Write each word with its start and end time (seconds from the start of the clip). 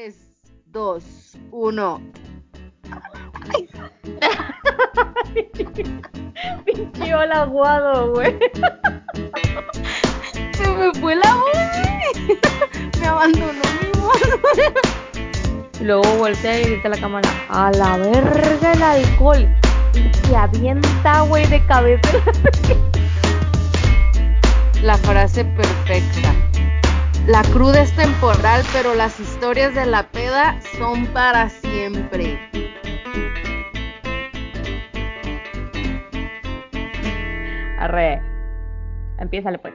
3, 0.00 0.16
2, 0.72 1.04
1. 1.50 2.00
Pinche 6.64 7.14
hola 7.14 7.42
aguado, 7.42 8.12
güey. 8.14 8.38
Se 10.52 10.70
me 10.70 10.94
fue 10.94 11.16
la 11.16 11.34
voz. 11.34 11.52
Me 12.98 13.06
abandonó 13.06 13.52
mi 13.52 14.00
voz, 14.00 14.22
Y 15.78 15.84
luego 15.84 16.16
voltea 16.16 16.60
y 16.60 16.64
grita 16.64 16.88
a 16.88 16.90
la 16.92 16.98
cámara, 16.98 17.28
a 17.50 17.70
la 17.72 17.98
verga 17.98 18.72
el 18.72 18.82
alcohol. 18.82 19.46
Y 19.92 20.10
se 20.26 20.34
avienta, 20.34 21.20
güey, 21.28 21.46
de 21.48 21.62
cabeza. 21.66 22.08
La 24.82 24.96
frase 24.96 25.44
perfecta. 25.44 26.49
La 27.30 27.44
cruda 27.44 27.82
es 27.82 27.94
temporal, 27.94 28.64
pero 28.72 28.96
las 28.96 29.20
historias 29.20 29.72
de 29.72 29.86
la 29.86 30.02
peda 30.08 30.58
son 30.76 31.06
para 31.12 31.48
siempre. 31.48 32.40
Arre. 37.78 38.20
Empiézale 39.20 39.60
pues. 39.60 39.74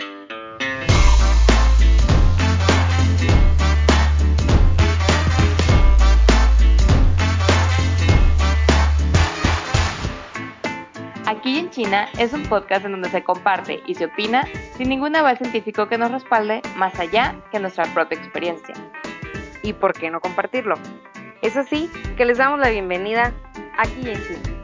Aquí 11.28 11.58
en 11.58 11.72
China 11.72 12.08
es 12.20 12.34
un 12.34 12.44
podcast 12.44 12.86
en 12.86 12.92
donde 12.92 13.10
se 13.10 13.24
comparte 13.24 13.82
y 13.88 13.96
se 13.96 14.06
opina 14.06 14.48
sin 14.78 14.90
ningún 14.90 15.16
aval 15.16 15.38
científico 15.38 15.88
que 15.88 15.98
nos 15.98 16.12
respalde 16.12 16.62
más 16.76 17.00
allá 17.00 17.36
que 17.52 17.60
nuestra 17.60 17.86
propia 17.96 18.20
experiencia. 18.20 18.76
¿Y 19.64 19.74
por 19.74 19.94
qué 19.94 20.12
no 20.12 20.22
compartirlo? 20.22 20.76
Es 21.42 21.58
así 21.58 21.90
que 22.16 22.26
les 22.26 22.38
damos 22.38 22.60
la 22.60 22.70
bienvenida 22.70 23.34
aquí 23.78 24.08
en 24.08 24.22
China. 24.23 24.55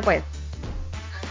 Bueno, 0.00 0.02
pues. 0.02 0.22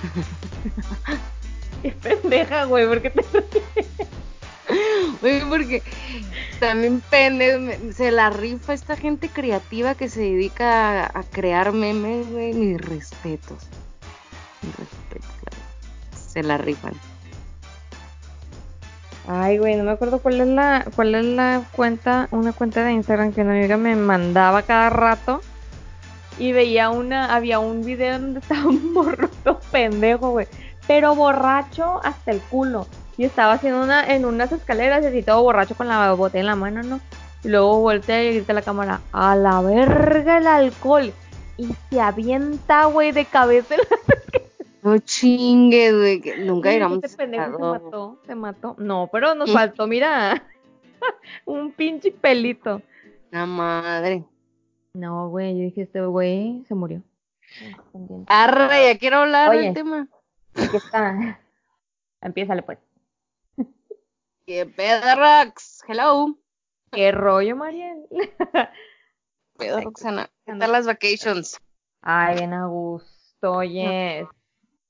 Qué 1.81 1.91
pendeja, 1.91 2.63
güey, 2.65 2.87
¿por 2.87 3.01
qué 3.01 3.09
te 3.09 3.23
Güey, 5.21 5.41
porque 5.49 5.83
también 6.59 7.01
pende, 7.09 7.57
me- 7.57 7.93
se 7.93 8.11
la 8.11 8.29
rifa 8.29 8.73
esta 8.73 8.95
gente 8.95 9.27
creativa 9.29 9.95
que 9.95 10.07
se 10.09 10.21
dedica 10.21 11.03
a, 11.03 11.19
a 11.19 11.23
crear 11.23 11.73
memes, 11.73 12.29
güey. 12.29 12.53
Mis 12.53 12.79
respetos. 12.81 13.63
Mis 14.61 14.75
respetos, 14.77 15.29
la 15.43 15.51
verdad. 15.51 15.67
Se 16.27 16.43
la 16.43 16.57
rifan. 16.57 16.93
Ay, 19.27 19.57
güey, 19.57 19.75
no 19.75 19.83
me 19.83 19.91
acuerdo 19.91 20.19
cuál 20.19 20.41
es 20.41 20.47
la 20.47 20.85
cuál 20.95 21.15
es 21.15 21.25
la 21.25 21.63
cuenta, 21.71 22.27
una 22.31 22.51
cuenta 22.53 22.83
de 22.83 22.91
Instagram 22.93 23.31
que 23.33 23.41
una 23.41 23.51
amiga 23.53 23.77
me 23.77 23.95
mandaba 23.95 24.63
cada 24.63 24.89
rato 24.89 25.41
y 26.39 26.51
veía 26.51 26.89
una, 26.89 27.33
había 27.35 27.59
un 27.59 27.83
video 27.83 28.19
donde 28.19 28.39
estaba 28.41 28.67
un 28.67 28.93
borroso 28.93 29.59
pendejo, 29.71 30.31
güey, 30.31 30.47
pero 30.87 31.15
borracho 31.15 31.99
hasta 32.03 32.31
el 32.31 32.39
culo 32.41 32.87
y 33.17 33.25
estaba 33.25 33.53
haciendo 33.53 33.83
una 33.83 34.05
en 34.13 34.25
unas 34.25 34.51
escaleras 34.51 35.03
y 35.03 35.07
así 35.07 35.23
todo 35.23 35.43
borracho 35.43 35.75
con 35.75 35.87
la 35.87 36.13
botella 36.13 36.41
en 36.41 36.47
la 36.47 36.55
mano, 36.55 36.83
¿no? 36.83 36.99
Y 37.43 37.49
luego 37.49 37.79
voltea 37.81 38.23
y 38.23 38.35
grita 38.35 38.53
a 38.53 38.55
la 38.55 38.61
cámara, 38.61 39.01
a 39.11 39.35
la 39.35 39.61
verga 39.61 40.37
el 40.37 40.47
alcohol 40.47 41.13
y 41.57 41.67
se 41.89 42.01
avienta, 42.01 42.85
güey, 42.85 43.11
de 43.11 43.25
cabeza. 43.25 43.75
No 44.81 44.97
chingue, 44.97 45.93
güey. 45.93 46.21
que 46.21 46.37
Nunca 46.39 46.69
Sí, 46.69 46.75
llegamos 46.75 46.99
Este 47.03 47.17
pendejo 47.17 47.45
se 47.45 47.59
mató, 47.61 48.17
se 48.25 48.35
mató. 48.35 48.75
No, 48.77 49.09
pero 49.11 49.33
nos 49.35 49.49
¿Qué? 49.49 49.53
faltó, 49.53 49.87
mira, 49.87 50.43
un 51.45 51.71
pinche 51.71 52.11
pelito. 52.11 52.81
La 53.31 53.45
madre. 53.45 54.23
No, 54.95 55.29
güey, 55.29 55.57
yo 55.57 55.63
dije, 55.63 55.81
este 55.81 56.05
güey 56.05 56.63
se 56.67 56.75
murió. 56.75 57.01
Arre, 58.27 58.93
ya 58.93 58.99
quiero 58.99 59.17
hablar 59.17 59.49
Oye. 59.49 59.61
del 59.63 59.73
tema. 59.73 60.07
Aquí 60.55 60.77
está. 60.77 61.39
Empiézale, 62.21 62.61
pues. 62.61 62.77
¿Qué 64.45 64.67
pedo, 64.67 65.01
Rox? 65.15 65.83
Hello. 65.87 66.37
¿Qué 66.91 67.11
rollo, 67.11 67.55
Mariel? 67.55 68.05
Pedo, 69.57 69.81
Roxana. 69.81 70.29
¿Qué 70.45 70.53
tal 70.55 70.71
las 70.71 70.85
vacations? 70.85 71.59
Ay, 72.01 72.35
bien 72.35 72.53
a 72.53 72.67
gusto, 72.67 73.51
oye. 73.51 74.27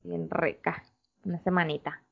Bien 0.02 0.30
rica. 0.30 0.84
Una 1.24 1.42
semanita. 1.44 2.04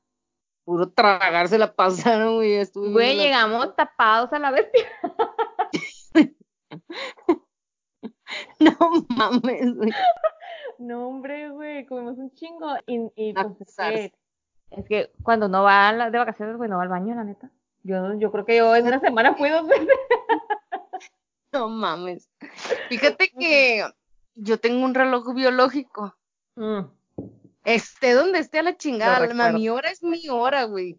Puro 0.64 0.88
tragar 0.88 1.48
se 1.48 1.58
la 1.58 1.74
pasaron, 1.74 2.36
güey. 2.36 2.64
Güey, 2.74 3.16
llegamos 3.16 3.76
tapados 3.76 4.32
a 4.32 4.38
la 4.38 4.50
bestia. 4.50 4.88
No 8.60 8.76
mames, 9.08 9.74
güey. 9.76 9.90
No, 10.78 11.08
hombre, 11.08 11.50
güey, 11.50 11.86
comimos 11.86 12.18
un 12.18 12.32
chingo. 12.34 12.74
Y, 12.86 13.00
y 13.16 13.32
pues 13.34 13.46
es 13.60 13.76
que, 13.76 14.12
es 14.70 14.86
que 14.86 15.10
cuando 15.22 15.48
no 15.48 15.62
va 15.62 15.92
de 16.10 16.18
vacaciones, 16.18 16.56
güey, 16.56 16.68
no 16.70 16.76
va 16.76 16.82
al 16.84 16.88
baño, 16.88 17.14
la 17.14 17.24
neta. 17.24 17.50
Yo, 17.84 18.14
yo 18.18 18.30
creo 18.32 18.44
que 18.44 18.56
yo 18.56 18.74
en 18.76 18.86
una 18.86 19.00
semana 19.00 19.34
fui 19.34 19.48
dos 19.50 19.66
veces. 19.66 19.88
No 21.52 21.68
mames. 21.68 22.30
Fíjate 22.88 23.30
que 23.30 23.84
yo 24.34 24.58
tengo 24.58 24.84
un 24.84 24.94
reloj 24.94 25.34
biológico. 25.34 26.16
Mm. 26.56 26.80
Esté 27.64 28.14
donde 28.14 28.38
esté 28.40 28.58
a 28.60 28.62
la 28.62 28.76
chingada. 28.76 29.26
La- 29.26 29.52
mi 29.52 29.68
hora 29.68 29.90
es 29.90 30.02
mi 30.02 30.28
hora, 30.30 30.64
güey. 30.64 30.98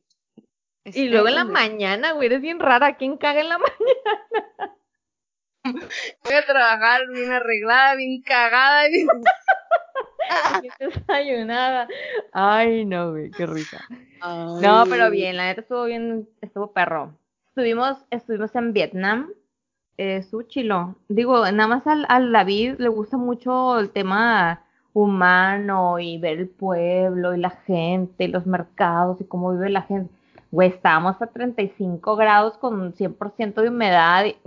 Y 0.86 1.08
luego 1.10 1.28
en 1.30 1.36
la 1.36 1.44
donde- 1.44 1.54
mañana, 1.60 2.12
güey, 2.14 2.28
eres 2.28 2.42
bien 2.42 2.60
rara. 2.60 2.96
¿Quién 2.98 3.18
caga 3.18 3.42
en 3.42 3.50
la 3.50 3.58
mañana? 3.60 4.76
Voy 5.64 6.34
a 6.34 6.46
trabajar 6.46 7.02
bien 7.14 7.32
arreglada, 7.32 7.96
bien 7.96 8.22
cagada. 8.22 8.88
bien- 8.90 9.08
Bien 10.62 10.74
desayunada. 10.80 11.88
Ay, 12.32 12.86
no, 12.86 13.12
güey, 13.12 13.30
qué 13.32 13.46
risa. 13.46 13.84
Ay, 14.22 14.62
No, 14.62 14.86
pero 14.90 15.12
bien, 15.12 15.36
la 15.38 15.46
neta 15.46 15.62
estuvo 15.62 15.84
bien, 15.86 16.28
estuvo 16.42 16.72
perro. 16.72 17.14
Estuvimos, 17.50 17.98
estuvimos 18.10 18.56
en 18.56 18.72
Vietnam, 18.74 19.30
eh, 19.98 20.18
estuvo 20.18 20.44
chilo. 20.44 20.96
Digo, 21.10 21.40
nada 21.52 21.68
más 21.68 21.86
al, 21.88 22.06
al 22.10 22.32
David 22.32 22.76
le 22.80 22.88
gusta 22.88 23.18
mucho 23.18 23.80
el 23.80 23.90
tema 23.92 24.64
humano 24.94 26.00
y 26.00 26.18
ver 26.20 26.40
el 26.40 26.50
pueblo 26.50 27.36
y 27.36 27.40
la 27.40 27.50
gente 27.52 28.24
y 28.24 28.28
los 28.30 28.46
mercados 28.48 29.20
y 29.22 29.26
cómo 29.26 29.52
vive 29.52 29.70
la 29.70 29.82
gente. 29.84 30.12
Güey, 30.52 30.70
estábamos 30.70 31.22
a 31.22 31.28
35 31.28 32.16
grados 32.16 32.58
con 32.58 32.94
100% 32.94 33.62
de 33.62 33.70
humedad. 33.70 34.26
y- 34.26 34.38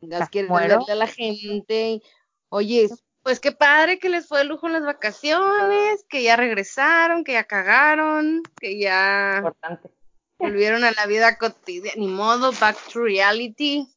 Gas 0.00 0.28
quiere 0.30 0.48
muero. 0.48 0.78
venderle 0.78 0.92
a 0.92 0.96
la 0.96 1.06
gente. 1.06 2.02
Oye, 2.48 2.88
pues 3.22 3.40
qué 3.40 3.52
padre 3.52 3.98
que 3.98 4.08
les 4.08 4.28
fue 4.28 4.38
de 4.38 4.44
lujo 4.44 4.66
en 4.66 4.74
las 4.74 4.84
vacaciones, 4.84 6.04
que 6.08 6.22
ya 6.22 6.36
regresaron, 6.36 7.24
que 7.24 7.32
ya 7.32 7.44
cagaron, 7.44 8.42
que 8.60 8.78
ya 8.78 9.34
Importante. 9.38 9.90
volvieron 10.38 10.84
a 10.84 10.92
la 10.92 11.06
vida 11.06 11.38
cotidiana. 11.38 11.98
Ni 11.98 12.08
modo, 12.08 12.52
back 12.60 12.76
to 12.92 13.00
reality. 13.00 13.88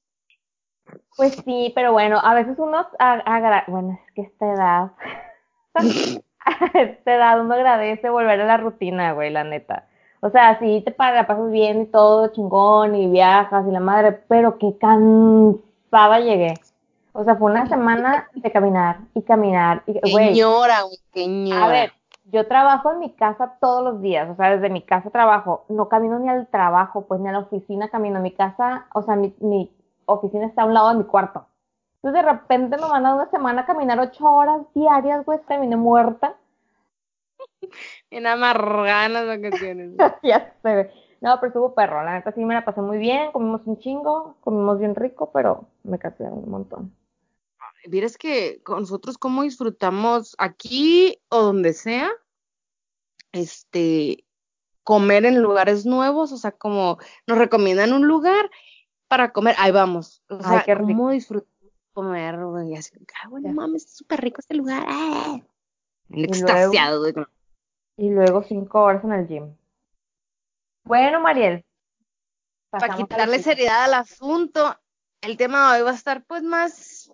Pues 1.15 1.35
sí, 1.45 1.71
pero 1.75 1.91
bueno, 1.91 2.19
a 2.23 2.33
veces 2.33 2.55
uno 2.57 2.87
agra- 2.97 3.65
bueno, 3.67 3.99
es 4.07 4.13
que 4.13 4.21
esta 4.21 4.53
edad, 4.53 4.91
a 6.45 6.79
esta 6.79 7.15
edad 7.15 7.41
uno 7.41 7.53
agradece 7.53 8.09
volver 8.09 8.41
a 8.41 8.45
la 8.45 8.57
rutina, 8.57 9.13
güey, 9.13 9.29
la 9.29 9.43
neta. 9.43 9.87
O 10.21 10.29
sea, 10.31 10.59
sí 10.59 10.83
te 10.85 10.93
la 10.97 11.27
pasas 11.27 11.49
bien 11.51 11.83
y 11.83 11.85
todo 11.85 12.27
chingón 12.33 12.95
y 12.95 13.09
viajas 13.09 13.65
y 13.67 13.71
la 13.71 13.79
madre, 13.79 14.11
pero 14.27 14.57
qué 14.57 14.75
cansada 15.89 16.19
llegué. 16.19 16.53
O 17.13 17.23
sea, 17.23 17.35
fue 17.35 17.51
una 17.51 17.67
semana 17.67 18.29
de 18.33 18.51
caminar 18.51 18.99
y 19.13 19.23
caminar 19.23 19.83
y, 19.87 19.99
güey, 20.11 20.29
Señora, 20.29 20.81
señora. 21.13 21.65
a 21.65 21.67
ver, 21.67 21.93
yo 22.25 22.47
trabajo 22.47 22.91
en 22.91 22.99
mi 22.99 23.11
casa 23.13 23.57
todos 23.59 23.83
los 23.83 24.01
días, 24.01 24.29
o 24.29 24.35
sea, 24.35 24.51
desde 24.51 24.69
mi 24.69 24.81
casa 24.83 25.09
trabajo, 25.09 25.65
no 25.69 25.89
camino 25.89 26.19
ni 26.19 26.29
al 26.29 26.47
trabajo, 26.47 27.05
pues 27.07 27.19
ni 27.19 27.27
a 27.27 27.31
la 27.31 27.39
oficina 27.39 27.89
camino, 27.89 28.19
mi 28.19 28.31
casa, 28.31 28.85
o 28.93 29.01
sea, 29.01 29.15
mi, 29.15 29.33
mi 29.39 29.71
oficina 30.05 30.45
está 30.45 30.61
a 30.61 30.65
un 30.65 30.73
lado 30.75 30.89
de 30.89 30.95
mi 30.95 31.03
cuarto. 31.05 31.45
Entonces 32.01 32.23
de 32.23 32.31
repente 32.31 32.77
me 32.77 32.87
mandan 32.87 33.15
una 33.15 33.29
semana 33.29 33.61
a 33.61 33.65
caminar 33.65 33.99
ocho 33.99 34.25
horas 34.25 34.61
diarias, 34.73 35.25
güey, 35.25 35.39
terminé 35.47 35.75
muerta. 35.75 36.35
Bien 38.09 38.27
amargadas 38.27 39.11
las 39.11 39.27
vacaciones. 39.27 39.91
ya 40.23 40.53
sé, 40.61 40.73
güey. 40.73 40.89
No, 41.21 41.35
pero 41.39 41.47
estuvo 41.47 41.73
perro, 41.73 42.01
la 42.03 42.13
neta 42.13 42.31
sí 42.31 42.45
me 42.45 42.53
la 42.53 42.63
pasé 42.63 42.81
muy 42.81 42.97
bien, 42.97 43.31
comimos 43.33 43.61
un 43.65 43.77
chingo, 43.77 44.35
comimos 44.39 44.79
bien 44.79 44.95
rico, 44.95 45.31
pero 45.33 45.65
me 45.89 45.99
casé 45.99 46.23
un 46.23 46.49
montón. 46.49 46.95
Vieras 47.87 48.17
que 48.17 48.61
nosotros 48.67 49.17
cómo 49.17 49.43
disfrutamos 49.43 50.35
aquí 50.37 51.19
o 51.29 51.41
donde 51.41 51.73
sea, 51.73 52.09
este, 53.31 54.25
comer 54.83 55.25
en 55.25 55.41
lugares 55.41 55.85
nuevos, 55.85 56.31
o 56.31 56.37
sea, 56.37 56.51
como 56.51 56.97
nos 57.25 57.37
recomiendan 57.37 57.93
un 57.93 58.07
lugar 58.07 58.49
para 59.07 59.31
comer, 59.31 59.55
ahí 59.57 59.71
vamos. 59.71 60.21
O 60.29 60.41
sea, 60.41 60.63
qué 60.63 60.75
rico. 60.75 60.87
cómo 60.87 61.11
disfrutar 61.11 61.49
comer, 61.93 62.37
güey, 62.45 62.75
así, 62.75 62.91
ah, 63.21 63.27
bueno, 63.29 63.51
mames, 63.51 63.85
es 63.85 63.97
súper 63.97 64.21
rico 64.21 64.39
este 64.39 64.55
lugar. 64.55 64.85
ah. 64.87 65.39
Extasiado. 66.11 67.05
Y 67.97 68.09
luego 68.09 68.43
cinco 68.43 68.81
horas 68.81 69.03
en 69.03 69.11
el 69.11 69.27
gym. 69.27 69.55
Bueno, 70.85 71.19
Mariel. 71.19 71.65
Para 72.69 72.95
quitarle 72.95 73.39
seriedad 73.39 73.83
al 73.83 73.95
asunto, 73.95 74.79
el 75.21 75.37
tema 75.37 75.71
de 75.73 75.79
hoy 75.79 75.85
va 75.85 75.91
a 75.91 75.95
estar 75.95 76.23
pues 76.25 76.43
más, 76.43 77.11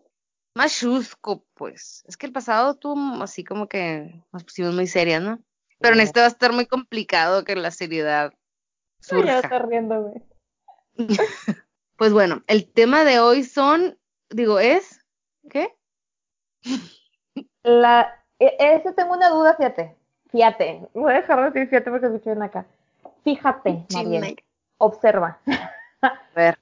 más 0.54 0.78
chusco, 0.78 1.46
pues. 1.54 2.04
Es 2.08 2.18
que 2.18 2.26
el 2.26 2.34
pasado 2.34 2.76
tuvo 2.76 3.22
así 3.24 3.44
como 3.44 3.68
que 3.68 4.22
nos 4.32 4.44
pusimos 4.44 4.74
muy 4.74 4.88
serias, 4.88 5.22
¿no? 5.22 5.40
Pero 5.80 5.96
en 5.96 6.02
este 6.02 6.20
va 6.20 6.26
a 6.28 6.30
estar 6.30 6.54
muy 6.54 6.66
complicado 6.66 7.44
que 7.44 7.56
la 7.56 7.72
seriedad 7.72 8.32
ya 8.32 9.42
surja. 9.42 9.60
riendo, 9.60 10.02
güey. 10.04 10.24
Pues 11.98 12.12
bueno, 12.12 12.44
el 12.48 12.70
tema 12.70 13.06
de 13.06 13.22
hoy 13.22 13.46
son, 13.46 13.98
digo, 14.30 14.60
es, 14.60 15.00
¿qué? 15.50 15.74
La, 17.64 18.22
e- 18.38 18.58
ese 18.60 18.92
tengo 18.92 19.14
una 19.14 19.30
duda, 19.30 19.56
fíjate. 19.56 19.96
Fíjate. 20.30 20.90
Voy 20.94 21.14
a 21.14 21.16
dejar 21.16 21.40
de 21.40 21.46
decir 21.46 21.70
fíjate 21.70 21.90
porque 21.90 22.08
escuché 22.08 22.32
bien 22.32 22.44
acá. 22.44 22.66
Fíjate. 23.24 23.86
Chisme. 23.88 24.36
Observa. 24.78 25.40
A 26.02 26.20
ver, 26.36 26.60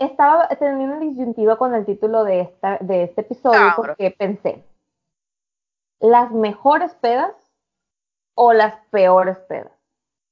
Estaba 0.00 0.48
teniendo 0.48 0.96
una 0.96 0.98
disyuntiva 0.98 1.56
con 1.56 1.74
el 1.74 1.86
título 1.86 2.24
de, 2.24 2.40
esta, 2.40 2.78
de 2.80 3.04
este 3.04 3.20
episodio 3.20 3.72
porque 3.76 4.10
pensé, 4.10 4.64
¿las 6.00 6.32
mejores 6.32 6.92
pedas 6.94 7.32
o 8.34 8.52
las 8.52 8.74
peores 8.90 9.38
pedas? 9.48 9.72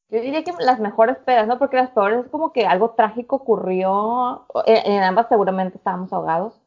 Yo 0.08 0.20
diría 0.20 0.42
que 0.42 0.52
las 0.58 0.80
mejores 0.80 1.18
pedas, 1.18 1.46
¿no? 1.46 1.58
Porque 1.58 1.76
las 1.76 1.90
peores 1.90 2.24
es 2.24 2.30
como 2.30 2.52
que 2.52 2.66
algo 2.66 2.90
trágico 2.90 3.36
ocurrió, 3.36 4.46
en, 4.64 4.92
en 4.92 5.02
ambas 5.04 5.28
seguramente 5.28 5.76
estábamos 5.76 6.12
ahogados, 6.12 6.60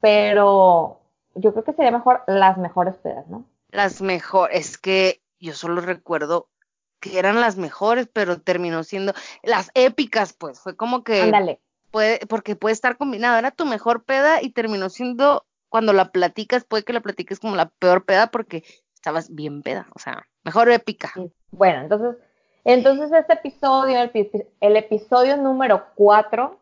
pero 0.00 1.00
yo 1.34 1.52
creo 1.52 1.64
que 1.64 1.72
sería 1.72 1.92
mejor 1.92 2.24
las 2.26 2.58
mejores 2.58 2.96
pedas, 2.96 3.26
¿no? 3.28 3.46
las 3.72 4.02
mejores, 4.02 4.60
es 4.60 4.78
que 4.78 5.22
yo 5.40 5.54
solo 5.54 5.80
recuerdo 5.80 6.48
que 7.00 7.18
eran 7.18 7.40
las 7.40 7.56
mejores, 7.56 8.08
pero 8.12 8.40
terminó 8.40 8.84
siendo 8.84 9.12
las 9.42 9.72
épicas, 9.74 10.34
pues, 10.34 10.60
fue 10.60 10.76
como 10.76 11.02
que 11.02 11.22
Ándale. 11.22 11.60
Puede, 11.92 12.18
porque 12.26 12.56
puede 12.56 12.72
estar 12.72 12.96
combinado, 12.96 13.38
era 13.38 13.52
tu 13.52 13.64
mejor 13.66 14.04
peda 14.04 14.42
y 14.42 14.50
terminó 14.50 14.88
siendo, 14.88 15.46
cuando 15.68 15.92
la 15.92 16.10
platicas, 16.10 16.64
puede 16.64 16.82
que 16.82 16.92
la 16.92 17.00
platiques 17.00 17.38
como 17.38 17.54
la 17.54 17.68
peor 17.68 18.04
peda 18.04 18.28
porque 18.32 18.64
estabas 18.94 19.32
bien 19.34 19.62
peda, 19.62 19.86
o 19.94 20.00
sea, 20.00 20.26
mejor 20.42 20.70
épica. 20.70 21.12
Bueno, 21.52 21.82
entonces, 21.82 22.16
entonces 22.64 23.12
este 23.12 23.34
episodio, 23.34 24.00
el, 24.00 24.10
pi- 24.10 24.30
el 24.60 24.76
episodio 24.76 25.36
número 25.36 25.84
4, 25.94 26.58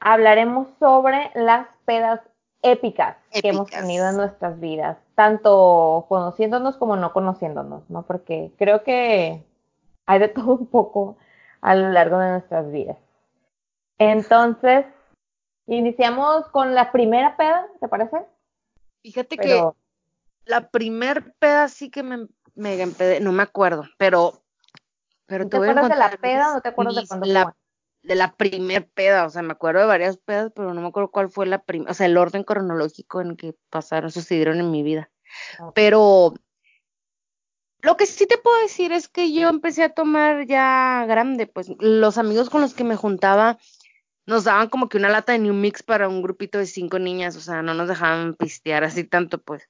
hablaremos 0.00 0.68
sobre 0.78 1.30
las 1.34 1.66
pedas 1.84 2.20
épicas, 2.62 3.16
que 3.32 3.48
hemos 3.48 3.66
Épicas. 3.66 3.82
tenido 3.82 4.08
en 4.08 4.16
nuestras 4.16 4.58
vidas, 4.60 4.98
tanto 5.14 6.06
conociéndonos 6.08 6.76
como 6.76 6.96
no 6.96 7.12
conociéndonos, 7.12 7.88
¿no? 7.88 8.02
Porque 8.02 8.52
creo 8.58 8.82
que 8.82 9.44
hay 10.06 10.18
de 10.18 10.28
todo 10.28 10.52
un 10.54 10.66
poco 10.66 11.16
a 11.60 11.74
lo 11.74 11.88
largo 11.90 12.18
de 12.18 12.30
nuestras 12.30 12.70
vidas. 12.72 12.96
Entonces, 13.98 14.86
iniciamos 15.66 16.48
con 16.48 16.74
la 16.74 16.92
primera 16.92 17.36
peda, 17.36 17.66
¿te 17.80 17.88
parece? 17.88 18.16
Fíjate 19.02 19.36
Pero, 19.36 19.76
que 20.44 20.50
la 20.50 20.68
primer 20.70 21.34
peda 21.38 21.68
sí 21.68 21.90
que 21.90 22.02
me, 22.02 22.26
me 22.54 22.80
empedé, 22.80 23.20
no 23.20 23.32
me 23.32 23.42
acuerdo, 23.42 23.84
pero, 23.98 24.42
pero 25.26 25.44
¿tú 25.44 25.50
te 25.50 25.56
te 25.56 25.58
voy 25.58 25.68
a 25.68 25.70
acuerdas 25.72 25.90
de 25.90 25.96
la 25.96 26.10
peda 26.16 26.50
o 26.50 26.54
no 26.54 26.60
te 26.60 26.68
acuerdas 26.68 26.94
de 26.96 27.06
cuándo 27.06 27.26
la 27.26 27.42
fue? 27.44 27.52
de 28.02 28.14
la 28.14 28.34
primer 28.34 28.88
peda, 28.88 29.26
o 29.26 29.30
sea, 29.30 29.42
me 29.42 29.52
acuerdo 29.52 29.80
de 29.80 29.86
varias 29.86 30.16
pedas, 30.16 30.52
pero 30.54 30.72
no 30.72 30.80
me 30.80 30.88
acuerdo 30.88 31.10
cuál 31.10 31.30
fue 31.30 31.46
la 31.46 31.62
primera, 31.62 31.90
o 31.90 31.94
sea, 31.94 32.06
el 32.06 32.16
orden 32.16 32.44
cronológico 32.44 33.20
en 33.20 33.36
que 33.36 33.54
pasaron, 33.70 34.10
sucedieron 34.10 34.60
en 34.60 34.70
mi 34.70 34.82
vida. 34.82 35.10
Pero 35.74 36.34
lo 37.80 37.96
que 37.96 38.06
sí 38.06 38.26
te 38.26 38.38
puedo 38.38 38.60
decir 38.62 38.92
es 38.92 39.08
que 39.08 39.32
yo 39.32 39.48
empecé 39.48 39.84
a 39.84 39.94
tomar 39.94 40.46
ya 40.46 41.04
grande, 41.06 41.46
pues 41.46 41.70
los 41.78 42.18
amigos 42.18 42.50
con 42.50 42.60
los 42.60 42.74
que 42.74 42.84
me 42.84 42.96
juntaba 42.96 43.58
nos 44.28 44.44
daban 44.44 44.68
como 44.68 44.88
que 44.90 44.98
una 44.98 45.08
lata 45.08 45.32
de 45.32 45.38
New 45.38 45.54
Mix 45.54 45.82
para 45.82 46.06
un 46.06 46.20
grupito 46.20 46.58
de 46.58 46.66
cinco 46.66 46.98
niñas, 46.98 47.34
o 47.36 47.40
sea, 47.40 47.62
no 47.62 47.72
nos 47.72 47.88
dejaban 47.88 48.34
pistear 48.34 48.84
así 48.84 49.04
tanto, 49.04 49.38
pues. 49.38 49.68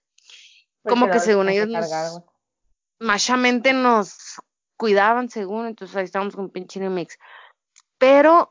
Porque 0.82 0.94
como 1.00 1.06
que 1.06 1.20
según 1.20 1.48
ellos 1.48 1.68
nos- 1.68 1.90
machamente 2.98 3.72
nos 3.72 4.40
cuidaban 4.76 5.28
según, 5.30 5.66
entonces 5.66 5.96
ahí 5.96 6.04
estábamos 6.04 6.34
con 6.34 6.50
pinche 6.50 6.80
New 6.80 6.90
Mix. 6.90 7.18
Pero 7.98 8.50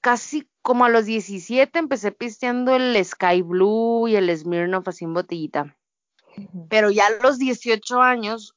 casi 0.00 0.48
como 0.62 0.84
a 0.84 0.88
los 0.88 1.06
17 1.06 1.78
empecé 1.78 2.12
pisteando 2.12 2.76
el 2.76 3.04
Sky 3.04 3.42
Blue 3.42 4.06
y 4.06 4.14
el 4.14 4.36
Smirnoff 4.36 4.86
así 4.86 5.04
en 5.04 5.14
botellita. 5.14 5.76
Pero 6.68 6.90
ya 6.90 7.08
a 7.08 7.22
los 7.22 7.38
18 7.38 8.00
años, 8.00 8.54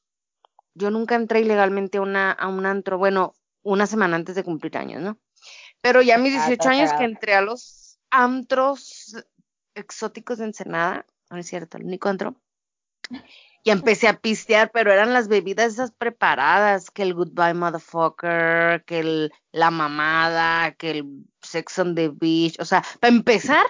yo 0.74 0.90
nunca 0.92 1.16
entré 1.16 1.40
ilegalmente 1.40 1.98
a, 1.98 2.02
una, 2.02 2.30
a 2.30 2.46
un 2.46 2.64
antro, 2.64 2.96
bueno, 2.96 3.34
una 3.62 3.86
semana 3.88 4.14
antes 4.14 4.36
de 4.36 4.44
cumplir 4.44 4.76
años, 4.78 5.02
¿no? 5.02 5.18
Pero 5.82 6.00
ya 6.00 6.14
a 6.14 6.18
mis 6.18 6.34
Ah, 6.34 6.46
18 6.46 6.52
estás 6.52 6.66
años 6.66 6.92
que 6.94 7.04
entré 7.04 7.34
a 7.34 7.42
los 7.42 7.98
antros 8.10 9.16
exóticos 9.74 10.38
de 10.38 10.44
Ensenada, 10.44 11.06
no 11.30 11.38
es 11.38 11.46
cierto, 11.46 11.76
el 11.76 11.84
único 11.84 12.08
antro, 12.08 12.36
y 13.64 13.70
empecé 13.70 14.08
a 14.08 14.18
pistear, 14.18 14.70
pero 14.72 14.92
eran 14.92 15.12
las 15.12 15.28
bebidas 15.28 15.74
esas 15.74 15.92
preparadas, 15.92 16.90
que 16.90 17.02
el 17.02 17.14
Goodbye 17.14 17.54
Motherfucker, 17.54 18.84
que 18.84 19.00
el, 19.00 19.32
la 19.52 19.70
mamada, 19.70 20.72
que 20.72 20.90
el 20.90 21.24
Sex 21.40 21.78
on 21.78 21.94
the 21.94 22.10
Beach, 22.12 22.56
o 22.58 22.64
sea, 22.64 22.82
para 23.00 23.14
empezar, 23.14 23.66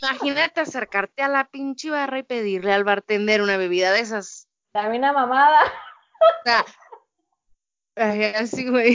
imagínate 0.00 0.60
acercarte 0.60 1.22
a 1.22 1.28
la 1.28 1.48
pinche 1.48 1.90
barra 1.90 2.18
y 2.18 2.22
pedirle 2.22 2.72
al 2.72 2.84
bartender 2.84 3.42
una 3.42 3.56
bebida 3.56 3.92
de 3.92 4.00
esas. 4.00 4.48
Dame 4.72 4.98
una 4.98 5.12
mamada. 5.12 5.60
O 5.64 6.44
sea, 6.44 6.64
así, 8.38 8.68
güey. 8.68 8.94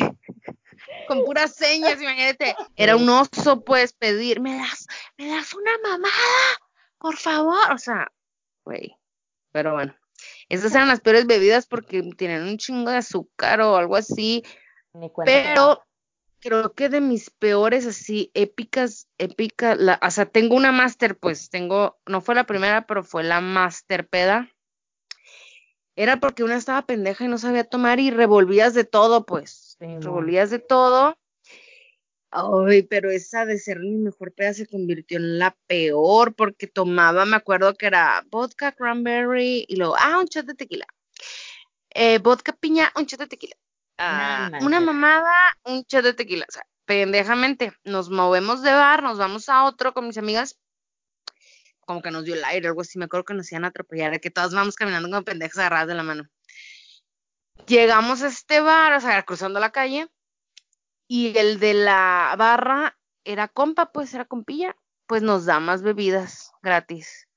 Con 1.07 1.24
puras 1.24 1.56
señas, 1.56 2.01
imagínate. 2.01 2.56
Era 2.75 2.95
un 2.95 3.07
oso, 3.09 3.63
pues, 3.63 3.94
pedir, 3.94 4.39
me 4.39 4.57
das, 4.57 4.88
me 5.18 5.27
das 5.27 5.53
una 5.53 5.71
mamada, 5.83 6.59
por 6.98 7.18
favor. 7.18 7.71
O 7.74 7.77
sea, 7.77 8.12
güey. 8.65 8.95
Pero 9.51 9.74
bueno, 9.74 9.95
esas 10.50 10.74
eran 10.74 10.88
las 10.88 11.01
peores 11.01 11.25
bebidas 11.25 11.65
porque 11.65 12.01
tienen 12.18 12.44
un 12.44 12.57
chingo 12.57 12.92
de 12.92 12.98
azúcar 12.98 13.62
o 13.62 13.75
algo 13.75 13.95
así. 13.95 14.44
Pero 15.25 15.83
creo 16.39 16.74
que 16.74 16.89
de 16.89 17.01
mis 17.01 17.30
peores, 17.30 17.86
así, 17.86 18.31
épicas, 18.33 19.08
épicas, 19.17 19.77
la, 19.77 20.00
o 20.01 20.12
sea, 20.12 20.25
tengo 20.25 20.55
una 20.55 20.72
master, 20.72 21.17
pues, 21.17 21.50
tengo, 21.50 22.00
no 22.05 22.22
fue 22.22 22.36
la 22.36 22.46
primera, 22.46 22.86
pero 22.86 23.03
fue 23.03 23.24
la 23.24 23.41
master 23.41 24.08
peda. 24.08 24.50
Era 25.96 26.20
porque 26.20 26.43
una 26.43 26.55
estaba 26.55 26.86
pendeja 26.86 27.25
y 27.25 27.27
no 27.27 27.38
sabía 27.38 27.63
tomar 27.63 28.00
y 28.00 28.12
revolvías 28.12 28.74
de 28.74 28.86
todo, 28.86 29.25
pues. 29.25 29.70
Sí, 29.81 29.88
revolvías 30.00 30.51
de 30.51 30.59
todo. 30.59 31.17
Ay, 32.29 32.83
pero 32.83 33.09
esa 33.09 33.45
de 33.45 33.57
ser 33.57 33.79
mi 33.79 33.97
mejor 33.97 34.31
peda 34.31 34.53
se 34.53 34.67
convirtió 34.67 35.17
en 35.17 35.39
la 35.39 35.57
peor 35.65 36.35
porque 36.35 36.67
tomaba, 36.67 37.25
me 37.25 37.35
acuerdo 37.35 37.73
que 37.73 37.88
era 37.88 38.23
vodka, 38.29 38.73
cranberry 38.73 39.65
y 39.67 39.75
luego, 39.77 39.95
ah, 39.97 40.19
un 40.19 40.25
shot 40.25 40.45
de 40.45 40.53
tequila. 40.53 40.85
Eh, 41.89 42.19
vodka 42.19 42.53
piña, 42.53 42.93
un 42.95 43.05
shot 43.05 43.21
de 43.21 43.27
tequila. 43.27 43.55
Ah, 43.97 44.51
No 44.51 44.67
una 44.67 44.79
mamada, 44.79 45.33
un 45.65 45.83
shot 45.88 46.03
de 46.03 46.13
tequila. 46.13 46.45
O 46.47 46.51
sea, 46.51 46.63
pendejamente, 46.85 47.73
nos 47.83 48.11
movemos 48.11 48.61
de 48.61 48.71
bar, 48.71 49.01
nos 49.01 49.17
vamos 49.17 49.50
a 49.50 49.63
otro 49.63 49.93
con 49.93 50.05
mis 50.05 50.17
amigas. 50.19 50.59
Como 51.79 52.03
que 52.03 52.11
nos 52.11 52.23
dio 52.23 52.35
el 52.35 52.43
aire, 52.43 52.67
algo 52.67 52.81
así. 52.81 53.00
Me 53.00 53.05
acuerdo 53.05 53.25
que 53.25 53.33
nos 53.33 53.51
iban 53.51 53.65
a 53.65 53.69
atropellar, 53.69 54.11
de 54.11 54.21
que 54.21 54.29
todas 54.29 54.53
vamos 54.53 54.75
caminando 54.75 55.09
como 55.09 55.23
pendejas 55.23 55.57
agarradas 55.57 55.88
de 55.88 55.95
la 55.95 56.03
mano. 56.03 56.29
Llegamos 57.68 58.22
a 58.24 58.27
este 58.27 58.60
bar, 58.60 58.94
o 58.94 59.01
sea, 59.01 59.24
cruzando 59.24 59.60
la 59.60 59.72
calle, 59.72 60.10
y 61.08 61.38
el 61.38 61.60
de 61.60 61.74
la 61.74 62.36
barra 62.38 62.98
era 63.24 63.48
compa, 63.48 63.91
pues 63.91 64.13
era 64.13 64.25
compilla, 64.25 64.75
pues 65.08 65.22
nos 65.22 65.46
da 65.46 65.60
más 65.60 65.82
bebidas 65.82 66.51
gratis. 66.62 67.27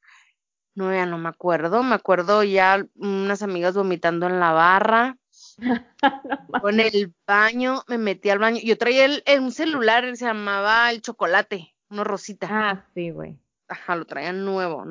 No, 0.74 0.92
ya 0.92 1.06
no 1.06 1.18
me 1.18 1.28
acuerdo, 1.28 1.82
me 1.84 1.94
acuerdo 1.94 2.42
ya 2.42 2.84
unas 2.96 3.42
amigas 3.42 3.74
vomitando 3.76 4.26
en 4.26 4.40
la 4.40 4.52
barra, 4.52 5.16
en 6.64 6.80
el 6.80 7.14
baño, 7.26 7.82
me 7.86 7.98
metí 7.98 8.30
al 8.30 8.38
baño, 8.40 8.60
yo 8.64 8.76
traía 8.76 9.04
el, 9.04 9.22
el- 9.26 9.40
un 9.40 9.52
celular, 9.52 10.16
se 10.16 10.24
llamaba 10.24 10.90
el 10.90 11.00
chocolate, 11.02 11.74
uno 11.90 12.02
rosita, 12.02 12.48
Ah, 12.50 12.86
sí, 12.94 13.10
güey. 13.10 13.38
ajá, 13.68 13.94
lo 13.96 14.04
traía 14.04 14.32
nuevo. 14.32 14.84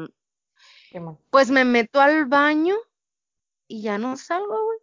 Qué. 0.90 1.02
Pues 1.32 1.50
me 1.50 1.66
meto 1.66 2.00
al 2.00 2.26
baño 2.28 2.76
y 3.68 3.82
ya 3.82 3.98
no 3.98 4.16
salgo, 4.16 4.64
güey. 4.66 4.80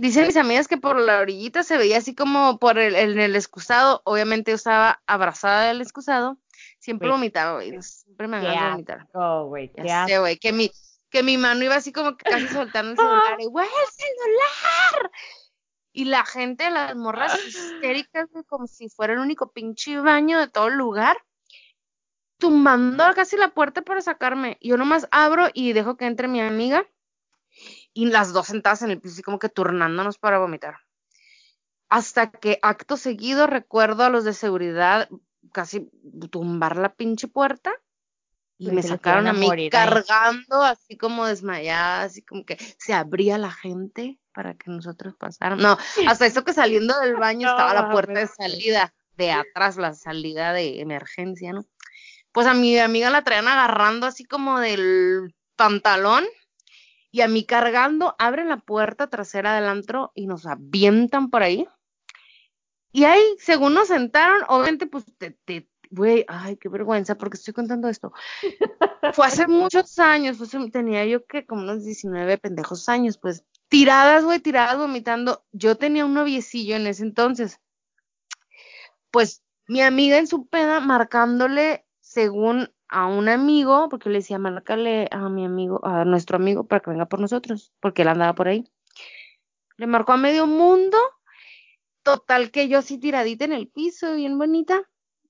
Dicen 0.00 0.26
mis 0.26 0.36
amigas 0.38 0.66
que 0.66 0.78
por 0.78 0.98
la 0.98 1.18
orillita 1.20 1.62
se 1.62 1.76
veía 1.76 1.98
así 1.98 2.14
como 2.14 2.58
por 2.58 2.78
el, 2.78 2.94
en 2.94 3.20
el 3.20 3.36
excusado. 3.36 4.00
Obviamente 4.06 4.50
yo 4.50 4.54
estaba 4.54 5.02
abrazada 5.06 5.64
del 5.68 5.82
excusado. 5.82 6.38
Siempre 6.78 7.10
vomitaba, 7.10 7.56
güey. 7.56 7.82
Siempre 7.82 8.26
me 8.26 8.40
ganas 8.40 8.64
de 8.64 8.70
vomitar. 8.70 8.98
asco, 9.00 9.44
güey. 9.48 9.70
Qué 9.70 9.82
Ya 9.84 10.06
sé, 10.06 10.14
asco. 10.14 10.22
güey. 10.22 10.38
Que 10.38 10.54
mi, 10.54 10.70
que 11.10 11.22
mi 11.22 11.36
mano 11.36 11.62
iba 11.64 11.74
así 11.74 11.92
como 11.92 12.16
que 12.16 12.24
casi 12.24 12.46
soltando 12.72 12.92
el 12.92 12.96
celular. 12.96 13.40
Y, 13.40 13.44
güey, 13.44 13.66
el 13.66 13.92
celular. 13.92 15.10
Y 15.92 16.04
la 16.06 16.24
gente, 16.24 16.70
las 16.70 16.96
morras 16.96 17.38
histéricas, 17.46 18.26
como 18.48 18.66
si 18.68 18.88
fuera 18.88 19.12
el 19.12 19.18
único 19.18 19.52
pinche 19.52 20.00
baño 20.00 20.38
de 20.38 20.48
todo 20.48 20.68
el 20.68 20.76
lugar, 20.76 21.18
tumbando 22.38 23.04
casi 23.14 23.36
la 23.36 23.48
puerta 23.52 23.82
para 23.82 24.00
sacarme. 24.00 24.56
Yo 24.62 24.78
nomás 24.78 25.06
abro 25.10 25.48
y 25.52 25.74
dejo 25.74 25.98
que 25.98 26.06
entre 26.06 26.26
mi 26.26 26.40
amiga 26.40 26.86
y 27.92 28.06
las 28.06 28.32
dos 28.32 28.46
sentadas 28.46 28.82
en 28.82 28.90
el 28.90 29.00
piso, 29.00 29.14
así 29.14 29.22
como 29.22 29.38
que 29.38 29.48
turnándonos 29.48 30.18
para 30.18 30.38
vomitar. 30.38 30.78
Hasta 31.88 32.30
que 32.30 32.58
acto 32.62 32.96
seguido 32.96 33.46
recuerdo 33.46 34.04
a 34.04 34.10
los 34.10 34.24
de 34.24 34.32
seguridad 34.32 35.08
casi 35.52 35.90
tumbar 36.30 36.76
la 36.76 36.94
pinche 36.94 37.26
puerta 37.26 37.72
y 38.58 38.66
Pues 38.66 38.74
me 38.74 38.82
sacaron 38.82 39.26
a 39.26 39.32
mí 39.32 39.46
morir 39.46 39.64
ahí. 39.64 39.88
cargando, 39.88 40.62
así 40.62 40.96
como 40.96 41.26
desmayada, 41.26 42.02
así 42.02 42.22
como 42.22 42.44
que 42.44 42.58
se 42.78 42.92
abría 42.92 43.38
la 43.38 43.50
gente 43.50 44.20
para 44.34 44.54
que 44.54 44.70
nosotros 44.70 45.14
pasáramos. 45.18 45.64
No, 45.64 45.78
hasta 46.06 46.26
eso 46.26 46.44
que 46.44 46.52
saliendo 46.52 46.98
del 47.00 47.16
baño 47.16 47.48
No 47.48 47.52
estaba 47.52 47.74
la 47.74 47.90
puerta 47.90 48.20
de 48.20 48.26
salida, 48.26 48.94
de 49.16 49.32
atrás, 49.32 49.78
la 49.78 49.94
salida 49.94 50.52
de 50.52 50.80
emergencia, 50.80 51.52
¿no? 51.52 51.64
Pues 52.32 52.46
a 52.46 52.54
mi 52.54 52.78
amiga 52.78 53.10
la 53.10 53.24
traían 53.24 53.48
agarrando 53.48 54.06
así 54.06 54.24
como 54.24 54.60
del 54.60 55.34
pantalón 55.56 56.24
y 57.10 57.22
a 57.22 57.28
mí 57.28 57.44
cargando, 57.44 58.14
abren 58.18 58.48
la 58.48 58.58
puerta 58.58 59.08
trasera 59.08 59.54
del 59.54 59.68
antro 59.68 60.12
y 60.14 60.26
nos 60.26 60.46
avientan 60.46 61.30
por 61.30 61.42
ahí. 61.42 61.66
Y 62.92 63.04
ahí, 63.04 63.22
según 63.38 63.74
nos 63.74 63.88
sentaron, 63.88 64.42
obviamente, 64.48 64.86
pues, 64.86 65.04
te, 65.16 65.30
te, 65.44 65.68
güey, 65.90 66.24
ay, 66.28 66.56
qué 66.56 66.68
vergüenza, 66.68 67.16
porque 67.16 67.36
estoy 67.36 67.54
contando 67.54 67.88
esto. 67.88 68.12
Fue 69.14 69.26
hace 69.26 69.46
muchos 69.46 69.98
años, 69.98 70.36
fue 70.38 70.46
hace- 70.46 70.70
tenía 70.70 71.04
yo 71.06 71.24
que 71.26 71.46
como 71.46 71.62
unos 71.62 71.84
19 71.84 72.38
pendejos 72.38 72.88
años, 72.88 73.18
pues, 73.18 73.44
tiradas, 73.68 74.24
güey, 74.24 74.40
tiradas 74.40 74.76
vomitando. 74.78 75.44
Yo 75.52 75.76
tenía 75.76 76.04
un 76.04 76.14
noviecillo 76.14 76.76
en 76.76 76.86
ese 76.86 77.02
entonces. 77.04 77.60
Pues, 79.10 79.42
mi 79.66 79.80
amiga 79.82 80.18
en 80.18 80.26
su 80.26 80.46
peda 80.46 80.80
marcándole, 80.80 81.86
según 82.00 82.72
a 82.90 83.06
un 83.06 83.28
amigo, 83.28 83.88
porque 83.88 84.10
le 84.10 84.18
decía, 84.18 84.38
márcale 84.38 85.08
a 85.12 85.28
mi 85.28 85.44
amigo, 85.44 85.80
a 85.84 86.04
nuestro 86.04 86.36
amigo, 86.36 86.64
para 86.64 86.80
que 86.80 86.90
venga 86.90 87.06
por 87.06 87.20
nosotros, 87.20 87.72
porque 87.80 88.02
él 88.02 88.08
andaba 88.08 88.34
por 88.34 88.48
ahí. 88.48 88.68
Le 89.76 89.86
marcó 89.86 90.12
a 90.12 90.16
medio 90.16 90.48
mundo, 90.48 90.98
total 92.02 92.50
que 92.50 92.68
yo 92.68 92.78
así 92.78 92.98
tiradita 92.98 93.44
en 93.44 93.52
el 93.52 93.68
piso, 93.68 94.14
bien 94.14 94.36
bonita. 94.36 94.82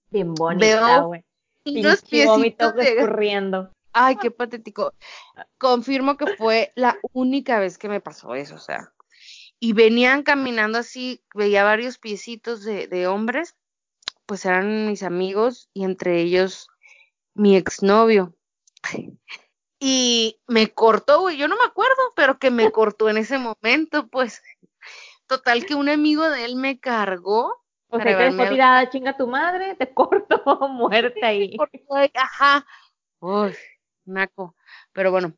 Bien 0.08 0.32
bonita, 0.34 1.02
güey. 1.02 1.22
Unos 1.66 2.00
piecitos 2.02 2.74
escurriendo. 2.78 3.70
Ay, 3.92 4.16
qué 4.16 4.30
patético. 4.30 4.94
Confirmo 5.58 6.16
que 6.16 6.34
fue 6.36 6.72
la 6.76 6.96
única 7.12 7.60
vez 7.60 7.76
que 7.76 7.90
me 7.90 8.00
pasó 8.00 8.34
eso, 8.34 8.54
o 8.54 8.58
sea. 8.58 8.94
Y 9.58 9.74
venían 9.74 10.22
caminando 10.22 10.78
así, 10.78 11.22
veía 11.34 11.62
varios 11.62 11.98
piecitos 11.98 12.64
de, 12.64 12.86
de 12.86 13.06
hombres, 13.06 13.54
pues 14.24 14.46
eran 14.46 14.86
mis 14.86 15.02
amigos 15.02 15.68
y 15.74 15.84
entre 15.84 16.22
ellos 16.22 16.69
mi 17.34 17.56
exnovio. 17.56 18.34
Y 19.78 20.40
me 20.46 20.72
cortó, 20.72 21.20
güey, 21.22 21.38
yo 21.38 21.48
no 21.48 21.56
me 21.56 21.64
acuerdo, 21.64 22.12
pero 22.14 22.38
que 22.38 22.50
me 22.50 22.70
cortó 22.70 23.08
en 23.08 23.16
ese 23.16 23.38
momento, 23.38 24.08
pues. 24.08 24.42
Total 25.26 25.64
que 25.64 25.74
un 25.74 25.88
amigo 25.88 26.28
de 26.28 26.44
él 26.44 26.56
me 26.56 26.80
cargó. 26.80 27.64
O 27.88 28.00
sea, 28.00 28.16
te 28.16 28.24
dejó 28.24 28.48
tirada, 28.48 28.90
chinga 28.90 29.16
tu 29.16 29.26
madre, 29.26 29.74
te 29.76 29.92
corto, 29.94 30.68
muerte 30.68 31.24
ahí. 31.24 31.56
ajá. 32.14 32.66
Uy, 33.20 33.54
naco. 34.04 34.54
Pero 34.92 35.10
bueno. 35.10 35.34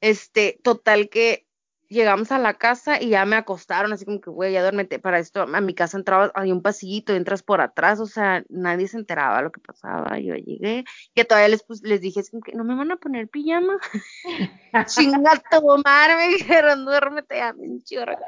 Este, 0.00 0.58
total 0.64 1.08
que 1.08 1.46
llegamos 1.92 2.32
a 2.32 2.38
la 2.38 2.54
casa 2.54 3.00
y 3.00 3.10
ya 3.10 3.24
me 3.24 3.36
acostaron, 3.36 3.92
así 3.92 4.04
como 4.04 4.20
que, 4.20 4.30
güey, 4.30 4.52
ya 4.52 4.62
duérmete. 4.62 4.98
Para 4.98 5.18
esto, 5.18 5.42
a 5.42 5.60
mi 5.60 5.74
casa 5.74 5.98
entraba, 5.98 6.32
hay 6.34 6.50
un 6.50 6.62
pasillito, 6.62 7.14
entras 7.14 7.42
por 7.42 7.60
atrás, 7.60 8.00
o 8.00 8.06
sea, 8.06 8.44
nadie 8.48 8.88
se 8.88 8.98
enteraba 8.98 9.42
lo 9.42 9.52
que 9.52 9.60
pasaba. 9.60 10.18
Yo 10.18 10.34
llegué, 10.34 10.84
que 11.14 11.24
todavía 11.24 11.48
les, 11.48 11.64
les 11.82 12.00
dije, 12.00 12.22
como 12.30 12.42
que 12.42 12.52
no 12.52 12.64
me 12.64 12.74
van 12.74 12.90
a 12.92 12.96
poner 12.96 13.28
pijama. 13.28 13.78
Chinga 14.86 15.42
tu 15.50 15.82
madre, 15.84 16.16
me 16.16 16.28
dijeron, 16.28 16.84
duérmete 16.84 17.36
ya, 17.36 17.54
chorra. 17.84 18.18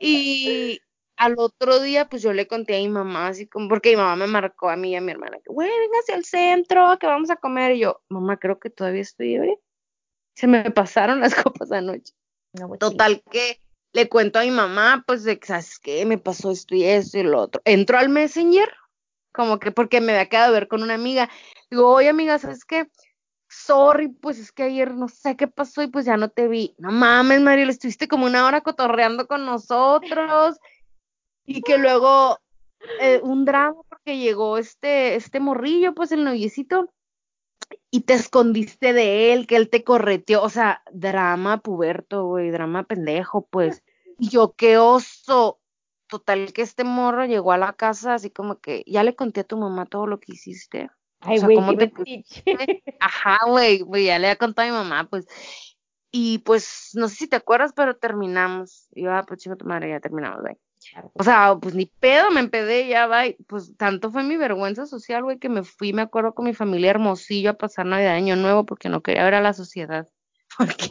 Y 0.00 0.80
al 1.16 1.34
otro 1.38 1.80
día, 1.80 2.08
pues 2.08 2.22
yo 2.22 2.32
le 2.32 2.48
conté 2.48 2.76
a 2.76 2.78
mi 2.80 2.88
mamá, 2.88 3.28
así 3.28 3.46
como, 3.46 3.68
porque 3.68 3.90
mi 3.90 3.96
mamá 3.96 4.16
me 4.16 4.26
marcó 4.26 4.70
a 4.70 4.76
mí 4.76 4.90
y 4.90 4.96
a 4.96 5.00
mi 5.00 5.12
hermana, 5.12 5.38
que, 5.44 5.52
güey, 5.52 5.70
hacia 6.00 6.16
el 6.16 6.24
centro, 6.24 6.98
que 6.98 7.06
vamos 7.06 7.30
a 7.30 7.36
comer. 7.36 7.76
Y 7.76 7.80
yo, 7.80 8.02
mamá, 8.08 8.38
creo 8.38 8.58
que 8.58 8.70
todavía 8.70 9.02
estoy 9.02 9.34
ebria. 9.34 9.56
Se 10.34 10.46
me 10.46 10.70
pasaron 10.70 11.20
las 11.20 11.34
copas 11.42 11.70
anoche. 11.72 12.14
Pues, 12.52 12.78
Total 12.78 13.22
que 13.30 13.58
le 13.92 14.08
cuento 14.08 14.38
a 14.38 14.42
mi 14.42 14.50
mamá, 14.50 15.04
pues, 15.06 15.24
de 15.24 15.40
¿sabes 15.42 15.78
qué? 15.78 16.04
Me 16.06 16.18
pasó 16.18 16.50
esto 16.50 16.74
y 16.74 16.84
esto 16.84 17.18
y 17.18 17.22
lo 17.22 17.40
otro. 17.40 17.62
Entró 17.64 17.98
al 17.98 18.08
Messenger, 18.08 18.70
como 19.32 19.58
que 19.58 19.72
porque 19.72 20.00
me 20.00 20.12
había 20.12 20.28
quedado 20.28 20.48
a 20.48 20.58
ver 20.58 20.68
con 20.68 20.82
una 20.82 20.94
amiga. 20.94 21.30
Digo, 21.70 21.88
oye, 21.88 22.08
amiga, 22.08 22.38
¿sabes 22.38 22.64
qué? 22.64 22.88
Sorry, 23.48 24.08
pues 24.08 24.38
es 24.38 24.52
que 24.52 24.62
ayer 24.64 24.94
no 24.94 25.08
sé 25.08 25.36
qué 25.36 25.46
pasó 25.46 25.82
y 25.82 25.88
pues 25.88 26.06
ya 26.06 26.16
no 26.16 26.30
te 26.30 26.48
vi. 26.48 26.74
No 26.78 26.90
mames, 26.90 27.40
Mariel, 27.40 27.70
estuviste 27.70 28.08
como 28.08 28.26
una 28.26 28.46
hora 28.46 28.62
cotorreando 28.62 29.26
con 29.26 29.44
nosotros. 29.44 30.58
Y 31.44 31.60
que 31.62 31.76
luego 31.76 32.38
eh, 33.00 33.20
un 33.22 33.44
drama 33.44 33.80
porque 33.88 34.18
llegó 34.18 34.58
este, 34.58 35.16
este 35.16 35.40
morrillo, 35.40 35.94
pues 35.94 36.12
el 36.12 36.24
noviecito, 36.24 36.88
y 37.90 38.02
te 38.02 38.14
escondiste 38.14 38.92
de 38.92 39.32
él, 39.32 39.46
que 39.46 39.56
él 39.56 39.70
te 39.70 39.84
correteó, 39.84 40.42
o 40.42 40.48
sea, 40.48 40.82
drama 40.92 41.58
puberto, 41.58 42.26
güey, 42.26 42.50
drama 42.50 42.84
pendejo, 42.84 43.46
pues. 43.50 43.82
Y 44.18 44.28
yo, 44.28 44.54
qué 44.56 44.78
oso. 44.78 45.58
Total 46.06 46.52
que 46.52 46.62
este 46.62 46.84
morro 46.84 47.24
llegó 47.24 47.52
a 47.52 47.58
la 47.58 47.72
casa 47.72 48.14
así 48.14 48.30
como 48.30 48.60
que, 48.60 48.84
ya 48.86 49.02
le 49.02 49.16
conté 49.16 49.40
a 49.40 49.44
tu 49.44 49.56
mamá 49.56 49.86
todo 49.86 50.06
lo 50.06 50.20
que 50.20 50.32
hiciste. 50.32 50.90
Ay, 51.20 51.36
o 51.36 51.40
sea, 51.40 51.46
güey, 51.46 51.56
¿cómo 51.56 51.76
qué 51.76 51.86
te. 51.86 52.82
Ajá, 53.00 53.38
güey, 53.46 53.78
ya 54.04 54.18
le 54.18 54.26
había 54.26 54.36
contado 54.36 54.68
a 54.68 54.72
mi 54.72 54.76
mamá, 54.76 55.08
pues. 55.08 55.26
Y 56.10 56.38
pues, 56.40 56.90
no 56.94 57.08
sé 57.08 57.14
si 57.16 57.28
te 57.28 57.36
acuerdas, 57.36 57.72
pero 57.74 57.96
terminamos. 57.96 58.88
Y 58.92 59.04
yo, 59.04 59.12
ah, 59.12 59.24
pues 59.26 59.40
chinga 59.40 59.56
tu 59.56 59.64
madre, 59.64 59.88
ya 59.88 60.00
terminamos, 60.00 60.42
güey. 60.42 60.58
O 61.14 61.22
sea, 61.22 61.56
pues 61.60 61.74
ni 61.74 61.86
pedo, 61.86 62.30
me 62.30 62.40
empedé, 62.40 62.88
ya 62.88 63.06
va. 63.06 63.24
Pues 63.46 63.76
tanto 63.76 64.10
fue 64.10 64.22
mi 64.22 64.36
vergüenza 64.36 64.86
social, 64.86 65.22
güey, 65.22 65.38
que 65.38 65.48
me 65.48 65.62
fui, 65.62 65.92
me 65.92 66.02
acuerdo, 66.02 66.34
con 66.34 66.44
mi 66.44 66.54
familia 66.54 66.90
hermosillo 66.90 67.50
a 67.50 67.58
pasar 67.58 67.86
Navidad 67.86 68.14
Año 68.14 68.36
Nuevo 68.36 68.66
porque 68.66 68.88
no 68.88 69.02
quería 69.02 69.24
ver 69.24 69.34
a 69.34 69.40
la 69.40 69.52
sociedad. 69.52 70.08
Porque 70.58 70.90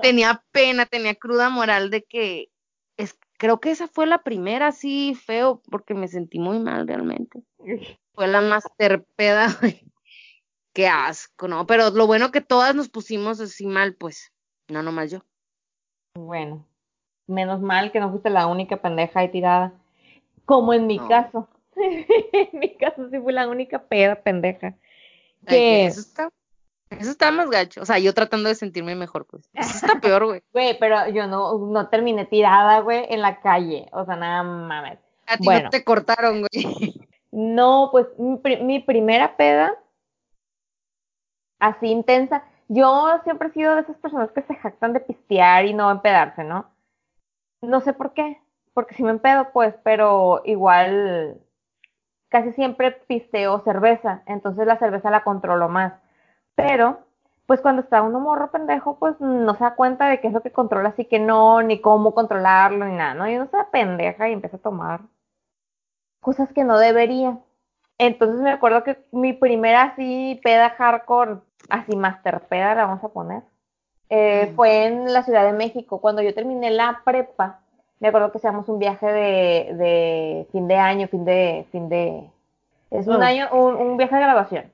tenía 0.00 0.42
pena, 0.52 0.86
tenía 0.86 1.14
cruda 1.14 1.50
moral 1.50 1.90
de 1.90 2.02
que 2.02 2.50
es, 2.96 3.18
creo 3.36 3.60
que 3.60 3.70
esa 3.70 3.88
fue 3.88 4.06
la 4.06 4.22
primera 4.22 4.68
así 4.68 5.14
feo, 5.14 5.62
porque 5.70 5.92
me 5.92 6.08
sentí 6.08 6.38
muy 6.38 6.58
mal 6.58 6.86
realmente. 6.86 7.42
Fue 8.14 8.28
la 8.28 8.42
más 8.42 8.64
terpeda, 8.76 9.46
güey. 9.60 9.86
Qué 10.74 10.86
asco, 10.86 11.48
¿no? 11.48 11.66
Pero 11.66 11.90
lo 11.90 12.06
bueno 12.06 12.30
que 12.30 12.40
todas 12.42 12.74
nos 12.74 12.88
pusimos 12.88 13.40
así 13.40 13.66
mal, 13.66 13.94
pues. 13.94 14.32
No 14.68 14.82
nomás 14.82 15.10
yo. 15.10 15.24
Bueno, 16.14 16.66
menos 17.32 17.60
mal 17.60 17.90
que 17.92 18.00
no 18.00 18.10
fuiste 18.10 18.30
la 18.30 18.46
única 18.46 18.76
pendeja 18.76 19.20
ahí 19.20 19.28
tirada. 19.30 19.72
Como 20.44 20.72
en 20.74 20.86
mi 20.86 20.98
No. 20.98 21.08
caso. 21.08 21.48
en 21.76 22.58
mi 22.58 22.76
caso 22.76 23.08
sí 23.10 23.18
fui 23.18 23.32
la 23.32 23.48
única 23.48 23.80
peda 23.82 24.14
pendeja. 24.16 24.74
Que 25.46 25.86
Eso 25.86 26.00
está, 26.00 26.28
eso 26.90 27.10
está 27.10 27.30
más 27.32 27.50
gacho. 27.50 27.80
O 27.82 27.84
sea, 27.84 27.98
yo 27.98 28.12
tratando 28.14 28.48
de 28.48 28.54
sentirme 28.54 28.94
mejor, 28.94 29.26
pues. 29.26 29.48
Eso 29.54 29.86
está 29.86 30.00
peor, 30.00 30.26
güey. 30.26 30.42
güey, 30.52 30.78
pero 30.78 31.08
yo 31.08 31.26
no, 31.26 31.58
no 31.58 31.88
terminé 31.88 32.26
tirada, 32.26 32.80
güey, 32.80 33.06
en 33.08 33.20
la 33.22 33.40
calle. 33.40 33.88
O 33.92 34.04
sea, 34.04 34.16
nada 34.16 34.42
mames. 34.42 34.98
A 35.26 35.36
ti 35.36 35.44
Bueno. 35.44 35.64
no 35.64 35.70
te 35.70 35.82
cortaron, 35.84 36.40
güey. 36.42 36.94
No, 37.30 37.88
pues 37.90 38.06
mi, 38.18 38.38
mi 38.62 38.80
primera 38.80 39.36
peda, 39.36 39.74
así 41.58 41.86
intensa. 41.86 42.44
Yo 42.68 43.18
siempre 43.24 43.48
he 43.48 43.52
sido 43.52 43.74
de 43.74 43.82
esas 43.82 43.96
personas 43.96 44.30
que 44.32 44.42
se 44.42 44.54
jactan 44.54 44.92
de 44.92 45.00
pistear 45.00 45.64
y 45.66 45.74
no 45.74 45.90
empedarse, 45.90 46.44
¿no? 46.44 46.66
No 47.62 47.80
sé 47.80 47.92
por 47.92 48.12
qué, 48.12 48.40
porque 48.74 48.94
si 48.94 49.02
me 49.04 49.10
empedo, 49.10 49.50
pues, 49.52 49.74
pero 49.84 50.42
igual 50.44 51.40
casi 52.28 52.52
siempre 52.52 52.92
pisteo 52.92 53.60
cerveza, 53.60 54.22
entonces 54.26 54.66
la 54.66 54.78
cerveza 54.78 55.10
la 55.10 55.24
controlo 55.24 55.68
más. 55.68 55.94
Pero, 56.56 57.00
pues 57.46 57.60
cuando 57.60 57.82
está 57.82 58.02
uno 58.02 58.20
morro 58.20 58.50
pendejo, 58.50 58.98
pues 58.98 59.20
no 59.20 59.54
se 59.54 59.64
da 59.64 59.74
cuenta 59.76 60.08
de 60.08 60.20
qué 60.20 60.28
es 60.28 60.34
lo 60.34 60.42
que 60.42 60.52
controla, 60.52 60.90
así 60.90 61.04
que 61.06 61.20
no, 61.20 61.62
ni 61.62 61.80
cómo 61.80 62.14
controlarlo, 62.14 62.86
ni 62.86 62.96
nada, 62.96 63.14
¿no? 63.14 63.28
Y 63.28 63.36
uno 63.36 63.48
se 63.48 63.58
pendeja 63.72 64.28
y 64.28 64.32
empieza 64.32 64.56
a 64.56 64.60
tomar 64.60 65.02
cosas 66.20 66.52
que 66.52 66.64
no 66.64 66.78
debería. 66.78 67.38
Entonces 67.98 68.40
me 68.40 68.50
acuerdo 68.52 68.84
que 68.84 69.04
mi 69.12 69.32
primera 69.34 69.82
así 69.82 70.40
peda 70.42 70.70
hardcore, 70.70 71.40
así 71.68 71.96
master 71.96 72.40
peda 72.48 72.74
la 72.74 72.86
vamos 72.86 73.04
a 73.04 73.08
poner, 73.10 73.42
eh, 74.08 74.48
Mm. 74.52 74.54
fue 74.56 74.86
en 74.86 75.12
la 75.12 75.22
Ciudad 75.22 75.44
de 75.44 75.52
México. 75.52 76.00
Cuando 76.00 76.22
yo 76.22 76.34
terminé 76.34 76.70
la 76.70 77.00
prepa, 77.04 77.60
me 78.00 78.08
acuerdo 78.08 78.32
que 78.32 78.38
hacíamos 78.38 78.68
un 78.68 78.78
viaje 78.78 79.06
de, 79.06 79.74
de 79.76 80.48
fin 80.52 80.68
de 80.68 80.76
año, 80.76 81.08
fin 81.08 81.24
de, 81.24 81.66
fin 81.72 81.88
de, 81.88 82.30
es 82.90 83.06
un 83.06 83.16
Oh. 83.16 83.22
año, 83.22 83.48
un, 83.52 83.74
un 83.76 83.96
viaje 83.96 84.16
de 84.16 84.22
graduación. 84.22 84.72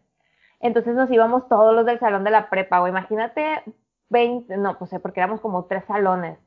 Entonces 0.60 0.94
nos 0.94 1.10
íbamos 1.10 1.48
todos 1.48 1.74
los 1.74 1.86
del 1.86 2.00
salón 2.00 2.24
de 2.24 2.30
la 2.30 2.50
prepa, 2.50 2.82
o 2.82 2.88
imagínate 2.88 3.62
20, 4.10 4.56
no, 4.56 4.78
pues 4.78 4.90
porque 5.02 5.20
éramos 5.20 5.40
como 5.40 5.64
tres 5.66 5.84
salones. 5.86 6.38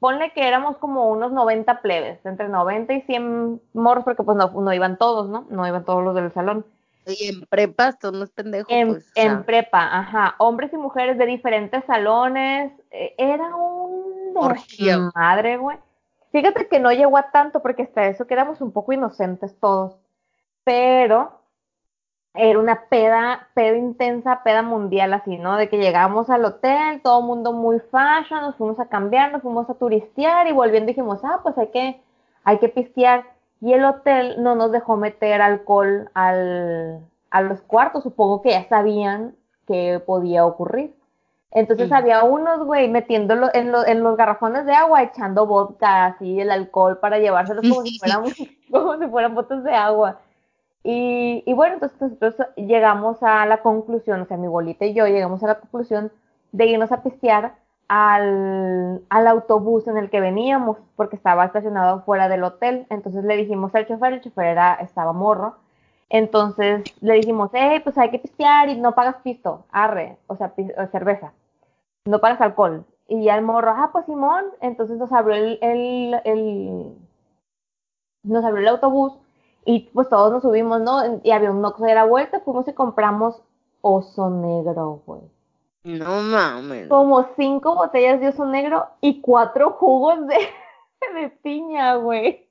ponle 0.00 0.30
que 0.32 0.46
éramos 0.46 0.76
como 0.78 1.08
unos 1.10 1.32
90 1.32 1.82
plebes, 1.82 2.24
entre 2.24 2.48
90 2.48 2.92
y 2.94 3.00
100 3.02 3.60
morros, 3.74 4.04
porque 4.04 4.22
pues 4.22 4.36
no, 4.36 4.48
no 4.52 4.72
iban 4.72 4.96
todos, 4.96 5.28
¿no? 5.28 5.46
No 5.50 5.66
iban 5.66 5.84
todos 5.84 6.04
los 6.04 6.14
del 6.14 6.32
salón. 6.32 6.64
Y 7.08 7.28
en 7.28 7.40
prepa, 7.46 7.92
son 8.00 8.16
unos 8.16 8.30
pendejos. 8.30 8.68
En, 8.70 8.88
pues, 8.88 9.06
o 9.06 9.20
en 9.20 9.28
sea, 9.30 9.42
prepa, 9.44 9.98
ajá. 9.98 10.34
Hombres 10.38 10.72
y 10.72 10.76
mujeres 10.76 11.18
de 11.18 11.26
diferentes 11.26 11.84
salones. 11.86 12.72
eh, 12.90 13.14
Era 13.18 13.54
un 13.56 14.32
Orgía. 14.36 15.10
madre, 15.14 15.56
güey. 15.56 15.78
Fíjate 16.30 16.68
que 16.68 16.78
no 16.78 16.92
llegó 16.92 17.16
a 17.16 17.30
tanto 17.30 17.62
porque 17.62 17.82
hasta 17.84 18.06
eso 18.06 18.26
quedamos 18.26 18.60
un 18.60 18.72
poco 18.72 18.92
inocentes 18.92 19.58
todos. 19.58 19.96
Pero 20.64 21.32
era 22.34 22.58
una 22.58 22.84
peda, 22.88 23.48
peda 23.54 23.76
intensa, 23.76 24.42
peda 24.44 24.62
mundial 24.62 25.12
así, 25.14 25.38
¿no? 25.38 25.56
De 25.56 25.68
que 25.68 25.78
llegamos 25.78 26.28
al 26.30 26.44
hotel, 26.44 27.00
todo 27.02 27.20
el 27.20 27.26
mundo 27.26 27.52
muy 27.52 27.80
fashion, 27.90 28.42
nos 28.42 28.56
fuimos 28.56 28.78
a 28.78 28.88
cambiar, 28.88 29.32
nos 29.32 29.42
fuimos 29.42 29.68
a 29.70 29.74
turistear 29.74 30.46
y 30.46 30.52
volviendo 30.52 30.88
dijimos, 30.88 31.20
ah, 31.24 31.40
pues 31.42 31.56
hay 31.58 31.68
que, 31.68 32.00
hay 32.44 32.58
que 32.58 32.68
pistear. 32.68 33.24
Y 33.60 33.72
el 33.72 33.84
hotel 33.84 34.42
no 34.42 34.54
nos 34.54 34.70
dejó 34.72 34.96
meter 34.96 35.42
alcohol 35.42 36.10
al, 36.14 37.00
a 37.30 37.40
los 37.42 37.60
cuartos, 37.62 38.04
supongo 38.04 38.42
que 38.42 38.50
ya 38.50 38.68
sabían 38.68 39.34
que 39.66 40.00
podía 40.04 40.46
ocurrir. 40.46 40.94
Entonces 41.50 41.90
había 41.92 42.24
unos, 42.24 42.64
güey, 42.66 42.88
metiéndolo 42.88 43.48
en, 43.54 43.72
lo- 43.72 43.86
en 43.86 44.02
los 44.02 44.16
garrafones 44.16 44.66
de 44.66 44.74
agua, 44.74 45.02
echando 45.02 45.46
vodka, 45.46 46.06
así, 46.06 46.40
el 46.40 46.50
alcohol 46.50 46.98
para 46.98 47.18
llevárselos 47.18 47.66
como 47.66 47.82
si 47.82 47.92
fueran, 47.98 48.24
como 48.70 48.98
si 48.98 49.06
fueran 49.08 49.34
botes 49.34 49.64
de 49.64 49.74
agua. 49.74 50.20
Y, 50.84 51.42
y 51.46 51.52
bueno, 51.54 51.74
entonces 51.74 52.00
nosotros 52.00 52.36
llegamos 52.56 53.22
a 53.22 53.44
la 53.46 53.62
conclusión, 53.62 54.20
o 54.22 54.26
sea, 54.26 54.36
mi 54.36 54.46
bolita 54.48 54.84
y 54.86 54.94
yo 54.94 55.06
llegamos 55.06 55.42
a 55.42 55.48
la 55.48 55.60
conclusión 55.60 56.12
de 56.52 56.66
irnos 56.66 56.92
a 56.92 57.02
pistear 57.02 57.54
al, 57.88 59.02
al 59.08 59.26
autobús 59.26 59.88
en 59.88 59.96
el 59.96 60.10
que 60.10 60.20
veníamos, 60.20 60.76
porque 60.96 61.16
estaba 61.16 61.44
estacionado 61.44 62.02
fuera 62.02 62.28
del 62.28 62.44
hotel. 62.44 62.86
Entonces 62.90 63.24
le 63.24 63.36
dijimos 63.36 63.74
al 63.74 63.86
chofer, 63.86 64.12
el 64.12 64.20
chofer 64.20 64.46
era, 64.46 64.74
estaba 64.74 65.12
morro. 65.12 65.56
Entonces 66.10 66.84
le 67.00 67.14
dijimos, 67.14 67.50
hey, 67.52 67.80
pues 67.82 67.98
hay 67.98 68.10
que 68.10 68.18
pistear 68.18 68.68
y 68.68 68.80
no 68.80 68.94
pagas 68.94 69.16
pisto, 69.22 69.66
arre, 69.70 70.18
o 70.26 70.36
sea, 70.36 70.54
cerveza, 70.90 71.32
no 72.06 72.20
pagas 72.20 72.40
alcohol. 72.40 72.86
Y 73.08 73.24
ya 73.24 73.36
el 73.36 73.44
morro, 73.44 73.72
ah, 73.76 73.90
pues 73.92 74.06
Simón, 74.06 74.44
entonces 74.60 74.98
nos 74.98 75.12
abrió 75.12 75.36
el, 75.36 75.58
el, 76.24 76.94
nos 78.22 78.44
abrió 78.44 78.62
el 78.62 78.68
autobús 78.68 79.18
y 79.64 79.90
pues 79.92 80.08
todos 80.08 80.32
nos 80.32 80.42
subimos, 80.42 80.80
¿no? 80.80 81.20
Y 81.22 81.30
había 81.30 81.50
un 81.50 81.64
Oxxo 81.64 81.84
de 81.84 81.94
la 81.94 82.04
vuelta, 82.04 82.40
fuimos 82.40 82.66
y 82.68 82.72
compramos 82.72 83.42
oso 83.82 84.30
negro, 84.30 85.02
güey. 85.06 85.22
No 85.84 86.20
mames. 86.22 86.88
Como 86.88 87.28
cinco 87.36 87.74
botellas 87.74 88.20
de 88.20 88.28
oso 88.28 88.46
negro 88.46 88.88
y 89.00 89.20
cuatro 89.20 89.72
jugos 89.72 90.26
de, 90.26 90.38
de 91.20 91.30
piña, 91.42 91.94
güey. 91.96 92.48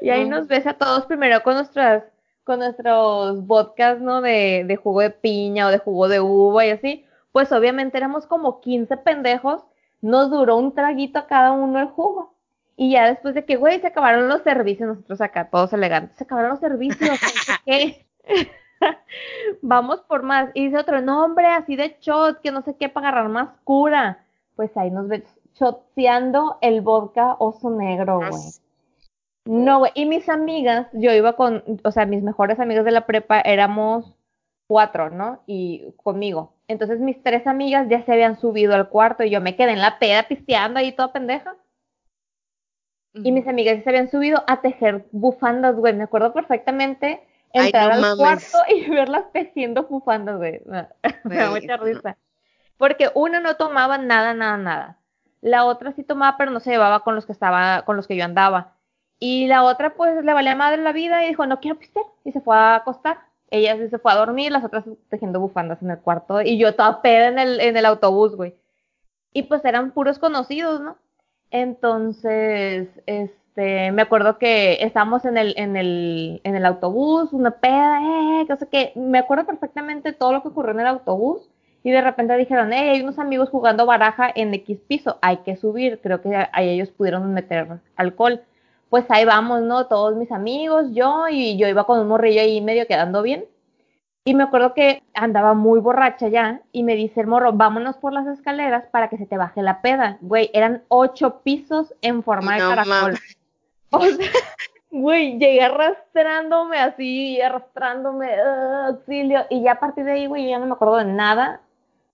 y 0.00 0.10
ahí 0.10 0.28
nos 0.28 0.46
ves 0.46 0.66
a 0.66 0.74
todos 0.74 1.06
primero 1.06 1.42
con 1.42 1.54
nuestras, 1.54 2.04
con 2.44 2.58
nuestros 2.58 3.46
vodkas, 3.46 4.00
¿no? 4.00 4.20
De, 4.20 4.64
de 4.66 4.76
jugo 4.76 5.00
de 5.00 5.10
piña 5.10 5.66
o 5.66 5.70
de 5.70 5.78
jugo 5.78 6.08
de 6.08 6.20
uva 6.20 6.66
y 6.66 6.70
así. 6.70 7.06
Pues 7.32 7.52
obviamente 7.52 7.98
éramos 7.98 8.26
como 8.26 8.60
15 8.60 8.96
pendejos. 8.98 9.64
Nos 10.00 10.30
duró 10.30 10.56
un 10.56 10.74
traguito 10.74 11.18
a 11.18 11.26
cada 11.26 11.52
uno 11.52 11.80
el 11.80 11.88
jugo. 11.88 12.36
Y 12.76 12.92
ya 12.92 13.06
después 13.06 13.34
de 13.34 13.44
que, 13.44 13.56
güey, 13.56 13.80
se 13.80 13.86
acabaron 13.86 14.28
los 14.28 14.42
servicios, 14.42 14.88
nosotros 14.88 15.20
acá, 15.22 15.48
todos 15.48 15.72
elegantes, 15.72 16.16
se 16.18 16.24
acabaron 16.24 16.50
los 16.50 16.60
servicios, 16.60 17.18
¿qué? 17.64 18.06
Vamos 19.62 20.00
por 20.02 20.22
más. 20.22 20.50
Y 20.54 20.66
dice 20.66 20.78
otro, 20.78 21.00
no, 21.00 21.24
hombre, 21.24 21.46
así 21.46 21.76
de 21.76 21.96
shot, 22.00 22.40
que 22.40 22.50
no 22.50 22.62
sé 22.62 22.76
qué, 22.76 22.88
para 22.88 23.08
agarrar 23.08 23.30
más 23.30 23.50
cura. 23.64 24.24
Pues 24.54 24.76
ahí 24.76 24.90
nos 24.90 25.08
ves 25.08 25.22
shoteando 25.54 26.58
el 26.60 26.80
vodka 26.80 27.36
oso 27.38 27.70
negro, 27.70 28.18
güey. 28.18 28.42
No, 29.46 29.78
güey. 29.80 29.92
Y 29.94 30.06
mis 30.06 30.28
amigas, 30.28 30.88
yo 30.92 31.12
iba 31.12 31.34
con, 31.34 31.62
o 31.84 31.90
sea, 31.90 32.06
mis 32.06 32.22
mejores 32.22 32.58
amigas 32.58 32.84
de 32.84 32.90
la 32.90 33.06
prepa 33.06 33.40
éramos 33.40 34.16
cuatro, 34.66 35.10
¿no? 35.10 35.42
Y 35.46 35.92
conmigo. 36.02 36.52
Entonces 36.68 36.98
mis 37.00 37.22
tres 37.22 37.46
amigas 37.46 37.88
ya 37.88 38.04
se 38.04 38.12
habían 38.12 38.38
subido 38.40 38.74
al 38.74 38.88
cuarto 38.88 39.22
y 39.22 39.30
yo 39.30 39.40
me 39.40 39.54
quedé 39.56 39.72
en 39.72 39.80
la 39.80 39.98
peda 39.98 40.24
pisteando 40.24 40.80
ahí 40.80 40.92
toda 40.92 41.12
pendeja. 41.12 41.54
Y 43.14 43.32
mis 43.32 43.46
amigas 43.48 43.78
ya 43.78 43.84
se 43.84 43.90
habían 43.90 44.10
subido 44.10 44.42
a 44.46 44.60
tejer 44.60 45.06
bufandas, 45.10 45.76
güey. 45.76 45.94
Me 45.94 46.04
acuerdo 46.04 46.34
perfectamente 46.34 47.22
Ay, 47.54 47.66
entrar 47.66 47.88
no 47.88 47.94
al 47.94 48.00
mames. 48.00 48.18
cuarto 48.18 48.58
y 48.74 48.88
verlas 48.90 49.32
tejiendo 49.32 49.84
bufandas, 49.84 50.36
güey. 50.36 50.60
Me, 50.66 50.88
me 51.24 51.36
da 51.36 51.50
mucha 51.50 51.76
risa. 51.76 52.16
Porque 52.76 53.10
una 53.14 53.40
no 53.40 53.56
tomaba 53.56 53.98
nada, 53.98 54.34
nada, 54.34 54.56
nada. 54.56 54.98
La 55.40 55.64
otra 55.64 55.92
sí 55.92 56.02
tomaba, 56.02 56.36
pero 56.36 56.50
no 56.50 56.60
se 56.60 56.70
llevaba 56.70 57.00
con 57.00 57.14
los 57.14 57.26
que 57.26 57.32
estaba, 57.32 57.82
con 57.82 57.96
los 57.96 58.06
que 58.06 58.16
yo 58.16 58.24
andaba. 58.24 58.74
Y 59.18 59.46
la 59.46 59.62
otra, 59.64 59.94
pues, 59.94 60.22
le 60.24 60.32
valía 60.34 60.54
madre 60.54 60.82
la 60.82 60.92
vida 60.92 61.24
y 61.24 61.28
dijo, 61.28 61.46
no 61.46 61.60
quiero 61.60 61.78
pistear. 61.78 62.04
Y 62.24 62.32
se 62.32 62.40
fue 62.40 62.56
a 62.56 62.76
acostar. 62.76 63.18
Ella 63.50 63.76
sí 63.76 63.88
se 63.88 63.98
fue 63.98 64.12
a 64.12 64.16
dormir, 64.16 64.52
las 64.52 64.64
otras 64.64 64.84
tejiendo 65.08 65.40
bufandas 65.40 65.80
en 65.82 65.90
el 65.90 65.98
cuarto. 66.00 66.42
Y 66.42 66.58
yo 66.58 66.74
toda 66.74 67.00
peda 67.00 67.28
en 67.28 67.38
el, 67.38 67.60
en 67.60 67.76
el 67.76 67.86
autobús, 67.86 68.34
güey. 68.36 68.54
Y 69.32 69.44
pues 69.44 69.64
eran 69.64 69.92
puros 69.92 70.18
conocidos, 70.18 70.80
¿no? 70.80 70.98
Entonces, 71.50 72.88
este, 73.06 73.45
me 73.56 74.02
acuerdo 74.02 74.38
que 74.38 74.84
estábamos 74.84 75.24
en 75.24 75.38
el, 75.38 75.54
en 75.56 75.76
el, 75.76 76.40
en 76.44 76.56
el 76.56 76.66
autobús, 76.66 77.32
una 77.32 77.52
peda, 77.52 78.00
eh, 78.02 78.46
que 78.46 78.56
sé 78.56 78.68
qué. 78.68 78.92
Me 78.96 79.18
acuerdo 79.18 79.46
perfectamente 79.46 80.12
todo 80.12 80.32
lo 80.32 80.42
que 80.42 80.48
ocurrió 80.48 80.72
en 80.72 80.80
el 80.80 80.86
autobús. 80.86 81.48
Y 81.82 81.92
de 81.92 82.00
repente 82.02 82.36
dijeron, 82.36 82.72
hey, 82.72 82.88
hay 82.90 83.02
unos 83.02 83.18
amigos 83.18 83.48
jugando 83.48 83.86
baraja 83.86 84.28
en 84.34 84.52
X 84.54 84.80
piso, 84.88 85.18
hay 85.22 85.38
que 85.38 85.56
subir. 85.56 86.00
Creo 86.02 86.20
que 86.20 86.48
ahí 86.52 86.70
ellos 86.70 86.90
pudieron 86.90 87.32
meter 87.32 87.78
alcohol. 87.94 88.42
Pues 88.90 89.04
ahí 89.08 89.24
vamos, 89.24 89.62
¿no? 89.62 89.86
Todos 89.86 90.16
mis 90.16 90.32
amigos, 90.32 90.86
yo, 90.92 91.28
y 91.28 91.56
yo 91.56 91.68
iba 91.68 91.84
con 91.84 92.00
un 92.00 92.08
morrillo 92.08 92.40
ahí 92.40 92.60
medio 92.60 92.86
quedando 92.86 93.22
bien. 93.22 93.44
Y 94.24 94.34
me 94.34 94.42
acuerdo 94.42 94.74
que 94.74 95.04
andaba 95.14 95.54
muy 95.54 95.78
borracha 95.78 96.26
ya 96.26 96.60
y 96.72 96.82
me 96.82 96.96
dice 96.96 97.20
el 97.20 97.28
morro, 97.28 97.52
vámonos 97.52 97.96
por 97.96 98.12
las 98.12 98.26
escaleras 98.26 98.84
para 98.90 99.08
que 99.08 99.18
se 99.18 99.26
te 99.26 99.36
baje 99.36 99.62
la 99.62 99.80
peda. 99.80 100.18
Güey, 100.20 100.50
eran 100.52 100.82
ocho 100.88 101.42
pisos 101.44 101.94
en 102.02 102.24
forma 102.24 102.54
de 102.54 102.58
caracol. 102.58 102.88
mames. 102.88 103.35
O 103.90 104.00
sea, 104.00 104.30
güey, 104.90 105.38
llegué 105.38 105.62
arrastrándome 105.62 106.78
así, 106.78 107.40
arrastrándome, 107.40 108.34
¡ah, 108.34 108.86
auxilio. 108.88 109.46
Y 109.50 109.62
ya 109.62 109.72
a 109.72 109.80
partir 109.80 110.04
de 110.04 110.12
ahí, 110.12 110.26
güey, 110.26 110.48
ya 110.48 110.58
no 110.58 110.66
me 110.66 110.72
acuerdo 110.72 110.96
de 110.96 111.04
nada. 111.06 111.60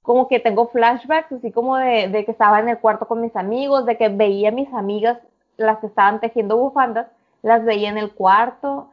Como 0.02 0.28
que 0.28 0.40
tengo 0.40 0.68
flashbacks, 0.68 1.32
así 1.32 1.52
como 1.52 1.76
de, 1.76 2.08
de 2.08 2.24
que 2.24 2.32
estaba 2.32 2.58
en 2.60 2.68
el 2.68 2.78
cuarto 2.78 3.06
con 3.06 3.20
mis 3.20 3.36
amigos, 3.36 3.86
de 3.86 3.96
que 3.96 4.08
veía 4.08 4.48
a 4.48 4.52
mis 4.52 4.72
amigas, 4.74 5.18
las 5.56 5.78
que 5.78 5.86
estaban 5.86 6.20
tejiendo 6.20 6.56
bufandas, 6.56 7.06
las 7.42 7.64
veía 7.64 7.88
en 7.88 7.98
el 7.98 8.12
cuarto. 8.12 8.90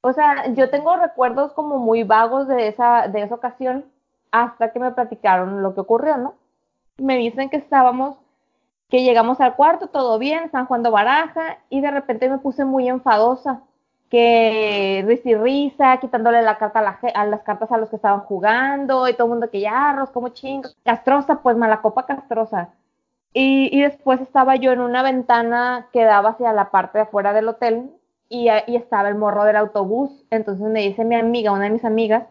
O 0.00 0.12
sea, 0.12 0.52
yo 0.54 0.70
tengo 0.70 0.96
recuerdos 0.96 1.52
como 1.52 1.78
muy 1.78 2.04
vagos 2.04 2.48
de 2.48 2.68
esa, 2.68 3.06
de 3.08 3.22
esa 3.22 3.34
ocasión 3.34 3.84
hasta 4.30 4.72
que 4.72 4.78
me 4.78 4.92
platicaron 4.92 5.62
lo 5.62 5.74
que 5.74 5.80
ocurrió, 5.80 6.16
¿no? 6.16 6.34
Me 6.98 7.16
dicen 7.16 7.50
que 7.50 7.56
estábamos, 7.56 8.16
que 8.90 9.04
llegamos 9.04 9.40
al 9.40 9.54
cuarto, 9.54 9.86
todo 9.86 10.18
bien, 10.18 10.44
estaban 10.44 10.66
jugando 10.66 10.90
baraja 10.90 11.58
y 11.70 11.80
de 11.80 11.90
repente 11.90 12.28
me 12.28 12.38
puse 12.38 12.64
muy 12.64 12.88
enfadosa, 12.88 13.62
que 14.10 15.04
risa 15.06 15.30
y 15.30 15.34
risa, 15.36 15.96
quitándole 15.98 16.42
la 16.42 16.58
carta 16.58 16.80
a, 16.80 17.26
las 17.26 17.42
cartas 17.42 17.70
a 17.70 17.78
los 17.78 17.88
que 17.88 17.96
estaban 17.96 18.20
jugando 18.20 19.08
y 19.08 19.14
todo 19.14 19.28
el 19.28 19.30
mundo 19.30 19.50
que 19.50 19.60
ya, 19.60 19.90
arroz, 19.90 20.10
como 20.10 20.30
chingo. 20.30 20.68
Castrosa, 20.84 21.40
pues 21.42 21.56
mala 21.56 21.80
copa 21.80 22.06
castrosa. 22.06 22.70
Y, 23.32 23.70
y 23.72 23.82
después 23.82 24.20
estaba 24.20 24.56
yo 24.56 24.72
en 24.72 24.80
una 24.80 25.04
ventana 25.04 25.86
que 25.92 26.02
daba 26.02 26.30
hacia 26.30 26.52
la 26.52 26.72
parte 26.72 26.98
de 26.98 27.02
afuera 27.02 27.32
del 27.32 27.48
hotel 27.48 27.92
y, 28.28 28.48
y 28.66 28.74
estaba 28.74 29.08
el 29.08 29.14
morro 29.14 29.44
del 29.44 29.54
autobús. 29.54 30.24
Entonces 30.30 30.66
me 30.68 30.80
dice 30.80 31.04
mi 31.04 31.14
amiga, 31.14 31.52
una 31.52 31.64
de 31.64 31.70
mis 31.70 31.84
amigas, 31.84 32.24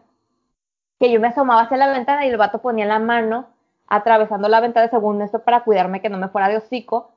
que 0.98 1.10
yo 1.10 1.18
me 1.20 1.28
asomaba 1.28 1.62
hacia 1.62 1.78
la 1.78 1.90
ventana 1.90 2.26
y 2.26 2.28
el 2.28 2.36
vato 2.36 2.60
ponía 2.60 2.84
la 2.84 2.98
mano 2.98 3.46
atravesando 3.90 4.48
la 4.48 4.60
ventana 4.60 4.88
según 4.88 5.22
esto 5.22 5.40
para 5.44 5.64
cuidarme 5.64 6.00
que 6.02 6.08
no 6.10 6.18
me 6.18 6.28
fuera 6.28 6.48
de 6.48 6.58
hocico. 6.58 7.12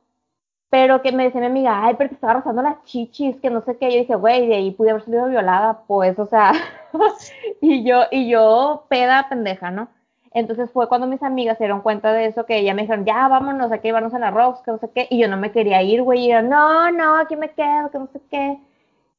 Pero 0.69 1.01
que 1.03 1.11
me 1.11 1.23
decía 1.25 1.39
mi 1.41 1.47
amiga, 1.47 1.85
ay, 1.85 1.95
pero 1.97 2.09
te 2.09 2.15
estaba 2.15 2.33
rozando 2.33 2.61
las 2.63 2.83
chichis, 2.83 3.39
que 3.39 3.49
no 3.51 3.61
sé 3.61 3.77
qué. 3.77 3.91
Yo 3.91 3.99
dije, 3.99 4.15
güey, 4.15 4.47
de 4.47 4.55
ahí 4.55 4.71
pude 4.71 4.89
haber 4.89 5.03
salido 5.03 5.27
violada, 5.27 5.83
pues, 5.87 6.17
o 6.19 6.25
sea. 6.25 6.53
y 7.61 7.83
yo, 7.85 8.03
y 8.11 8.29
yo, 8.29 8.85
peda 8.89 9.27
pendeja, 9.29 9.71
¿no? 9.71 9.89
Entonces 10.33 10.71
fue 10.71 10.87
cuando 10.89 11.05
mis 11.07 11.21
amigas 11.23 11.57
se 11.59 11.65
dieron 11.65 11.81
cuenta 11.81 12.11
de 12.11 12.25
eso, 12.25 12.45
que 12.47 12.63
ya 12.63 12.73
me 12.73 12.81
dijeron, 12.83 13.05
ya 13.05 13.27
vámonos, 13.27 13.71
aquí 13.71 13.91
vamos 13.91 14.13
a 14.15 14.19
la 14.19 14.31
Rocks, 14.31 14.61
que 14.63 14.71
no 14.71 14.79
sé 14.79 14.89
qué. 14.93 15.07
Y 15.11 15.19
yo 15.19 15.27
no 15.27 15.37
me 15.37 15.51
quería 15.51 15.81
ir, 15.83 16.01
güey. 16.01 16.25
Y 16.25 16.29
yo, 16.31 16.41
no, 16.41 16.91
no, 16.91 17.17
aquí 17.17 17.35
me 17.35 17.51
quedo, 17.53 17.91
que 17.91 17.99
no 17.99 18.07
sé 18.07 18.19
qué. 18.31 18.59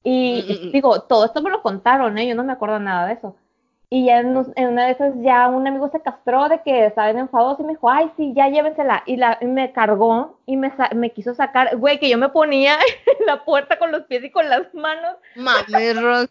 Y 0.04 0.44
Mm, 0.48 0.52
mm, 0.52 0.68
mm. 0.68 0.72
digo, 0.72 1.02
todo 1.02 1.24
esto 1.26 1.42
me 1.42 1.50
lo 1.50 1.62
contaron, 1.62 2.18
¿eh? 2.18 2.26
Yo 2.28 2.34
no 2.34 2.44
me 2.44 2.52
acuerdo 2.52 2.78
nada 2.80 3.06
de 3.06 3.14
eso. 3.14 3.36
Y 3.90 4.06
ya 4.06 4.18
en, 4.20 4.36
una 4.36 4.86
de 4.86 4.92
esas 4.92 5.14
ya 5.20 5.48
un 5.48 5.66
amigo 5.66 5.88
se 5.90 6.00
castró 6.00 6.48
de 6.48 6.62
que 6.62 6.86
estaban 6.86 7.18
enfadosos 7.18 7.60
y 7.60 7.64
me 7.64 7.72
dijo, 7.74 7.90
ay, 7.90 8.10
sí, 8.16 8.32
ya 8.34 8.48
llévensela. 8.48 9.02
Y, 9.06 9.16
la, 9.16 9.38
y 9.40 9.46
me 9.46 9.72
cargó 9.72 10.40
y 10.46 10.56
me, 10.56 10.72
me 10.94 11.10
quiso 11.10 11.34
sacar, 11.34 11.76
güey, 11.76 12.00
que 12.00 12.08
yo 12.08 12.18
me 12.18 12.30
ponía 12.30 12.76
en 13.20 13.26
la 13.26 13.44
puerta 13.44 13.78
con 13.78 13.92
los 13.92 14.02
pies 14.04 14.24
y 14.24 14.30
con 14.30 14.48
las 14.48 14.72
manos 14.74 15.16
Mames, 15.36 15.96
Rox. 16.02 16.30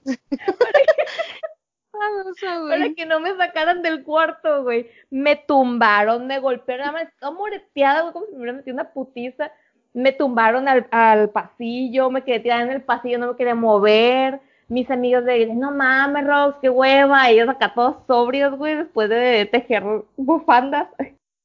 Para 2.70 2.94
que 2.96 3.06
no 3.06 3.20
me 3.20 3.36
sacaran 3.38 3.82
del 3.82 4.04
cuarto, 4.04 4.63
güey. 4.63 4.89
Me 5.10 5.36
tumbaron, 5.36 6.28
me 6.28 6.39
golpearon, 6.39 6.88
nada 6.88 6.92
más 6.92 7.13
estaba 7.13 7.34
moreteada, 7.34 8.02
güey, 8.02 8.13
como 8.13 8.26
si 8.26 8.32
me 8.34 8.38
hubiera 8.39 8.54
metido 8.54 8.74
una 8.74 8.92
putiza. 8.92 9.52
Me 9.94 10.12
tumbaron 10.12 10.68
al, 10.68 10.88
al 10.92 11.30
pasillo, 11.30 12.10
me 12.10 12.24
quedé 12.24 12.39
tirada 12.39 12.63
en 12.63 12.72
el 12.72 12.82
pasillo, 12.82 13.20
no 13.20 13.28
me 13.28 13.36
quería 13.36 13.56
mover. 13.56 14.42
Mis 14.74 14.90
amigos 14.90 15.24
le 15.24 15.34
dicen, 15.34 15.60
no 15.60 15.72
mames, 15.72 16.26
Rox, 16.26 16.58
qué 16.62 16.70
hueva. 16.70 17.30
Ellos 17.30 17.48
acá 17.48 17.74
todos 17.74 17.98
sobrios, 18.08 18.58
güey, 18.58 18.76
después 18.76 19.08
de 19.08 19.48
tejer 19.52 19.84
bufandas. 20.18 20.88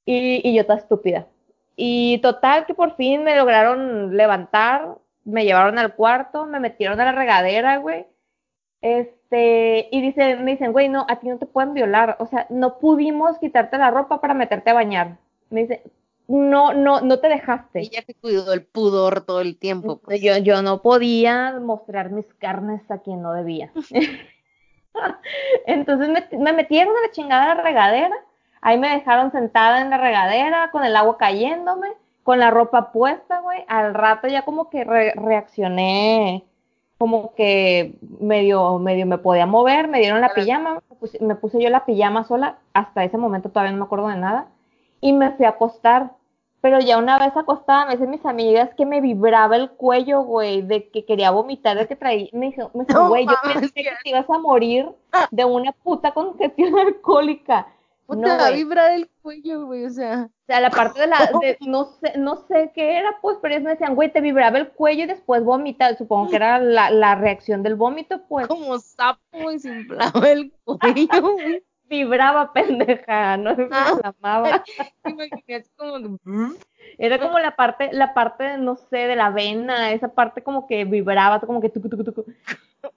Y, 0.06 0.40
y 0.48 0.54
yo 0.54 0.64
toda 0.64 0.78
estúpida. 0.78 1.26
Y 1.76 2.18
total 2.22 2.64
que 2.64 2.72
por 2.72 2.96
fin 2.96 3.24
me 3.24 3.36
lograron 3.36 4.16
levantar, 4.16 4.96
me 5.24 5.44
llevaron 5.44 5.78
al 5.78 5.94
cuarto, 5.94 6.46
me 6.46 6.58
metieron 6.58 6.98
a 7.00 7.04
la 7.04 7.12
regadera, 7.12 7.76
güey. 7.76 8.06
Este, 8.80 9.88
y 9.90 10.00
me 10.00 10.52
dicen, 10.52 10.72
güey, 10.72 10.88
no, 10.88 11.04
a 11.08 11.16
ti 11.16 11.28
no 11.28 11.38
te 11.38 11.46
pueden 11.46 11.74
violar. 11.74 12.16
O 12.20 12.26
sea, 12.26 12.46
no 12.48 12.78
pudimos 12.78 13.38
quitarte 13.38 13.76
la 13.76 13.90
ropa 13.90 14.20
para 14.20 14.34
meterte 14.34 14.70
a 14.70 14.74
bañar. 14.74 15.18
Me 15.50 15.62
dice, 15.62 15.82
no, 16.28 16.74
no, 16.74 17.00
no 17.00 17.18
te 17.18 17.28
dejaste. 17.28 17.80
Ella 17.80 18.02
que 18.02 18.14
cuidó 18.14 18.52
el 18.52 18.64
pudor 18.64 19.22
todo 19.22 19.40
el 19.40 19.58
tiempo. 19.58 19.98
Pues. 19.98 20.20
Yo, 20.20 20.36
yo 20.36 20.60
no 20.60 20.82
podía 20.82 21.58
mostrar 21.58 22.10
mis 22.10 22.26
carnes 22.34 22.82
a 22.90 22.98
quien 22.98 23.22
no 23.22 23.32
debía. 23.32 23.72
Entonces 25.66 26.08
me, 26.10 26.38
me 26.38 26.52
metieron 26.52 26.94
a 26.96 27.00
la 27.00 27.10
chingada 27.12 27.48
de 27.48 27.54
la 27.54 27.62
regadera. 27.62 28.14
Ahí 28.60 28.78
me 28.78 28.90
dejaron 28.90 29.32
sentada 29.32 29.80
en 29.80 29.88
la 29.88 29.96
regadera 29.96 30.70
con 30.70 30.84
el 30.84 30.96
agua 30.96 31.16
cayéndome, 31.16 31.88
con 32.24 32.38
la 32.38 32.50
ropa 32.50 32.92
puesta, 32.92 33.40
güey. 33.40 33.64
Al 33.66 33.94
rato 33.94 34.28
ya 34.28 34.42
como 34.42 34.68
que 34.68 34.84
re 34.84 35.12
reaccioné, 35.14 36.44
como 36.98 37.34
que 37.34 37.94
medio, 38.20 38.78
medio 38.78 39.06
me 39.06 39.16
podía 39.16 39.46
mover, 39.46 39.88
me 39.88 40.00
dieron 40.00 40.20
la 40.20 40.34
pijama, 40.34 40.82
me 40.90 40.96
puse, 40.96 41.24
me 41.24 41.36
puse 41.36 41.62
yo 41.62 41.70
la 41.70 41.86
pijama 41.86 42.24
sola. 42.24 42.58
Hasta 42.74 43.04
ese 43.04 43.16
momento 43.16 43.48
todavía 43.48 43.72
no 43.72 43.78
me 43.78 43.84
acuerdo 43.84 44.08
de 44.08 44.16
nada. 44.16 44.48
Y 45.00 45.14
me 45.14 45.30
fui 45.30 45.46
a 45.46 45.50
acostar. 45.50 46.17
Pero 46.60 46.80
ya 46.80 46.98
una 46.98 47.18
vez 47.18 47.36
acostada, 47.36 47.86
me 47.86 47.92
dicen 47.92 48.10
mis 48.10 48.24
amigas 48.26 48.70
que 48.76 48.84
me 48.84 49.00
vibraba 49.00 49.54
el 49.56 49.70
cuello, 49.70 50.22
güey, 50.22 50.62
de 50.62 50.88
que 50.90 51.04
quería 51.04 51.30
vomitar, 51.30 51.76
de 51.78 51.86
que 51.86 51.94
traía. 51.96 52.28
Me 52.32 52.46
dijo, 52.46 52.70
me 52.74 52.84
dijo, 52.84 52.98
No 53.00 53.08
güey, 53.08 53.26
yo 53.26 53.34
pensé 53.44 53.72
que 53.72 53.90
te 54.02 54.10
ibas 54.10 54.28
a 54.28 54.38
morir 54.38 54.88
de 55.30 55.44
una 55.44 55.70
puta 55.72 56.12
congestión 56.12 56.76
alcohólica. 56.78 57.68
Puta, 58.06 58.20
No, 58.22 58.28
va 58.28 58.34
a 58.34 58.48
güey. 58.50 58.64
vibrar 58.64 58.90
el 58.92 59.08
cuello, 59.22 59.66
güey, 59.66 59.84
o 59.84 59.90
sea. 59.90 60.28
O 60.30 60.46
sea, 60.46 60.60
la 60.60 60.70
parte 60.70 60.98
de 60.98 61.06
la, 61.08 61.18
de- 61.42 61.58
no 61.60 61.84
sé, 61.84 62.14
no 62.16 62.36
sé 62.36 62.72
qué 62.74 62.96
era, 62.98 63.18
pues, 63.20 63.36
pero 63.42 63.52
ellos 63.54 63.64
me 63.64 63.70
decían, 63.72 63.94
güey, 63.94 64.10
te 64.10 64.22
vibraba 64.22 64.56
el 64.58 64.68
cuello 64.70 65.04
y 65.04 65.08
después 65.08 65.44
vomita. 65.44 65.94
Supongo 65.96 66.30
que 66.30 66.36
era 66.36 66.58
la, 66.58 66.90
la 66.90 67.14
reacción 67.16 67.62
del 67.62 67.76
vómito, 67.76 68.22
pues, 68.28 68.46
Como 68.48 68.78
sapo 68.78 69.50
y 69.52 69.58
se 69.60 69.68
inflaba 69.68 70.28
el 70.30 70.52
cuello, 70.64 71.22
güey. 71.34 71.62
Vibraba, 71.88 72.52
pendeja, 72.54 73.36
no 73.36 73.54
se 73.56 73.68
Ah. 73.70 73.90
inflamaba. 73.94 74.64
Como 75.02 75.18
que, 75.46 75.64
Era 76.98 77.18
como 77.18 77.38
la 77.38 77.54
parte, 77.56 77.90
la 77.92 78.14
parte, 78.14 78.58
no 78.58 78.76
sé, 78.76 78.96
de 79.06 79.16
la 79.16 79.30
vena, 79.30 79.92
esa 79.92 80.08
parte 80.08 80.42
como 80.42 80.66
que 80.66 80.84
vibraba, 80.84 81.40
como 81.40 81.60
que 81.60 81.68
tucu, 81.68 81.88
tucu, 81.88 82.04
tucu. 82.04 82.24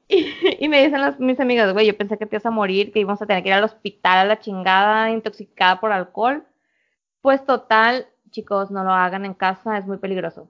Y, 0.08 0.27
y 0.60 0.67
me 0.67 0.84
dicen 0.84 1.01
las, 1.01 1.19
mis 1.19 1.39
amigas, 1.39 1.71
güey, 1.73 1.88
yo 1.88 1.97
pensé 1.97 2.17
que 2.17 2.25
te 2.25 2.36
ibas 2.36 2.45
a 2.45 2.51
morir, 2.51 2.91
que 2.91 2.99
íbamos 2.99 3.21
a 3.21 3.25
tener 3.25 3.41
que 3.41 3.49
ir 3.49 3.56
al 3.56 3.63
hospital 3.63 4.17
a 4.19 4.25
la 4.25 4.39
chingada, 4.39 5.10
intoxicada 5.10 5.80
por 5.80 5.91
alcohol. 5.91 6.45
Pues 7.21 7.43
total, 7.45 8.06
chicos, 8.30 8.69
no 8.71 8.84
lo 8.84 8.91
hagan 8.91 9.25
en 9.25 9.34
casa, 9.34 9.77
es 9.77 9.88
muy 9.88 9.97
peligroso. 9.97 10.49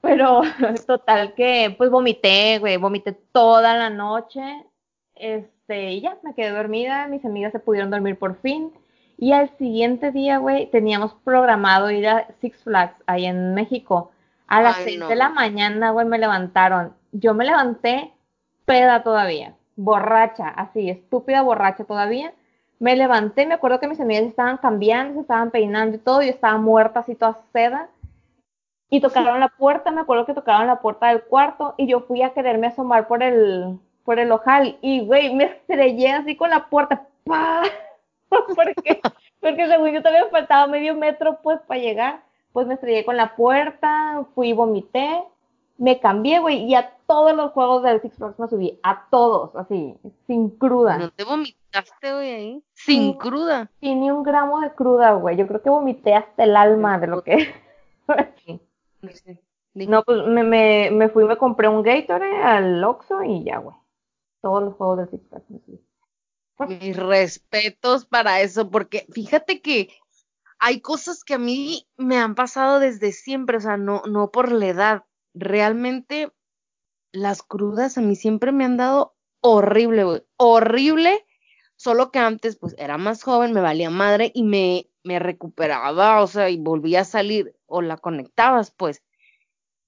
Pero 0.00 0.40
total 0.86 1.34
que, 1.34 1.74
pues 1.78 1.90
vomité, 1.90 2.58
güey, 2.58 2.76
vomité 2.78 3.12
toda 3.12 3.76
la 3.76 3.90
noche. 3.90 4.40
Este, 5.22 5.92
y 5.92 6.00
ya, 6.00 6.18
me 6.24 6.34
quedé 6.34 6.50
dormida, 6.50 7.06
mis 7.06 7.24
amigas 7.24 7.52
se 7.52 7.60
pudieron 7.60 7.92
dormir 7.92 8.18
por 8.18 8.34
fin. 8.40 8.72
Y 9.16 9.32
al 9.32 9.56
siguiente 9.56 10.10
día, 10.10 10.38
güey, 10.38 10.66
teníamos 10.66 11.14
programado 11.22 11.92
ir 11.92 12.08
a 12.08 12.26
Six 12.40 12.64
Flags 12.64 12.96
ahí 13.06 13.26
en 13.26 13.54
México. 13.54 14.10
A 14.48 14.62
las 14.62 14.78
Ay, 14.78 14.84
6 14.84 14.98
no. 14.98 15.08
de 15.08 15.14
la 15.14 15.28
mañana, 15.28 15.92
güey, 15.92 16.06
me 16.06 16.18
levantaron. 16.18 16.92
Yo 17.12 17.34
me 17.34 17.44
levanté 17.44 18.12
peda 18.64 19.04
todavía, 19.04 19.54
borracha, 19.76 20.48
así, 20.48 20.90
estúpida 20.90 21.42
borracha 21.42 21.84
todavía. 21.84 22.32
Me 22.80 22.96
levanté, 22.96 23.46
me 23.46 23.54
acuerdo 23.54 23.78
que 23.78 23.86
mis 23.86 24.00
amigas 24.00 24.24
estaban 24.24 24.56
cambiando, 24.56 25.14
se 25.14 25.20
estaban 25.20 25.52
peinando 25.52 25.98
y 25.98 26.00
todo, 26.00 26.22
yo 26.22 26.30
estaba 26.30 26.58
muerta 26.58 26.98
así 26.98 27.14
toda 27.14 27.38
seda. 27.52 27.90
Y 28.90 29.00
tocaron 29.00 29.38
la 29.38 29.50
puerta, 29.50 29.92
me 29.92 30.00
acuerdo 30.00 30.26
que 30.26 30.34
tocaron 30.34 30.66
la 30.66 30.80
puerta 30.80 31.06
del 31.10 31.22
cuarto 31.22 31.76
y 31.78 31.86
yo 31.86 32.00
fui 32.00 32.22
a 32.22 32.34
quererme 32.34 32.66
asomar 32.66 33.06
por 33.06 33.22
el, 33.22 33.78
por 34.04 34.18
el 34.18 34.32
ojal 34.32 34.78
y, 34.80 35.04
güey, 35.04 35.34
me 35.34 35.44
estrellé 35.44 36.12
así 36.12 36.36
con 36.36 36.50
la 36.50 36.68
puerta. 36.68 37.06
¡Pah! 37.24 37.62
porque, 38.28 39.00
porque 39.40 39.68
según 39.68 39.90
yo 39.92 40.02
todavía 40.02 40.28
faltaba 40.30 40.66
medio 40.66 40.94
metro 40.94 41.38
pues 41.42 41.60
para 41.66 41.80
llegar. 41.80 42.22
Pues 42.52 42.66
me 42.66 42.74
estrellé 42.74 43.04
con 43.04 43.16
la 43.16 43.34
puerta, 43.34 44.26
fui 44.34 44.52
vomité, 44.52 45.22
me 45.78 45.98
cambié, 46.00 46.38
güey, 46.38 46.64
y 46.64 46.74
a 46.74 46.92
todos 47.06 47.34
los 47.34 47.52
juegos 47.52 47.82
del 47.82 48.02
Six 48.02 48.16
Flags 48.16 48.38
me 48.38 48.46
subí, 48.46 48.78
a 48.82 49.06
todos, 49.10 49.56
así, 49.56 49.96
sin 50.26 50.50
cruda. 50.50 50.98
¿No 50.98 51.10
te 51.10 51.24
vomitaste, 51.24 52.12
güey, 52.12 52.30
ahí? 52.30 52.62
Sin 52.74 53.12
Sí. 53.12 53.18
cruda. 53.18 53.70
Sin 53.80 54.00
ni 54.00 54.10
un 54.10 54.22
gramo 54.22 54.60
de 54.60 54.70
cruda, 54.74 55.12
güey. 55.14 55.36
Yo 55.36 55.46
creo 55.46 55.62
que 55.62 55.70
vomité 55.70 56.14
hasta 56.14 56.44
el 56.44 56.56
alma 56.56 56.98
de 56.98 57.06
lo 57.06 57.22
que. 57.22 57.54
No, 59.74 60.02
pues 60.02 60.26
me, 60.26 60.44
me, 60.44 60.90
me 60.92 61.08
fui, 61.08 61.24
me 61.24 61.38
compré 61.38 61.68
un 61.68 61.82
Gatorade 61.82 62.42
al 62.42 62.84
Oxxo 62.84 63.22
y 63.22 63.42
ya, 63.44 63.58
güey. 63.58 63.74
Todos 64.42 64.64
los 64.64 64.74
juegos 64.74 64.98
del 64.98 65.08
Six. 65.10 65.80
Mis 66.68 66.96
respetos 66.96 68.04
para 68.04 68.40
eso, 68.42 68.70
porque 68.70 69.06
fíjate 69.10 69.62
que 69.62 69.88
hay 70.58 70.80
cosas 70.80 71.24
que 71.24 71.34
a 71.34 71.38
mí 71.38 71.88
me 71.96 72.18
han 72.18 72.34
pasado 72.34 72.78
desde 72.78 73.12
siempre, 73.12 73.56
o 73.56 73.60
sea, 73.60 73.76
no, 73.76 74.02
no 74.06 74.30
por 74.30 74.52
la 74.52 74.66
edad. 74.66 75.04
Realmente 75.34 76.32
las 77.10 77.42
crudas 77.42 77.98
a 77.98 78.00
mí 78.00 78.16
siempre 78.16 78.52
me 78.52 78.64
han 78.64 78.76
dado 78.76 79.16
horrible, 79.40 80.04
güey. 80.04 80.22
Horrible. 80.36 81.26
Solo 81.76 82.12
que 82.12 82.20
antes, 82.20 82.56
pues, 82.56 82.76
era 82.78 82.96
más 82.96 83.24
joven, 83.24 83.52
me 83.52 83.60
valía 83.60 83.90
madre 83.90 84.30
y 84.34 84.44
me, 84.44 84.88
me 85.02 85.18
recuperaba, 85.18 86.22
o 86.22 86.28
sea, 86.28 86.48
y 86.48 86.58
volvía 86.58 87.00
a 87.00 87.04
salir 87.04 87.56
o 87.66 87.82
la 87.82 87.96
conectabas, 87.96 88.70
pues. 88.70 89.02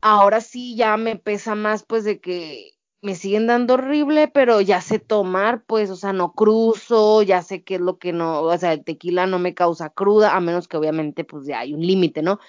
Ahora 0.00 0.40
sí 0.40 0.76
ya 0.76 0.96
me 0.96 1.16
pesa 1.16 1.54
más, 1.54 1.84
pues, 1.84 2.02
de 2.02 2.20
que 2.20 2.73
me 3.04 3.14
siguen 3.14 3.46
dando 3.46 3.74
horrible, 3.74 4.28
pero 4.28 4.62
ya 4.62 4.80
sé 4.80 4.98
tomar, 4.98 5.62
pues, 5.64 5.90
o 5.90 5.96
sea, 5.96 6.14
no 6.14 6.32
cruzo, 6.32 7.22
ya 7.22 7.42
sé 7.42 7.62
qué 7.62 7.74
es 7.74 7.80
lo 7.82 7.98
que 7.98 8.14
no, 8.14 8.40
o 8.40 8.58
sea, 8.58 8.72
el 8.72 8.82
tequila 8.82 9.26
no 9.26 9.38
me 9.38 9.54
causa 9.54 9.90
cruda, 9.90 10.34
a 10.34 10.40
menos 10.40 10.68
que 10.68 10.78
obviamente, 10.78 11.22
pues, 11.22 11.46
ya 11.46 11.60
hay 11.60 11.74
un 11.74 11.86
límite, 11.86 12.22
¿no? 12.22 12.40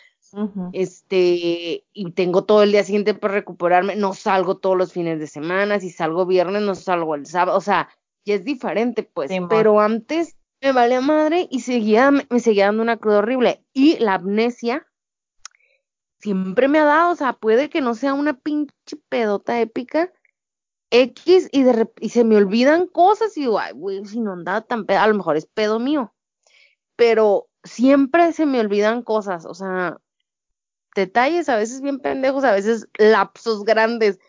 Este, 0.74 1.86
y 1.94 2.12
tengo 2.12 2.44
todo 2.44 2.63
el 2.63 2.72
día 2.72 2.84
siguiente 2.84 3.13
para 3.13 3.34
recuperarme, 3.36 3.96
no 3.96 4.13
salgo 4.13 4.58
todos 4.58 4.78
los 4.78 4.91
fines 4.91 5.20
de 5.20 5.28
semana, 5.28 5.80
si 5.80 5.89
salgo 5.89 6.26
viernes, 6.26 6.62
no 6.62 6.74
salgo 6.74 7.15
el 7.15 7.26
sábado, 7.26 7.58
o 7.58 7.62
sea, 7.62 7.89
ya 8.26 8.36
es 8.36 8.44
diferente, 8.44 9.04
pues, 9.04 9.32
pero 9.50 9.80
antes 9.80 10.38
me 10.62 10.72
valía 10.72 11.02
madre 11.02 11.48
y 11.52 11.60
seguía, 11.60 12.12
me 12.12 12.39
seguía 12.39 12.68
dando 12.68 12.82
una 12.82 12.98
cruda 12.98 13.20
horrible, 13.20 13.63
y 13.74 13.98
la 14.00 14.15
amnesia 14.15 14.88
siempre 16.20 16.70
me 16.70 16.80
ha 16.80 16.86
dado, 16.86 17.12
o 17.12 17.15
sea, 17.15 17.34
puede 17.34 17.70
que 17.70 17.82
no 17.82 17.94
sea 17.94 18.13
una 18.13 18.39
pinche 18.39 18.98
pedota 19.10 19.60
épica, 19.60 20.12
X, 20.91 21.50
y, 21.52 21.63
de 21.63 21.89
y 22.00 22.10
se 22.10 22.24
me 22.24 22.38
olvidan 22.38 22.88
cosas, 22.88 23.36
y 23.38 23.41
digo, 23.41 23.60
ay, 23.60 23.74
güey, 23.74 24.06
si 24.06 24.19
no 24.19 24.34
andaba 24.34 24.62
tan 24.62 24.86
pedo, 24.86 25.00
a 25.00 25.08
lo 25.08 25.15
mejor 25.15 25.36
es 25.36 25.45
pedo 25.45 25.80
mío, 25.80 26.13
pero 26.95 27.48
siempre 27.63 28.32
se 28.34 28.45
me 28.45 28.60
olvidan 28.60 29.02
cosas, 29.02 29.45
o 29.45 29.54
sea, 29.54 29.98
detalles 30.95 31.50
a 31.50 31.58
veces 31.58 31.82
bien 31.82 32.00
pendejos, 32.00 32.43
a 32.43 32.52
veces 32.54 32.88
lapsos 32.98 33.65
grandes, 33.65 34.19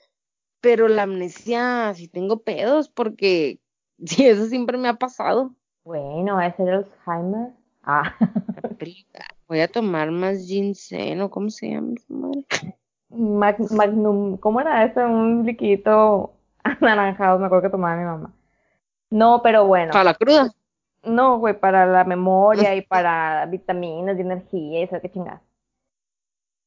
pero 0.61 0.89
la 0.89 1.03
amnesia, 1.03 1.93
si 1.95 2.09
tengo 2.09 2.43
pedos, 2.43 2.89
porque 2.89 3.61
sí, 4.05 4.27
eso 4.27 4.47
siempre 4.47 4.79
me 4.79 4.89
ha 4.89 4.95
pasado. 4.95 5.55
Bueno, 5.85 6.41
ese 6.41 6.63
era 6.63 6.79
Alzheimer. 6.79 7.53
Ah. 7.85 8.17
Voy 9.47 9.61
a 9.61 9.69
tomar 9.69 10.11
más 10.11 10.45
ginseng, 10.47 11.21
¿o 11.21 11.31
cómo 11.31 11.51
se 11.51 11.71
llama 11.71 11.95
esa 11.95 12.13
madre? 12.13 12.45
Mag- 13.11 13.71
Magnum, 13.71 14.37
¿cómo 14.39 14.61
era 14.61 14.85
ese? 14.85 15.05
Un 15.05 15.47
liquidito 15.47 16.36
anaranjado, 16.81 17.39
me 17.39 17.47
acuerdo 17.47 17.63
que 17.63 17.71
tomaba 17.71 17.97
mi 17.97 18.05
mamá. 18.05 18.33
No, 19.11 19.41
pero 19.43 19.67
bueno. 19.67 19.93
Para 19.93 20.05
la 20.05 20.15
cruda. 20.15 20.51
No, 21.05 21.39
güey, 21.39 21.59
para 21.59 21.87
la 21.87 22.05
memoria 22.05 22.75
y 22.75 22.83
para 22.87 23.47
vitaminas 23.47 24.17
y 24.19 24.21
energía 24.21 24.83
y 24.83 24.87
sabe 24.87 25.03
qué 25.03 25.11
chingada. 25.11 25.43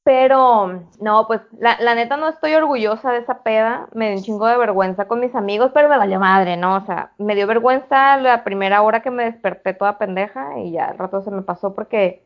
Pero, 0.04 0.88
no, 1.02 1.28
pues, 1.28 1.42
la, 1.60 1.78
la 1.82 1.94
neta 1.94 2.18
no 2.18 2.30
estoy 2.30 2.54
orgullosa 2.54 3.12
de 3.12 3.20
esa 3.20 3.44
peda. 3.44 3.90
Me 3.94 4.08
dio 4.08 4.18
un 4.18 4.24
chingo 4.24 4.48
de 4.48 4.58
vergüenza 4.58 5.08
con 5.08 5.20
mis 5.20 5.36
amigos, 5.36 5.72
pero 5.74 5.90
me 5.90 5.98
valió 5.98 6.20
madre, 6.20 6.58
¿no? 6.58 6.78
O 6.78 6.86
sea, 6.86 7.12
me 7.18 7.36
dio 7.36 7.46
vergüenza 7.46 8.18
la 8.18 8.44
primera 8.44 8.82
hora 8.82 9.02
que 9.02 9.12
me 9.12 9.26
desperté 9.26 9.74
toda 9.74 10.00
pendeja 10.00 10.58
y 10.60 10.72
ya 10.72 10.88
al 10.88 10.98
rato 10.98 11.22
se 11.22 11.30
me 11.32 11.44
pasó 11.44 11.76
porque 11.76 12.24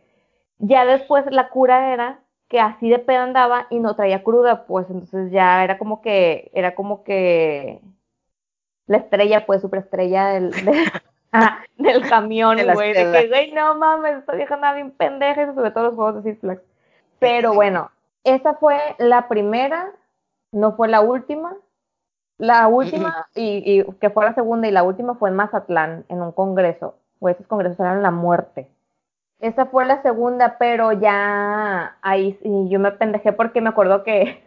ya 0.59 0.85
después 0.85 1.25
la 1.29 1.49
cura 1.49 1.93
era 1.93 2.19
que 2.53 2.59
así 2.59 2.87
de 2.87 2.99
peda 2.99 3.23
andaba 3.23 3.65
y 3.71 3.79
no 3.79 3.95
traía 3.95 4.23
cruda, 4.23 4.67
pues 4.67 4.87
entonces 4.87 5.31
ya 5.31 5.63
era 5.63 5.79
como 5.79 6.03
que, 6.03 6.51
era 6.53 6.75
como 6.75 7.03
que 7.03 7.81
la 8.85 8.97
estrella, 8.97 9.47
pues, 9.47 9.59
superestrella 9.59 10.27
del, 10.27 10.51
de, 10.51 10.71
ah, 11.31 11.63
del 11.77 12.07
camión, 12.07 12.57
De 12.57 12.71
güey. 12.71 12.93
De 12.93 13.05
que, 13.05 13.09
pedas. 13.09 13.29
güey, 13.29 13.51
no 13.53 13.73
mames, 13.73 14.17
esta 14.19 14.35
vieja 14.35 14.55
nada 14.57 14.75
bien 14.75 14.91
pendeja 14.91 15.41
a 15.41 15.73
todos 15.73 15.87
los 15.87 15.95
juegos 15.95 16.23
de 16.23 16.29
Six 16.29 16.41
Flags. 16.41 16.61
Pero 17.17 17.55
bueno, 17.55 17.89
esa 18.23 18.53
fue 18.53 18.77
la 18.99 19.27
primera, 19.27 19.91
no 20.51 20.75
fue 20.75 20.89
la 20.89 21.01
última. 21.01 21.57
La 22.37 22.67
última, 22.67 23.29
y, 23.33 23.63
y 23.65 23.83
que 23.93 24.11
fue 24.11 24.25
la 24.25 24.35
segunda 24.35 24.67
y 24.67 24.71
la 24.71 24.83
última 24.83 25.15
fue 25.15 25.29
en 25.29 25.37
Mazatlán, 25.37 26.05
en 26.07 26.21
un 26.21 26.31
congreso. 26.33 26.99
O 27.17 27.29
esos 27.29 27.47
congresos 27.47 27.79
eran 27.79 28.03
la 28.03 28.11
muerte. 28.11 28.69
Esa 29.43 29.65
fue 29.65 29.85
la 29.85 30.01
segunda, 30.01 30.57
pero 30.57 30.93
ya 30.93 31.97
ahí 32.01 32.39
sí, 32.41 32.69
yo 32.69 32.79
me 32.79 32.93
pendejé 32.93 33.33
porque 33.33 33.59
me 33.59 33.67
acuerdo 33.71 34.03
que 34.03 34.41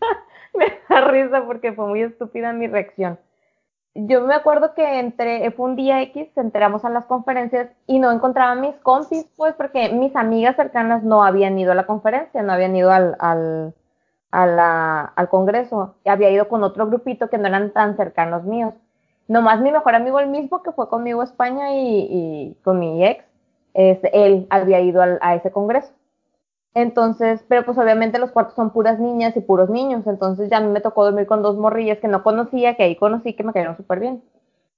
me 0.54 0.66
da 0.90 1.00
risa 1.00 1.46
porque 1.46 1.72
fue 1.72 1.86
muy 1.86 2.02
estúpida 2.02 2.52
mi 2.52 2.66
reacción. 2.66 3.18
Yo 3.94 4.20
me 4.26 4.34
acuerdo 4.34 4.74
que 4.74 5.00
entre, 5.00 5.50
fue 5.52 5.70
un 5.70 5.76
día 5.76 6.02
X, 6.02 6.28
entramos 6.36 6.84
a 6.84 6.90
las 6.90 7.06
conferencias 7.06 7.70
y 7.86 7.98
no 8.00 8.12
encontraba 8.12 8.50
a 8.50 8.54
mis 8.54 8.74
compis, 8.82 9.24
pues 9.34 9.54
porque 9.54 9.88
mis 9.94 10.14
amigas 10.14 10.56
cercanas 10.56 11.02
no 11.02 11.24
habían 11.24 11.58
ido 11.58 11.72
a 11.72 11.74
la 11.74 11.86
conferencia, 11.86 12.42
no 12.42 12.52
habían 12.52 12.76
ido 12.76 12.90
al, 12.90 13.16
al, 13.20 13.74
al 14.30 15.28
congreso, 15.30 15.96
y 16.04 16.10
había 16.10 16.30
ido 16.30 16.48
con 16.48 16.62
otro 16.64 16.86
grupito 16.86 17.30
que 17.30 17.38
no 17.38 17.48
eran 17.48 17.72
tan 17.72 17.96
cercanos 17.96 18.44
míos. 18.44 18.74
Nomás 19.26 19.62
mi 19.62 19.72
mejor 19.72 19.94
amigo, 19.94 20.20
el 20.20 20.28
mismo 20.28 20.62
que 20.62 20.72
fue 20.72 20.88
conmigo 20.90 21.22
a 21.22 21.24
España 21.24 21.72
y, 21.72 22.08
y 22.10 22.58
con 22.62 22.78
mi 22.78 23.06
ex, 23.06 23.24
este, 23.74 24.10
él 24.26 24.46
había 24.50 24.80
ido 24.80 25.02
al- 25.02 25.18
a 25.22 25.34
ese 25.34 25.50
congreso. 25.50 25.92
Entonces, 26.74 27.44
pero 27.48 27.64
pues 27.64 27.76
obviamente 27.78 28.18
los 28.18 28.30
cuartos 28.30 28.54
son 28.54 28.70
puras 28.70 28.98
niñas 29.00 29.36
y 29.36 29.40
puros 29.40 29.68
niños, 29.70 30.06
entonces 30.06 30.48
ya 30.50 30.58
a 30.58 30.60
mí 30.60 30.68
me 30.68 30.80
tocó 30.80 31.04
dormir 31.04 31.26
con 31.26 31.42
dos 31.42 31.56
morrillas 31.56 31.98
que 31.98 32.08
no 32.08 32.22
conocía, 32.22 32.76
que 32.76 32.84
ahí 32.84 32.94
conocí, 32.96 33.32
que 33.34 33.42
me 33.42 33.52
cayeron 33.52 33.76
súper 33.76 33.98
bien. 34.00 34.22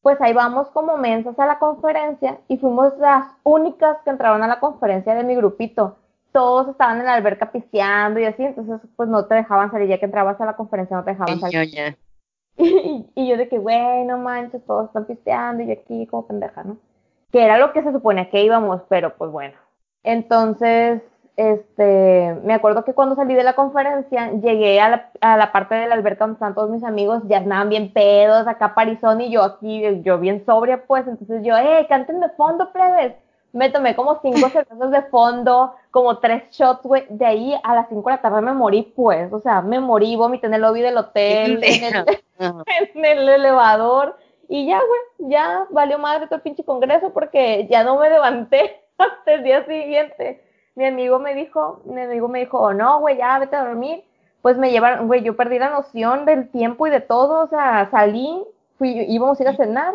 Pues 0.02 0.18
ahí 0.22 0.32
vamos 0.32 0.68
como 0.68 0.96
mensas 0.96 1.38
a 1.38 1.44
la 1.46 1.58
conferencia 1.58 2.38
y 2.48 2.56
fuimos 2.56 2.96
las 2.98 3.24
únicas 3.42 3.98
que 4.02 4.10
entraron 4.10 4.42
a 4.42 4.46
la 4.46 4.60
conferencia 4.60 5.14
de 5.14 5.24
mi 5.24 5.34
grupito. 5.34 5.96
Todos 6.32 6.68
estaban 6.68 7.00
en 7.00 7.06
la 7.06 7.14
alberca 7.14 7.50
pisteando 7.52 8.18
y 8.20 8.24
así, 8.24 8.44
entonces 8.44 8.80
pues 8.96 9.08
no 9.10 9.26
te 9.26 9.34
dejaban 9.34 9.70
salir, 9.70 9.88
ya 9.88 9.98
que 9.98 10.06
entrabas 10.06 10.40
a 10.40 10.46
la 10.46 10.56
conferencia 10.56 10.96
no 10.96 11.04
te 11.04 11.10
dejaban 11.10 11.34
salir. 11.40 11.56
Y, 12.56 13.10
y 13.14 13.28
yo 13.28 13.36
de 13.36 13.48
que, 13.48 13.58
güey, 13.58 14.04
no 14.04 14.18
manches, 14.18 14.64
todos 14.66 14.86
están 14.86 15.06
pisteando 15.06 15.62
y 15.62 15.66
yo 15.66 15.72
aquí 15.72 16.06
como 16.06 16.26
pendeja, 16.26 16.62
¿no? 16.62 16.76
Que 17.32 17.44
era 17.44 17.58
lo 17.58 17.72
que 17.72 17.82
se 17.82 17.92
suponía 17.92 18.30
que 18.30 18.42
íbamos, 18.42 18.82
pero 18.88 19.16
pues 19.16 19.30
bueno. 19.30 19.54
Entonces, 20.02 21.02
este, 21.36 22.36
me 22.44 22.54
acuerdo 22.54 22.84
que 22.84 22.92
cuando 22.92 23.14
salí 23.14 23.34
de 23.34 23.44
la 23.44 23.54
conferencia, 23.54 24.32
llegué 24.32 24.80
a 24.80 24.88
la, 24.90 25.10
a 25.20 25.36
la 25.36 25.52
parte 25.52 25.74
de 25.74 25.86
la 25.86 25.94
alberca 25.94 26.24
donde 26.24 26.34
están 26.34 26.54
todos 26.54 26.70
mis 26.70 26.84
amigos, 26.84 27.22
ya 27.28 27.38
estaban 27.38 27.68
bien 27.68 27.92
pedos, 27.92 28.46
acá 28.46 28.74
parizón 28.74 29.20
y 29.20 29.30
yo 29.30 29.42
aquí, 29.42 30.02
yo 30.02 30.18
bien 30.18 30.44
sobria, 30.44 30.84
pues, 30.86 31.06
entonces 31.06 31.42
yo, 31.42 31.56
eh, 31.56 31.86
cántenme 31.88 32.28
fondo, 32.36 32.72
plebes. 32.72 33.14
Me 33.52 33.70
tomé 33.70 33.96
como 33.96 34.20
cinco 34.20 34.48
cervezas 34.52 34.90
de 34.90 35.02
fondo, 35.02 35.74
como 35.90 36.18
tres 36.18 36.44
shots, 36.50 36.82
güey. 36.82 37.06
De 37.08 37.26
ahí 37.26 37.54
a 37.64 37.74
las 37.74 37.88
cinco 37.88 38.08
de 38.08 38.16
la 38.16 38.22
tarde 38.22 38.40
me 38.42 38.52
morí, 38.52 38.92
pues. 38.94 39.32
O 39.32 39.40
sea, 39.40 39.60
me 39.62 39.80
morí, 39.80 40.16
vomité 40.16 40.46
en 40.46 40.54
el 40.54 40.60
lobby 40.60 40.82
del 40.82 40.96
hotel, 40.96 41.60
en 41.64 41.84
el, 41.84 41.94
Ajá. 42.38 42.64
en 42.94 43.04
el 43.04 43.28
elevador. 43.28 44.16
Y 44.52 44.66
ya, 44.66 44.80
güey, 44.84 45.30
ya 45.30 45.64
valió 45.70 45.96
madre 45.96 46.26
todo 46.26 46.34
el 46.34 46.42
pinche 46.42 46.64
congreso 46.64 47.12
porque 47.12 47.68
ya 47.70 47.84
no 47.84 48.00
me 48.00 48.10
levanté 48.10 48.82
hasta 48.98 49.34
el 49.34 49.44
día 49.44 49.64
siguiente. 49.64 50.42
Mi 50.74 50.86
amigo 50.86 51.20
me 51.20 51.36
dijo, 51.36 51.80
mi 51.84 52.00
amigo 52.00 52.26
me 52.26 52.40
dijo, 52.40 52.58
oh, 52.58 52.74
no, 52.74 52.98
güey, 52.98 53.16
ya 53.16 53.38
vete 53.38 53.54
a 53.54 53.64
dormir. 53.64 54.02
Pues 54.42 54.58
me 54.58 54.72
llevaron, 54.72 55.06
güey, 55.06 55.22
yo 55.22 55.36
perdí 55.36 55.60
la 55.60 55.70
noción 55.70 56.24
del 56.24 56.50
tiempo 56.50 56.88
y 56.88 56.90
de 56.90 57.00
todo. 57.00 57.44
O 57.44 57.46
sea, 57.46 57.88
salí, 57.92 58.42
fui, 58.76 58.90
íbamos 58.90 59.38
a 59.38 59.42
ir 59.44 59.48
a 59.50 59.56
cenar. 59.56 59.94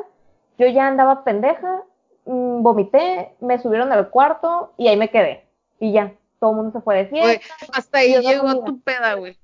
Yo 0.57 0.67
ya 0.67 0.87
andaba 0.87 1.25
pendeja, 1.25 1.83
mm, 2.23 2.63
vomité, 2.63 3.33
me 3.41 3.59
subieron 3.59 3.91
al 3.91 4.09
cuarto 4.09 4.71
y 4.77 4.87
ahí 4.87 4.95
me 4.95 5.09
quedé. 5.09 5.43
Y 5.81 5.91
ya, 5.91 6.13
todo 6.39 6.51
el 6.51 6.55
mundo 6.55 6.71
se 6.71 6.81
fue 6.81 6.95
de 6.95 7.07
fiesta. 7.07 7.53
hasta 7.73 7.97
ahí 7.97 8.13
no 8.13 8.21
llegó 8.21 8.63
tu 8.63 8.79
peda, 8.79 9.15
güey. 9.15 9.37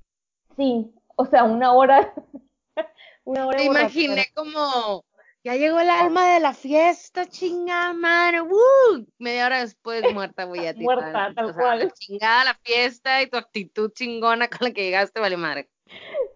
Sí, 0.55 0.89
o 1.17 1.25
sea, 1.25 1.43
una 1.43 1.73
hora. 1.73 2.13
Una 3.31 3.47
hora 3.47 3.59
de 3.59 3.65
imaginé 3.65 4.25
como, 4.35 5.05
ya 5.43 5.55
llegó 5.55 5.79
el 5.79 5.89
alma 5.89 6.33
de 6.33 6.39
la 6.39 6.53
fiesta, 6.53 7.25
chingada 7.25 7.93
madre, 7.93 8.41
¡woo! 8.41 9.05
Media 9.19 9.45
hora 9.45 9.59
después 9.59 10.03
muerta, 10.13 10.43
güey, 10.43 10.67
a 10.67 10.73
ti. 10.77 10.83
Muerta, 10.83 11.31
tal 11.33 11.45
o 11.45 11.53
sea, 11.53 11.63
cual. 11.63 11.91
chingada 11.93 12.43
la 12.43 12.53
fiesta 12.63 13.21
y 13.21 13.29
tu 13.29 13.37
actitud 13.37 13.91
chingona 13.93 14.47
con 14.49 14.67
la 14.67 14.71
que 14.73 14.83
llegaste, 14.83 15.19
vale 15.19 15.37
madre. 15.37 15.69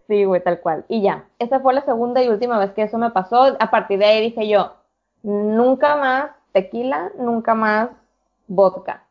Sí, 0.08 0.24
güey, 0.26 0.44
tal 0.44 0.60
cual. 0.62 0.86
Y 0.88 1.02
ya, 1.02 1.26
esa 1.40 1.60
fue 1.60 1.74
la 1.74 1.84
segunda 1.86 2.22
y 2.24 2.30
última 2.30 2.60
vez 2.60 2.72
que 2.72 2.84
eso 2.84 2.98
me 2.98 3.12
pasó. 3.12 3.56
A 3.60 3.72
partir 3.72 4.00
de 4.00 4.06
ahí 4.06 4.22
dije 4.22 4.48
yo, 4.48 4.76
nunca 5.24 5.96
más 5.98 6.32
tequila, 6.52 7.12
nunca 7.18 7.56
más 7.56 7.90
vodka, 8.48 9.04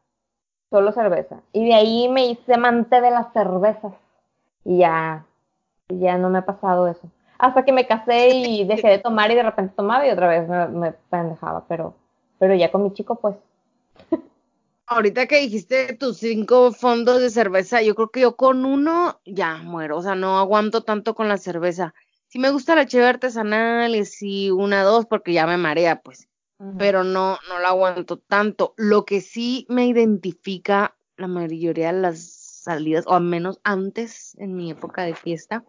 solo 0.70 0.92
cerveza. 0.92 1.42
Y 1.52 1.66
de 1.66 1.74
ahí 1.74 2.08
me 2.08 2.26
hice 2.26 2.54
amante 2.54 3.00
de 3.00 3.10
las 3.10 3.32
cervezas. 3.32 3.92
Y 4.64 4.78
ya, 4.78 5.26
y 5.88 5.98
ya 5.98 6.16
no 6.16 6.30
me 6.30 6.38
ha 6.38 6.46
pasado 6.46 6.88
eso. 6.88 7.10
Hasta 7.38 7.64
que 7.64 7.72
me 7.72 7.86
casé 7.86 8.28
y 8.28 8.64
dejé 8.64 8.88
de 8.88 8.98
tomar 8.98 9.30
y 9.30 9.34
de 9.34 9.42
repente 9.42 9.74
tomaba 9.76 10.06
y 10.06 10.10
otra 10.10 10.28
vez 10.28 10.48
me, 10.48 10.68
me 10.68 10.92
pendejaba, 10.92 11.64
pero, 11.68 11.94
pero 12.38 12.54
ya 12.54 12.70
con 12.70 12.82
mi 12.82 12.92
chico, 12.92 13.16
pues. 13.16 13.36
Ahorita 14.86 15.26
que 15.26 15.40
dijiste 15.40 15.94
tus 15.94 16.18
cinco 16.18 16.70
fondos 16.72 17.20
de 17.20 17.30
cerveza, 17.30 17.80
yo 17.80 17.94
creo 17.94 18.10
que 18.10 18.20
yo 18.20 18.36
con 18.36 18.64
uno 18.64 19.20
ya 19.24 19.56
muero, 19.56 19.96
o 19.96 20.02
sea, 20.02 20.14
no 20.14 20.38
aguanto 20.38 20.82
tanto 20.82 21.14
con 21.14 21.28
la 21.28 21.38
cerveza. 21.38 21.94
Sí 22.28 22.38
me 22.38 22.50
gusta 22.50 22.74
la 22.74 22.86
cheve 22.86 23.06
artesanal 23.06 23.94
y 23.94 24.04
sí 24.04 24.50
una, 24.50 24.82
dos, 24.82 25.06
porque 25.06 25.32
ya 25.32 25.46
me 25.46 25.56
marea, 25.56 26.00
pues. 26.02 26.28
pero 26.78 27.04
no, 27.04 27.38
no 27.48 27.58
la 27.60 27.68
aguanto 27.68 28.18
tanto. 28.18 28.74
Lo 28.76 29.04
que 29.04 29.20
sí 29.20 29.66
me 29.68 29.86
identifica 29.86 30.96
la 31.16 31.28
mayoría 31.28 31.92
de 31.92 32.00
las 32.00 32.20
salidas, 32.64 33.06
o 33.06 33.14
al 33.14 33.22
menos 33.22 33.60
antes 33.62 34.36
en 34.38 34.56
mi 34.56 34.70
época 34.70 35.02
de 35.02 35.14
fiesta, 35.14 35.64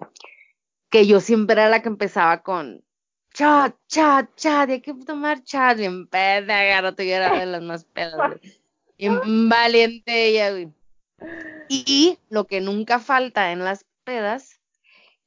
que 0.95 1.05
yo 1.05 1.19
siempre 1.19 1.55
era 1.60 1.67
la 1.67 1.81
que 1.81 1.89
empezaba 1.89 2.41
con 2.41 2.81
chat, 3.34 3.75
chat, 3.89 4.34
chat, 4.38 4.69
y 4.69 4.71
hay 4.71 4.79
que 4.79 4.93
tomar 4.93 5.43
chat, 5.43 5.77
bien 5.77 6.08
peda, 6.08 6.63
garoto, 6.63 7.03
yo 7.03 7.15
era 7.15 7.38
de 7.38 7.45
las 7.45 7.62
más 7.62 7.84
pedas, 7.84 8.15
güey. 8.15 8.53
Bien 8.97 9.49
valiente 9.49 10.27
ella, 10.27 10.51
güey. 10.51 10.69
Y 11.67 12.17
lo 12.29 12.47
que 12.47 12.62
nunca 12.62 12.99
falta 12.99 13.51
en 13.51 13.65
las 13.65 13.86
pedas, 14.05 14.62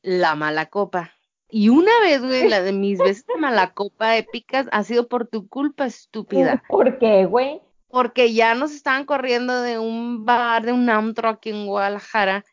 la 0.00 0.34
mala 0.36 0.70
copa. 0.70 1.12
Y 1.50 1.68
una 1.68 1.92
vez, 2.00 2.22
güey, 2.22 2.48
la 2.48 2.62
de 2.62 2.72
mis 2.72 2.98
veces 2.98 3.26
de 3.26 3.36
mala 3.36 3.74
copa 3.74 4.16
épicas 4.16 4.68
ha 4.72 4.84
sido 4.84 5.06
por 5.06 5.26
tu 5.26 5.48
culpa, 5.48 5.84
estúpida. 5.84 6.62
¿Por 6.70 6.98
qué, 6.98 7.26
güey? 7.26 7.60
Porque 7.90 8.32
ya 8.32 8.54
nos 8.54 8.72
estaban 8.72 9.04
corriendo 9.04 9.60
de 9.60 9.78
un 9.78 10.24
bar, 10.24 10.64
de 10.64 10.72
un 10.72 10.88
antro 10.88 11.28
aquí 11.28 11.50
en 11.50 11.66
Guadalajara, 11.66 12.46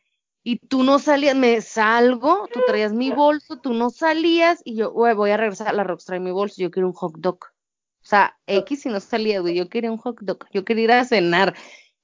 y 0.47 0.59
tú 0.59 0.83
no 0.83 0.99
salías, 0.99 1.35
me 1.35 1.59
salgo, 1.61 2.47
tú 2.53 2.59
traías 2.67 2.93
mi 2.93 3.09
bolso, 3.09 3.57
tú 3.57 3.73
no 3.73 3.89
salías, 3.89 4.61
y 4.63 4.75
yo, 4.75 4.91
güey, 4.91 5.15
voy 5.15 5.31
a 5.31 5.37
regresar 5.37 5.67
a 5.67 5.73
la 5.73 5.83
Rox, 5.83 6.05
trae 6.05 6.19
mi 6.19 6.29
bolso, 6.29 6.61
yo 6.61 6.69
quiero 6.69 6.87
un 6.87 6.93
hot 6.93 7.15
dog. 7.17 7.45
O 7.45 8.07
sea, 8.07 8.37
X 8.45 8.85
y 8.85 8.89
no 8.89 8.99
salía, 8.99 9.39
güey, 9.39 9.55
yo 9.55 9.69
quería 9.69 9.91
un 9.91 9.97
hot 9.97 10.19
dog, 10.21 10.45
yo 10.53 10.63
quería 10.63 10.83
ir 10.83 10.91
a 10.91 11.03
cenar. 11.03 11.55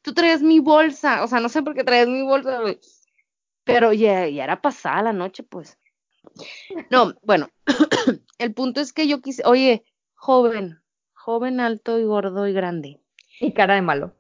Tú 0.02 0.16
traías 0.16 0.42
mi 0.42 0.60
bolsa, 0.60 1.24
o 1.24 1.28
sea, 1.28 1.40
no 1.40 1.50
sé 1.50 1.62
por 1.62 1.76
qué 1.76 1.84
traías 1.84 2.08
mi 2.08 2.24
bolsa, 2.24 2.62
güey. 2.62 2.80
Pero 3.64 3.94
ya, 3.94 4.28
ya 4.28 4.44
era 4.44 4.60
pasada 4.60 5.04
la 5.04 5.14
noche, 5.14 5.44
pues. 5.44 5.78
No, 6.90 7.14
bueno, 7.22 7.48
el 8.40 8.56
punto 8.56 8.82
es 8.82 8.92
que 8.92 9.08
yo 9.08 9.22
quise, 9.22 9.44
oye, 9.46 9.86
joven, 10.16 10.82
joven, 11.14 11.60
alto 11.60 12.00
y 12.00 12.06
gordo 12.06 12.48
y 12.48 12.54
grande, 12.54 13.02
Y 13.40 13.54
cara 13.54 13.76
de 13.76 13.84
malo. 13.84 14.16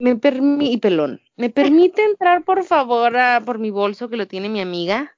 Me 0.00 0.16
permite, 0.16 0.72
y 0.72 0.76
pelón, 0.78 1.20
¿me 1.36 1.50
permite 1.50 2.02
entrar 2.04 2.44
por 2.44 2.64
favor 2.64 3.16
a, 3.16 3.40
por 3.40 3.58
mi 3.58 3.70
bolso 3.70 4.08
que 4.08 4.16
lo 4.16 4.26
tiene 4.26 4.48
mi 4.48 4.60
amiga? 4.60 5.16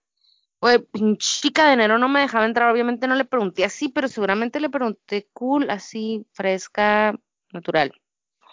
Güey, 0.61 0.79
pinche 0.79 1.51
cadenero 1.53 1.99
no 1.99 2.09
me 2.09 2.21
dejaba 2.21 2.47
entrar, 2.47 2.71
obviamente 2.71 3.09
no 3.09 3.17
le 3.17 3.25
pregunté 3.25 3.65
así, 3.65 3.89
pero 3.89 4.07
seguramente 4.09 4.61
le 4.61 4.71
pregunté 4.71 5.29
cool, 5.33 5.71
así, 5.71 6.27
fresca, 6.33 7.19
natural. 7.53 7.93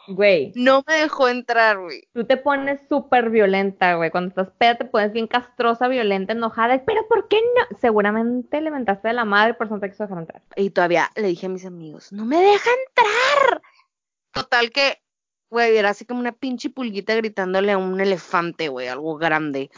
Güey, 0.07 0.51
No 0.55 0.83
me 0.87 0.95
dejó 0.95 1.29
entrar, 1.29 1.77
güey. 1.79 2.07
tú 2.13 2.25
te 2.25 2.35
pones 2.37 2.81
súper 2.89 3.29
violenta, 3.29 3.93
güey. 3.93 4.09
Cuando 4.09 4.29
estás 4.29 4.49
peda 4.57 4.75
te 4.75 4.85
pones 4.85 5.13
bien 5.13 5.27
castrosa, 5.27 5.87
violenta, 5.87 6.33
enojada. 6.33 6.83
Pero 6.83 7.07
¿por 7.07 7.27
qué 7.27 7.37
no? 7.37 7.77
Seguramente 7.77 8.59
le 8.59 8.71
mentaste 8.71 9.09
de 9.09 9.13
la 9.13 9.25
madre 9.25 9.53
por 9.53 9.67
eso 9.67 9.75
no 9.75 9.81
te 9.81 9.91
quiso 9.91 10.05
dejar 10.05 10.19
entrar. 10.19 10.41
Y 10.55 10.71
todavía 10.71 11.11
le 11.15 11.27
dije 11.27 11.45
a 11.45 11.49
mis 11.49 11.65
amigos, 11.65 12.11
no 12.11 12.25
me 12.25 12.37
deja 12.37 12.69
entrar. 12.87 13.61
Total 14.31 14.71
que, 14.71 14.97
güey, 15.49 15.77
era 15.77 15.89
así 15.89 16.05
como 16.05 16.19
una 16.19 16.31
pinche 16.31 16.69
pulguita 16.69 17.15
gritándole 17.15 17.71
a 17.71 17.77
un 17.77 17.99
elefante, 17.99 18.69
güey, 18.69 18.87
algo 18.87 19.17
grande. 19.17 19.69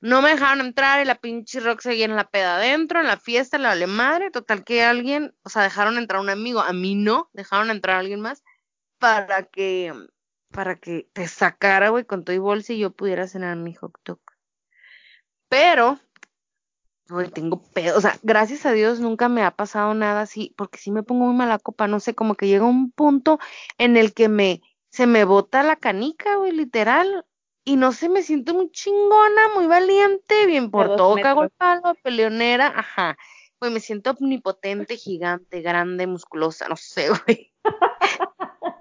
No 0.00 0.20
me 0.20 0.30
dejaron 0.30 0.66
entrar 0.66 1.00
y 1.00 1.04
la 1.04 1.14
pinche 1.14 1.60
rock 1.60 1.80
seguía 1.80 2.06
en 2.06 2.16
la 2.16 2.28
peda 2.28 2.56
adentro, 2.56 3.00
en 3.00 3.06
la 3.06 3.18
fiesta, 3.18 3.56
la 3.56 3.68
vale 3.68 3.86
madre. 3.86 4.32
Total 4.32 4.64
que 4.64 4.82
alguien, 4.82 5.32
o 5.44 5.48
sea, 5.48 5.62
dejaron 5.62 5.96
entrar 5.96 6.18
a 6.18 6.22
un 6.22 6.30
amigo, 6.30 6.60
a 6.60 6.72
mí 6.72 6.96
no, 6.96 7.30
dejaron 7.32 7.70
entrar 7.70 7.96
a 7.96 8.00
alguien 8.00 8.20
más 8.20 8.42
para 8.98 9.44
que, 9.44 9.92
para 10.50 10.76
que 10.80 11.08
te 11.12 11.28
sacara, 11.28 11.90
güey, 11.90 12.04
con 12.04 12.24
todo 12.24 12.34
y 12.34 12.40
bolsa 12.40 12.72
y 12.72 12.80
yo 12.80 12.90
pudiera 12.90 13.28
cenar 13.28 13.56
mi 13.56 13.74
hot 13.74 13.92
dog. 14.04 14.20
Pero, 15.48 16.00
güey, 17.08 17.30
tengo 17.30 17.62
pedo. 17.72 17.96
O 17.96 18.00
sea, 18.00 18.18
gracias 18.24 18.66
a 18.66 18.72
Dios 18.72 18.98
nunca 18.98 19.28
me 19.28 19.44
ha 19.44 19.52
pasado 19.52 19.94
nada 19.94 20.22
así, 20.22 20.52
porque 20.56 20.78
sí 20.78 20.90
me 20.90 21.04
pongo 21.04 21.26
muy 21.26 21.36
mala 21.36 21.60
copa, 21.60 21.86
no 21.86 22.00
sé, 22.00 22.14
como 22.14 22.34
que 22.34 22.48
llega 22.48 22.64
un 22.64 22.90
punto 22.90 23.38
en 23.78 23.96
el 23.96 24.14
que 24.14 24.28
me, 24.28 24.62
se 24.92 25.06
me 25.06 25.24
bota 25.24 25.62
la 25.62 25.76
canica, 25.76 26.36
güey, 26.36 26.52
literal. 26.52 27.24
Y 27.64 27.76
no 27.76 27.92
sé, 27.92 28.08
me 28.08 28.22
siento 28.22 28.54
muy 28.54 28.70
chingona, 28.70 29.48
muy 29.54 29.66
valiente, 29.66 30.46
bien 30.46 30.70
por 30.70 30.96
todo, 30.96 31.16
cago 31.16 31.44
el 31.44 31.50
palo, 31.50 31.94
peleonera, 32.02 32.66
ajá. 32.76 33.16
Pues 33.58 33.72
me 33.72 33.80
siento 33.80 34.10
omnipotente, 34.10 34.96
gigante, 34.96 35.62
grande, 35.62 36.06
musculosa, 36.06 36.68
no 36.68 36.76
sé, 36.76 37.08
güey. 37.26 37.52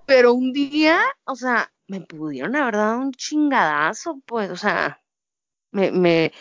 Pero 0.05 0.33
un 0.33 0.51
día, 0.51 0.99
o 1.25 1.35
sea, 1.35 1.71
me 1.87 2.01
pudieron 2.01 2.55
haber 2.55 2.75
dado 2.75 2.99
un 2.99 3.13
chingadazo, 3.13 4.19
pues, 4.25 4.49
o 4.49 4.57
sea, 4.57 5.01
me, 5.71 5.91
me, 5.91 6.33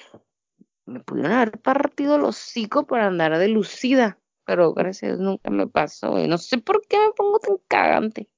me 0.87 1.01
pudieron 1.01 1.33
haber 1.33 1.61
partido 1.61 2.17
el 2.17 2.25
hocico 2.25 2.87
por 2.87 3.01
andar 3.01 3.39
de 3.39 3.49
lucida. 3.49 4.19
Pero 4.47 4.73
gracias 4.73 5.21
nunca 5.21 5.51
me 5.51 5.69
pasó, 5.69 6.13
güey. 6.13 6.27
No 6.27 6.39
sé 6.39 6.59
por 6.59 6.85
qué 6.89 6.99
me 6.99 7.13
pongo 7.13 7.39
tan 7.39 7.59
cagante. 7.69 8.29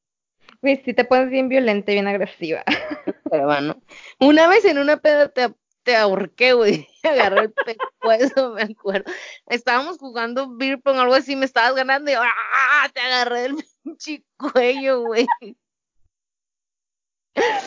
Güey, 0.62 0.80
sí 0.84 0.94
te 0.94 1.04
pones 1.04 1.28
bien 1.28 1.48
violenta 1.48 1.90
y 1.90 1.94
bien 1.94 2.06
agresiva. 2.06 2.62
Pero 3.30 3.46
bueno, 3.46 3.82
una 4.20 4.46
vez 4.46 4.64
en 4.64 4.78
una 4.78 4.96
peda 4.96 5.28
te, 5.28 5.52
te 5.82 5.96
ahorqué, 5.96 6.52
güey. 6.52 6.88
Agarré 7.02 7.40
el 7.40 7.52
pescuezo, 7.52 8.50
me 8.54 8.62
acuerdo. 8.62 9.10
Estábamos 9.48 9.98
jugando 9.98 10.56
beer 10.56 10.80
pong 10.80 10.98
o 10.98 11.00
algo 11.00 11.14
así, 11.14 11.34
me 11.34 11.46
estabas 11.46 11.74
ganando 11.74 12.10
y 12.10 12.14
yo, 12.14 12.20
¡ah! 12.22 12.88
Te 12.94 13.00
agarré 13.00 13.46
el 13.46 13.56
pinche 13.82 14.24
cuello, 14.36 15.02
güey. 15.02 15.26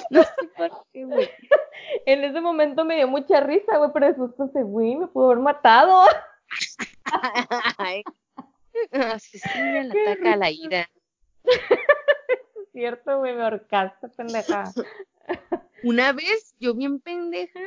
No 0.10 0.24
sé 0.24 0.50
por 0.56 0.86
qué, 0.94 1.06
güey. 1.06 1.30
En 2.06 2.24
ese 2.24 2.40
momento 2.40 2.86
me 2.86 2.96
dio 2.96 3.08
mucha 3.10 3.42
risa, 3.42 3.78
güey, 3.78 3.90
pero 3.94 4.08
después 4.08 4.32
pensé, 4.38 4.64
güey, 4.64 4.96
me 4.96 5.08
pudo 5.08 5.32
haber 5.32 5.40
matado. 5.40 6.06
Ay. 7.78 8.04
Me 8.92 9.84
la 9.84 9.94
ataca 9.94 10.36
la 10.38 10.52
ira. 10.52 10.90
Cierto, 12.76 13.20
güey, 13.20 13.34
me 13.34 13.44
ahorcaste, 13.44 14.10
pendeja. 14.10 14.66
Una 15.84 16.12
vez, 16.12 16.54
yo 16.60 16.74
bien 16.74 17.00
pendeja, 17.00 17.62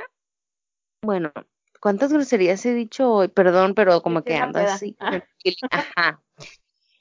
bueno, 1.00 1.32
¿cuántas 1.80 2.12
groserías 2.12 2.66
he 2.66 2.74
dicho 2.74 3.10
hoy? 3.10 3.28
Perdón, 3.28 3.74
pero 3.74 4.02
como 4.02 4.18
Sí, 4.20 4.26
que 4.26 4.36
ando 4.36 4.58
peda. 4.58 4.74
así. 4.74 4.96
Ajá. 5.70 6.20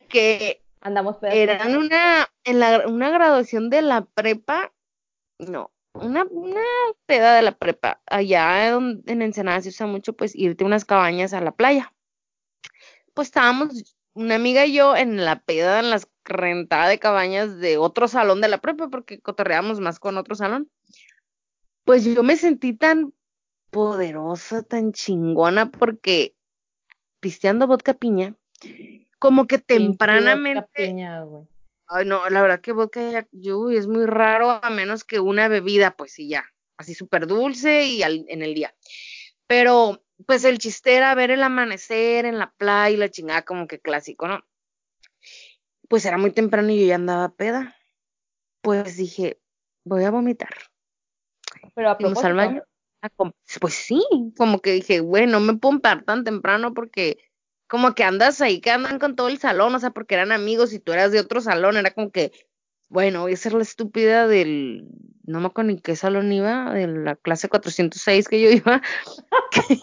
Que 0.08 0.62
Andamos 0.80 1.18
pedas. 1.18 1.36
eran 1.36 1.76
una, 1.76 2.30
en 2.46 2.60
la, 2.62 2.88
una 2.88 3.10
graduación 3.10 3.70
de 3.70 3.82
la 3.82 4.06
prepa, 4.06 4.72
no, 5.38 5.72
una, 5.94 6.24
una 6.30 6.62
peda 7.08 7.36
de 7.36 7.42
la 7.42 7.52
prepa. 7.58 8.02
Allá 8.06 8.70
en, 8.70 9.04
en 9.06 9.22
Ensenada 9.22 9.60
se 9.62 9.70
usa 9.70 9.86
mucho, 9.86 10.14
pues, 10.14 10.34
irte 10.34 10.64
a 10.64 10.68
unas 10.68 10.86
cabañas 10.86 11.34
a 11.34 11.42
la 11.42 11.52
playa. 11.52 11.94
Pues 13.14 13.28
estábamos, 13.28 13.98
una 14.14 14.36
amiga 14.36 14.66
y 14.66 14.74
yo, 14.76 14.96
en 14.96 15.26
la 15.26 15.42
peda, 15.42 15.80
en 15.80 15.90
las 15.90 16.08
rentada 16.28 16.90
de 16.90 17.00
cabañas 17.00 17.58
de 17.58 17.78
otro 17.78 18.08
salón 18.08 18.42
de 18.42 18.48
la 18.48 18.60
prepa, 18.60 18.90
porque 18.90 19.20
cotorreábamos 19.20 19.80
más 19.80 20.00
con 20.00 20.18
otro 20.18 20.36
salón. 20.36 20.70
Pues 21.84 22.04
yo 22.04 22.22
me 22.24 22.36
sentí 22.36 22.74
tan 22.74 23.14
poderosa, 23.70 24.64
tan 24.64 24.92
chingona, 24.92 25.72
porque 25.72 26.36
pisteando 27.20 27.68
vodka 27.68 27.94
piña, 27.94 28.36
como 29.20 29.48
que 29.48 29.58
tempranamente 29.60 30.68
piña. 30.74 31.24
Ay, 31.88 32.06
no, 32.06 32.30
la 32.30 32.42
verdad 32.42 32.60
que 32.60 32.74
vodka 32.74 33.10
ya, 33.10 33.28
yo, 33.32 33.70
es 33.70 33.88
muy 33.88 34.06
raro, 34.06 34.60
a 34.62 34.70
menos 34.70 35.04
que 35.06 35.20
una 35.20 35.48
bebida, 35.48 35.92
pues 35.96 36.12
sí, 36.12 36.28
ya, 36.28 36.46
así 36.78 36.94
súper 36.94 37.28
dulce 37.28 37.86
y 37.86 38.04
al- 38.04 38.26
en 38.28 38.42
el 38.42 38.54
día. 38.54 38.76
Pero, 39.48 40.04
pues 40.26 40.44
el 40.44 40.58
chiste 40.58 40.96
era 40.96 41.16
ver 41.16 41.32
el 41.32 41.42
amanecer 41.44 42.26
en 42.26 42.38
la 42.40 42.52
playa 42.52 42.90
y 42.94 42.98
la 42.98 43.10
chingada, 43.10 43.44
como 43.44 43.68
que 43.68 43.80
clásico, 43.80 44.28
¿no? 44.28 44.44
Pues 45.88 46.06
era 46.06 46.18
muy 46.18 46.32
temprano 46.32 46.70
y 46.72 46.82
yo 46.82 46.88
ya 46.88 46.96
andaba 46.96 47.30
peda. 47.30 47.76
Pues 48.62 48.98
dije, 48.98 49.40
voy 49.86 50.04
a 50.04 50.12
vomitar. 50.12 50.50
Pero 51.74 51.90
a 51.90 51.96
Fuimos 51.96 52.24
al 52.24 52.36
baño. 52.36 52.64
a 53.02 53.10
com- 53.10 53.32
Pues 53.62 53.74
sí, 53.74 54.04
como 54.38 54.60
que 54.60 54.72
dije, 54.72 55.00
güey, 55.00 55.28
no 55.28 55.40
me 55.40 55.56
puedo 55.56 55.80
parar 55.80 56.04
tan 56.04 56.24
temprano 56.24 56.74
porque 56.74 57.18
como 57.68 57.94
que 57.96 58.04
andas 58.04 58.42
ahí, 58.42 58.62
que 58.62 58.72
andan 58.72 59.00
con 59.00 59.16
todo 59.16 59.28
el 59.28 59.40
salón, 59.40 59.76
o 59.76 59.80
sea, 59.80 59.92
porque 59.92 60.16
eran 60.16 60.32
amigos 60.32 60.74
y 60.74 60.80
tú 60.80 60.94
eras 60.94 61.12
de 61.12 61.20
otro 61.20 61.42
salón, 61.42 61.78
era 61.78 61.92
como 61.92 62.12
que, 62.12 62.32
bueno, 62.90 63.22
voy 63.22 63.34
a 63.34 63.38
ser 63.38 63.54
la 63.54 63.64
estúpida 63.64 64.28
del, 64.28 64.88
no 65.24 65.42
me 65.42 65.48
acuerdo 65.48 65.72
ni 65.72 65.82
qué 65.82 65.96
salón 65.96 66.32
iba, 66.32 66.74
de 66.74 66.88
la 66.88 67.16
clase 67.18 67.50
406 67.50 68.28
que 68.30 68.42
yo 68.42 68.50
iba, 68.52 68.82
que, 69.52 69.80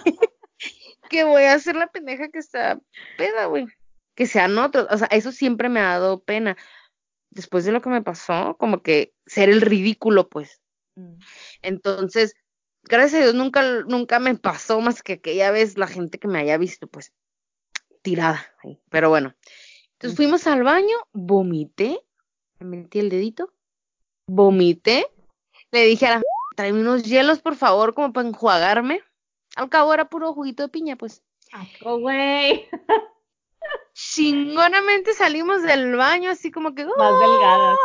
que 1.11 1.25
voy 1.25 1.43
a 1.43 1.59
ser 1.59 1.77
la 1.77 1.87
pendeja 1.89 2.29
que 2.29 2.39
está 2.39 2.81
peda, 3.19 3.47
güey, 3.47 3.67
que 4.15 4.27
sean 4.27 4.57
otros, 4.59 4.87
o 4.91 4.99
sea, 4.99 5.09
eso 5.09 5.33
siempre 5.33 5.69
me 5.69 5.81
ha 5.81 5.99
dado 5.99 6.23
pena. 6.23 6.57
Después 7.31 7.65
de 7.65 7.73
lo 7.73 7.83
que 7.83 7.91
me 7.91 8.03
pasó, 8.03 8.57
como 8.59 8.83
que 8.83 9.13
ser 9.27 9.49
el 9.49 9.61
ridículo, 9.61 10.29
pues. 10.29 10.61
Mm. 10.95 11.15
Entonces, 11.63 12.35
gracias 12.85 13.21
a 13.21 13.25
Dios 13.25 13.35
nunca, 13.35 13.63
nunca 13.89 14.21
me 14.21 14.37
pasó 14.37 14.81
más 14.81 15.03
que 15.03 15.15
aquella 15.15 15.51
vez 15.51 15.77
la 15.77 15.89
gente 15.89 16.19
que 16.19 16.29
me 16.29 16.39
haya 16.39 16.57
visto, 16.59 16.87
pues, 16.87 17.13
tirada. 18.03 18.47
ahí. 18.63 18.81
Pero 18.91 19.09
bueno. 19.09 19.35
Entonces 19.95 20.13
Mm. 20.13 20.17
fuimos 20.17 20.47
al 20.47 20.63
baño, 20.63 20.97
vomité, 21.13 22.01
me 22.61 22.77
metí 22.79 22.99
el 23.01 23.09
dedito, 23.11 23.53
vomité, 24.29 25.07
le 25.71 25.87
dije 25.87 26.07
a 26.07 26.17
la 26.17 26.23
tráeme 26.57 26.81
unos 26.81 27.03
hielos, 27.03 27.41
por 27.41 27.57
favor, 27.57 27.95
como 27.95 28.13
para 28.13 28.29
enjuagarme. 28.29 29.03
Al 29.57 29.69
cabo 29.69 29.93
era 29.95 30.09
puro 30.09 30.33
juguito 30.35 30.63
de 30.63 30.69
piña, 30.69 30.97
pues. 30.97 31.23
Güey. 31.83 32.69
Chingonamente 33.93 35.15
salimos 35.15 35.63
del 35.63 35.97
baño 35.97 36.31
así 36.31 36.51
como 36.51 36.75
que 36.75 36.85
Más 36.85 37.21
delgadas. 37.21 37.79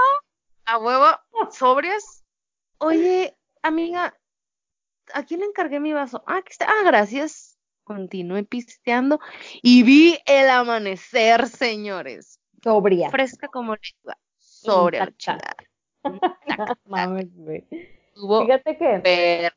a 0.65 0.77
huevo, 0.77 1.05
sobrias. 1.51 2.23
Oye, 2.79 3.37
amiga, 3.61 4.17
¿a 5.13 5.23
quién 5.23 5.41
le 5.41 5.45
encargué 5.47 5.79
mi 5.79 5.93
vaso? 5.93 6.23
Ah, 6.25 6.37
aquí 6.37 6.51
está. 6.51 6.65
Ah, 6.67 6.83
gracias. 6.83 7.57
Continué 7.83 8.43
pisteando 8.43 9.19
y 9.61 9.83
vi 9.83 10.19
el 10.25 10.49
amanecer, 10.49 11.47
señores. 11.47 12.39
Sobria. 12.63 13.09
Fresca 13.09 13.47
como 13.47 13.75
la 13.75 15.11
chingada. 15.17 15.55
Mames, 16.85 17.27
güey. 17.35 17.65
Fíjate 18.13 18.77
que, 18.77 19.51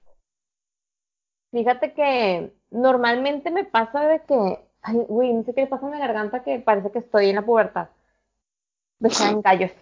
fíjate 1.50 1.94
que 1.94 2.52
normalmente 2.70 3.50
me 3.50 3.64
pasa 3.64 4.00
de 4.06 4.22
que, 4.24 4.64
ay, 4.82 5.04
güey, 5.08 5.32
no 5.32 5.42
sé 5.44 5.54
qué 5.54 5.62
le 5.62 5.66
pasa 5.68 5.86
a 5.86 5.90
mi 5.90 5.98
garganta 5.98 6.42
que 6.42 6.58
parece 6.58 6.90
que 6.90 6.98
estoy 6.98 7.30
en 7.30 7.36
la 7.36 7.42
pubertad. 7.42 7.88
Me 9.00 9.10
salen 9.10 9.42
gallos. 9.42 9.72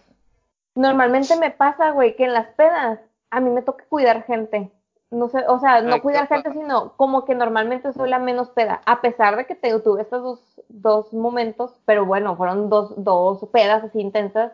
Normalmente 0.75 1.37
me 1.37 1.51
pasa, 1.51 1.91
güey, 1.91 2.17
que 2.17 2.25
en 2.25 2.33
las 2.33 2.49
pedas 2.55 3.01
a 3.31 3.41
mí 3.41 3.51
me 3.51 3.63
toca 3.63 3.85
cuidar 3.89 4.23
gente. 4.25 4.71
No 5.11 5.29
sé, 5.29 5.45
o 5.49 5.59
sea, 5.59 5.83
no 5.83 5.95
Ay, 5.95 6.01
cuidar 6.01 6.29
gente, 6.29 6.53
sino 6.53 6.97
como 6.97 7.25
que 7.25 7.35
normalmente 7.35 7.93
soy 7.93 8.09
la 8.09 8.21
menos 8.21 8.51
peda. 8.51 8.81
A 8.87 9.01
pesar 9.01 9.37
de 9.37 9.45
que 9.45 9.57
te, 9.57 9.77
tuve 9.81 10.03
estos 10.03 10.23
dos, 10.23 10.63
dos 10.69 11.13
momentos, 11.13 11.81
pero 11.85 12.07
bueno, 12.07 12.37
fueron 12.37 12.71
dos, 12.71 12.95
dos 13.03 13.45
pedas 13.53 13.83
así 13.83 14.01
intensas 14.01 14.53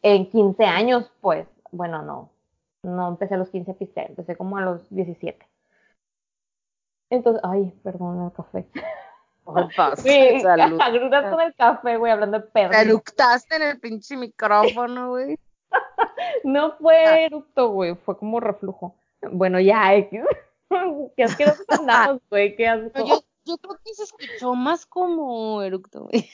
en 0.00 0.30
15 0.30 0.64
años, 0.64 1.12
pues. 1.20 1.46
Bueno, 1.72 2.02
no. 2.02 2.30
No 2.82 3.08
empecé 3.08 3.34
a 3.34 3.38
los 3.38 3.50
15 3.50 3.72
a 3.72 3.74
pistear, 3.74 4.08
empecé 4.08 4.36
como 4.36 4.56
a 4.56 4.62
los 4.62 4.88
17. 4.88 5.46
Entonces, 7.10 7.42
ay, 7.44 7.78
perdón 7.82 8.24
el 8.24 8.32
café. 8.32 8.66
Sí, 9.96 10.42
agruras 10.46 11.30
con 11.30 11.40
el 11.40 11.54
café, 11.54 11.96
güey, 11.96 12.12
hablando 12.12 12.38
de. 12.40 12.68
Te 12.68 12.80
eructaste 12.80 13.56
en 13.56 13.62
el 13.62 13.80
pinche 13.80 14.16
micrófono, 14.16 15.10
güey. 15.10 15.38
No 16.44 16.72
fue 16.78 17.26
eructo, 17.26 17.68
güey, 17.68 17.94
fue 17.94 18.16
como 18.16 18.40
reflujo. 18.40 18.96
Bueno, 19.30 19.60
ya, 19.60 19.94
X. 19.94 20.22
Qué 21.16 21.24
asquerosos 21.24 21.66
andamos, 21.68 22.22
güey, 22.30 22.56
qué 22.56 22.68
asco. 22.68 23.06
Yo, 23.06 23.20
yo 23.44 23.58
creo 23.58 23.78
que 23.84 23.94
se 23.94 24.04
escuchó 24.04 24.54
más 24.54 24.86
como 24.86 25.62
eructo, 25.62 26.04
güey. 26.04 26.28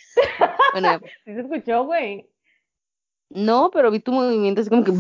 Bueno. 0.73 1.01
Sí 1.25 1.35
se 1.35 1.41
escuchó, 1.41 1.85
güey. 1.85 2.31
no, 3.31 3.71
pero 3.73 3.91
vi 3.91 3.99
tu 4.01 4.13
movimiento 4.13 4.61
así 4.61 4.71
como 4.71 4.85
que. 4.85 4.93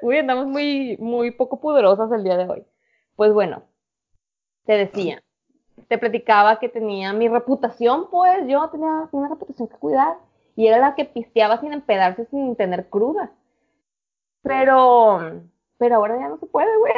Uy, 0.00 0.18
andamos 0.18 0.46
muy, 0.46 0.96
muy 0.98 1.30
poco 1.30 1.60
pudorosas 1.60 2.10
el 2.12 2.24
día 2.24 2.36
de 2.36 2.48
hoy. 2.48 2.64
Pues 3.18 3.32
bueno, 3.32 3.64
te 4.64 4.74
decía, 4.74 5.24
te 5.88 5.98
platicaba 5.98 6.60
que 6.60 6.68
tenía 6.68 7.12
mi 7.12 7.26
reputación, 7.26 8.08
pues 8.12 8.46
yo 8.46 8.68
tenía 8.70 9.08
una 9.10 9.28
reputación 9.28 9.66
que 9.66 9.74
cuidar 9.74 10.18
y 10.54 10.68
era 10.68 10.78
la 10.78 10.94
que 10.94 11.04
pisteaba 11.04 11.58
sin 11.58 11.72
empedarse, 11.72 12.26
sin 12.26 12.54
tener 12.54 12.88
cruda. 12.88 13.32
Pero, 14.42 15.42
pero 15.78 15.96
ahora 15.96 16.16
ya 16.16 16.28
no 16.28 16.38
se 16.38 16.46
puede, 16.46 16.70
güey. 16.78 16.94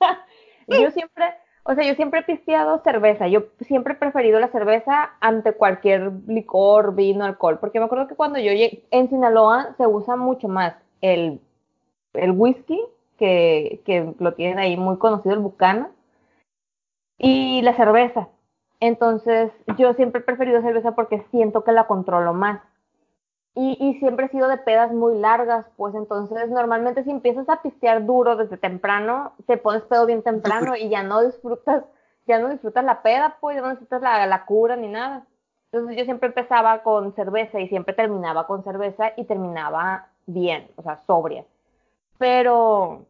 yo 0.82 0.90
siempre, 0.90 1.24
o 1.64 1.74
sea, 1.74 1.84
yo 1.84 1.94
siempre 1.94 2.20
he 2.20 2.24
pisteado 2.24 2.82
cerveza. 2.84 3.26
Yo 3.26 3.44
siempre 3.60 3.94
he 3.94 3.96
preferido 3.96 4.38
la 4.38 4.48
cerveza 4.48 5.12
ante 5.20 5.52
cualquier 5.52 6.12
licor, 6.26 6.94
vino, 6.94 7.24
alcohol. 7.24 7.60
Porque 7.60 7.78
me 7.78 7.86
acuerdo 7.86 8.08
que 8.08 8.14
cuando 8.14 8.38
yo 8.38 8.52
llegué 8.52 8.86
en 8.90 9.08
Sinaloa 9.08 9.74
se 9.78 9.86
usa 9.86 10.16
mucho 10.16 10.48
más 10.48 10.74
el, 11.00 11.40
el 12.12 12.32
whisky, 12.32 12.78
que, 13.16 14.14
lo 14.18 14.34
tienen 14.34 14.58
ahí 14.58 14.76
muy 14.76 14.98
conocido, 14.98 15.34
el 15.34 15.40
Bucana, 15.40 15.90
y 17.18 17.62
la 17.62 17.74
cerveza. 17.74 18.28
Entonces, 18.80 19.52
yo 19.78 19.94
siempre 19.94 20.20
he 20.20 20.24
preferido 20.24 20.60
cerveza 20.62 20.94
porque 20.94 21.24
siento 21.30 21.64
que 21.64 21.72
la 21.72 21.86
controlo 21.86 22.34
más. 22.34 22.60
Y, 23.54 23.78
y, 23.80 23.98
siempre 24.00 24.26
he 24.26 24.28
sido 24.28 24.48
de 24.48 24.58
pedas 24.58 24.92
muy 24.92 25.18
largas, 25.18 25.64
pues 25.78 25.94
entonces 25.94 26.50
normalmente 26.50 27.04
si 27.04 27.10
empiezas 27.10 27.48
a 27.48 27.62
pistear 27.62 28.04
duro 28.04 28.36
desde 28.36 28.58
temprano, 28.58 29.32
te 29.46 29.56
pones 29.56 29.82
pedo 29.84 30.04
bien 30.04 30.22
temprano 30.22 30.76
y 30.76 30.90
ya 30.90 31.02
no 31.02 31.22
disfrutas, 31.22 31.82
ya 32.26 32.38
no 32.38 32.50
disfrutas 32.50 32.84
la 32.84 33.00
peda, 33.00 33.38
pues 33.40 33.56
ya 33.56 33.62
no 33.62 33.70
disfrutas 33.70 34.02
la, 34.02 34.26
la 34.26 34.44
cura 34.44 34.76
ni 34.76 34.88
nada. 34.88 35.26
Entonces 35.72 35.96
yo 35.96 36.04
siempre 36.04 36.28
empezaba 36.28 36.82
con 36.82 37.14
cerveza 37.14 37.58
y 37.58 37.68
siempre 37.68 37.94
terminaba 37.94 38.46
con 38.46 38.62
cerveza 38.62 39.12
y 39.16 39.24
terminaba 39.24 40.08
bien, 40.26 40.68
o 40.76 40.82
sea, 40.82 40.98
sobria. 41.06 41.44
Pero, 42.18 43.06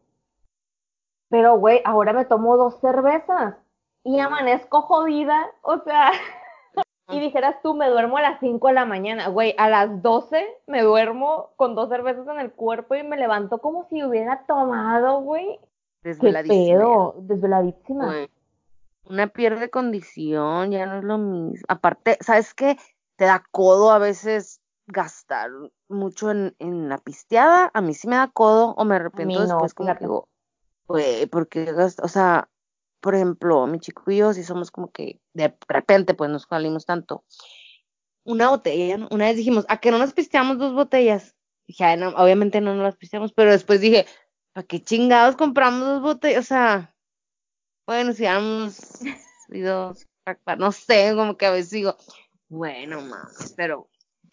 pero 1.29 1.59
güey, 1.59 1.81
ahora 1.85 2.13
me 2.13 2.25
tomo 2.25 2.57
dos 2.57 2.81
cervezas 2.81 3.57
y 4.05 4.21
amanezco 4.21 4.83
jodida, 4.83 5.51
o 5.63 5.79
sea, 5.81 6.13
y 7.09 7.21
dijeras 7.21 7.57
tú, 7.63 7.75
me 7.75 7.89
duermo 7.89 8.19
a 8.19 8.23
las 8.23 8.41
5 8.41 8.69
de 8.69 8.75
la 8.75 8.85
mañana, 8.85 9.29
güey, 9.29 9.55
a 9.59 9.69
las 9.69 10.03
12 10.03 10.47
me 10.67 10.83
duermo 10.83 11.51
con 11.57 11.75
dos 11.75 11.89
cervezas 11.89 12.27
en 12.29 12.41
el 12.41 12.53
cuerpo 12.53 12.95
y 12.95 13.03
me 13.03 13.17
levanto 13.17 13.59
como 13.59 13.89
si 13.89 14.05
hubiera 14.05 14.45
tomado, 14.47 15.21
güey. 15.21 15.59
¿Qué 16.03 16.15
pedo? 16.47 17.17
Desveladísima. 17.19 18.07
Güey, 18.07 18.31
Una 19.09 19.27
pierde 19.27 19.71
condición, 19.71 20.71
ya 20.71 20.87
no 20.87 20.99
es 20.99 21.05
lo 21.05 21.19
mismo. 21.19 21.65
Aparte, 21.69 22.17
¿sabes 22.21 22.55
qué? 22.55 22.77
Te 23.17 23.25
da 23.25 23.43
codo 23.51 23.91
a 23.91 23.99
veces 23.99 24.61
gastar 24.87 25.51
mucho 25.89 26.31
en, 26.31 26.55
en 26.59 26.89
la 26.89 26.99
pisteada. 26.99 27.71
A 27.75 27.81
mí 27.81 27.95
sí 27.95 28.09
me 28.09 28.17
da 28.17 28.29
codo 28.29 28.75
o 28.77 28.85
me 28.85 28.97
arrepiento 28.97 29.41
no, 29.41 29.43
después 29.43 29.75
como 29.75 29.95
que 29.95 30.05
digo, 30.05 30.29
güey, 30.87 31.27
porque 31.27 31.73
o 32.03 32.09
sea, 32.09 32.49
por 33.01 33.15
ejemplo, 33.15 33.67
mi 33.67 33.79
chico 33.79 34.11
y 34.11 34.19
yo 34.19 34.33
sí 34.33 34.43
somos 34.43 34.71
como 34.71 34.91
que 34.91 35.21
de 35.33 35.57
repente 35.69 36.15
pues 36.15 36.31
nos 36.31 36.43
salimos 36.49 36.87
tanto. 36.87 37.25
Una 38.25 38.49
botella. 38.49 39.07
Una 39.11 39.27
vez 39.27 39.37
dijimos, 39.37 39.65
¿a 39.69 39.79
que 39.79 39.91
no 39.91 39.99
nos 39.99 40.13
pisteamos 40.13 40.59
dos 40.59 40.75
botellas? 40.75 41.37
Dije, 41.67 41.85
"Ay, 41.85 41.97
no, 41.97 42.09
obviamente 42.11 42.61
no 42.61 42.75
nos 42.75 42.83
las 42.83 42.97
pisteamos, 42.97 43.33
pero 43.33 43.51
después 43.51 43.81
dije, 43.81 44.07
¿para 44.53 44.67
qué 44.67 44.83
chingados 44.83 45.37
compramos 45.37 45.81
dos 45.81 46.03
botellas? 46.03 46.45
O 46.45 46.49
sea, 46.49 46.97
bueno, 47.87 48.13
si 48.13 48.25
damos 48.25 48.81
y 49.49 49.61
dos, 49.61 50.07
no 50.59 50.73
sé, 50.73 51.13
como 51.15 51.37
que 51.37 51.47
a 51.47 51.53
veces 51.53 51.71
digo, 51.71 51.97
bueno, 52.49 53.01
mames, 53.01 53.55
pero, 53.57 53.89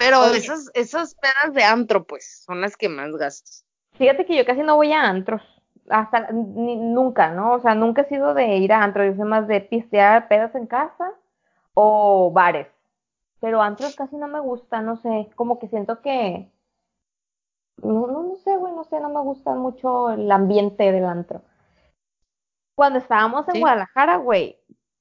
pero 0.06 0.22
Oye. 0.22 0.38
esas, 0.38 0.70
esas 0.74 1.16
pedas 1.16 1.54
de 1.54 1.64
antro, 1.64 2.04
pues, 2.06 2.44
son 2.46 2.62
las 2.62 2.76
que 2.78 2.90
más 2.90 3.12
gastas. 3.14 3.66
Fíjate 3.94 4.26
que 4.26 4.36
yo 4.36 4.46
casi 4.46 4.62
no 4.62 4.76
voy 4.76 4.92
a 4.92 5.02
antros, 5.04 5.42
hasta 5.90 6.32
ni- 6.32 6.76
nunca, 6.76 7.30
¿no? 7.32 7.54
O 7.54 7.60
sea, 7.60 7.76
nunca 7.76 8.02
he 8.02 8.10
sido 8.10 8.34
de 8.34 8.58
ir 8.58 8.74
a 8.74 8.84
antros, 8.84 9.08
yo 9.08 9.16
soy 9.16 9.26
más 9.30 9.48
de 9.48 9.62
pistear 9.62 10.28
pedas 10.28 10.56
en 10.56 10.66
casa 10.68 11.12
o 11.74 12.32
bares. 12.32 12.68
Pero 13.40 13.62
antros 13.62 13.96
casi 13.96 14.16
no 14.16 14.28
me 14.28 14.40
gusta, 14.40 14.82
no 14.82 14.96
sé, 14.98 15.30
como 15.36 15.60
que 15.60 15.68
siento 15.68 16.02
que, 16.02 16.50
no, 17.84 18.08
no, 18.08 18.24
no 18.24 18.36
sé, 18.38 18.56
güey, 18.56 18.74
no 18.74 18.84
sé, 18.86 19.00
no 19.00 19.10
me 19.10 19.20
gusta 19.22 19.52
mucho 19.54 20.10
el 20.12 20.32
ambiente 20.32 20.92
del 20.92 21.06
antro. 21.06 21.42
Cuando 22.76 23.00
estábamos 23.00 23.48
en 23.50 23.56
Sí. 23.56 23.60
Guadalajara, 23.60 24.16
güey, 24.18 24.58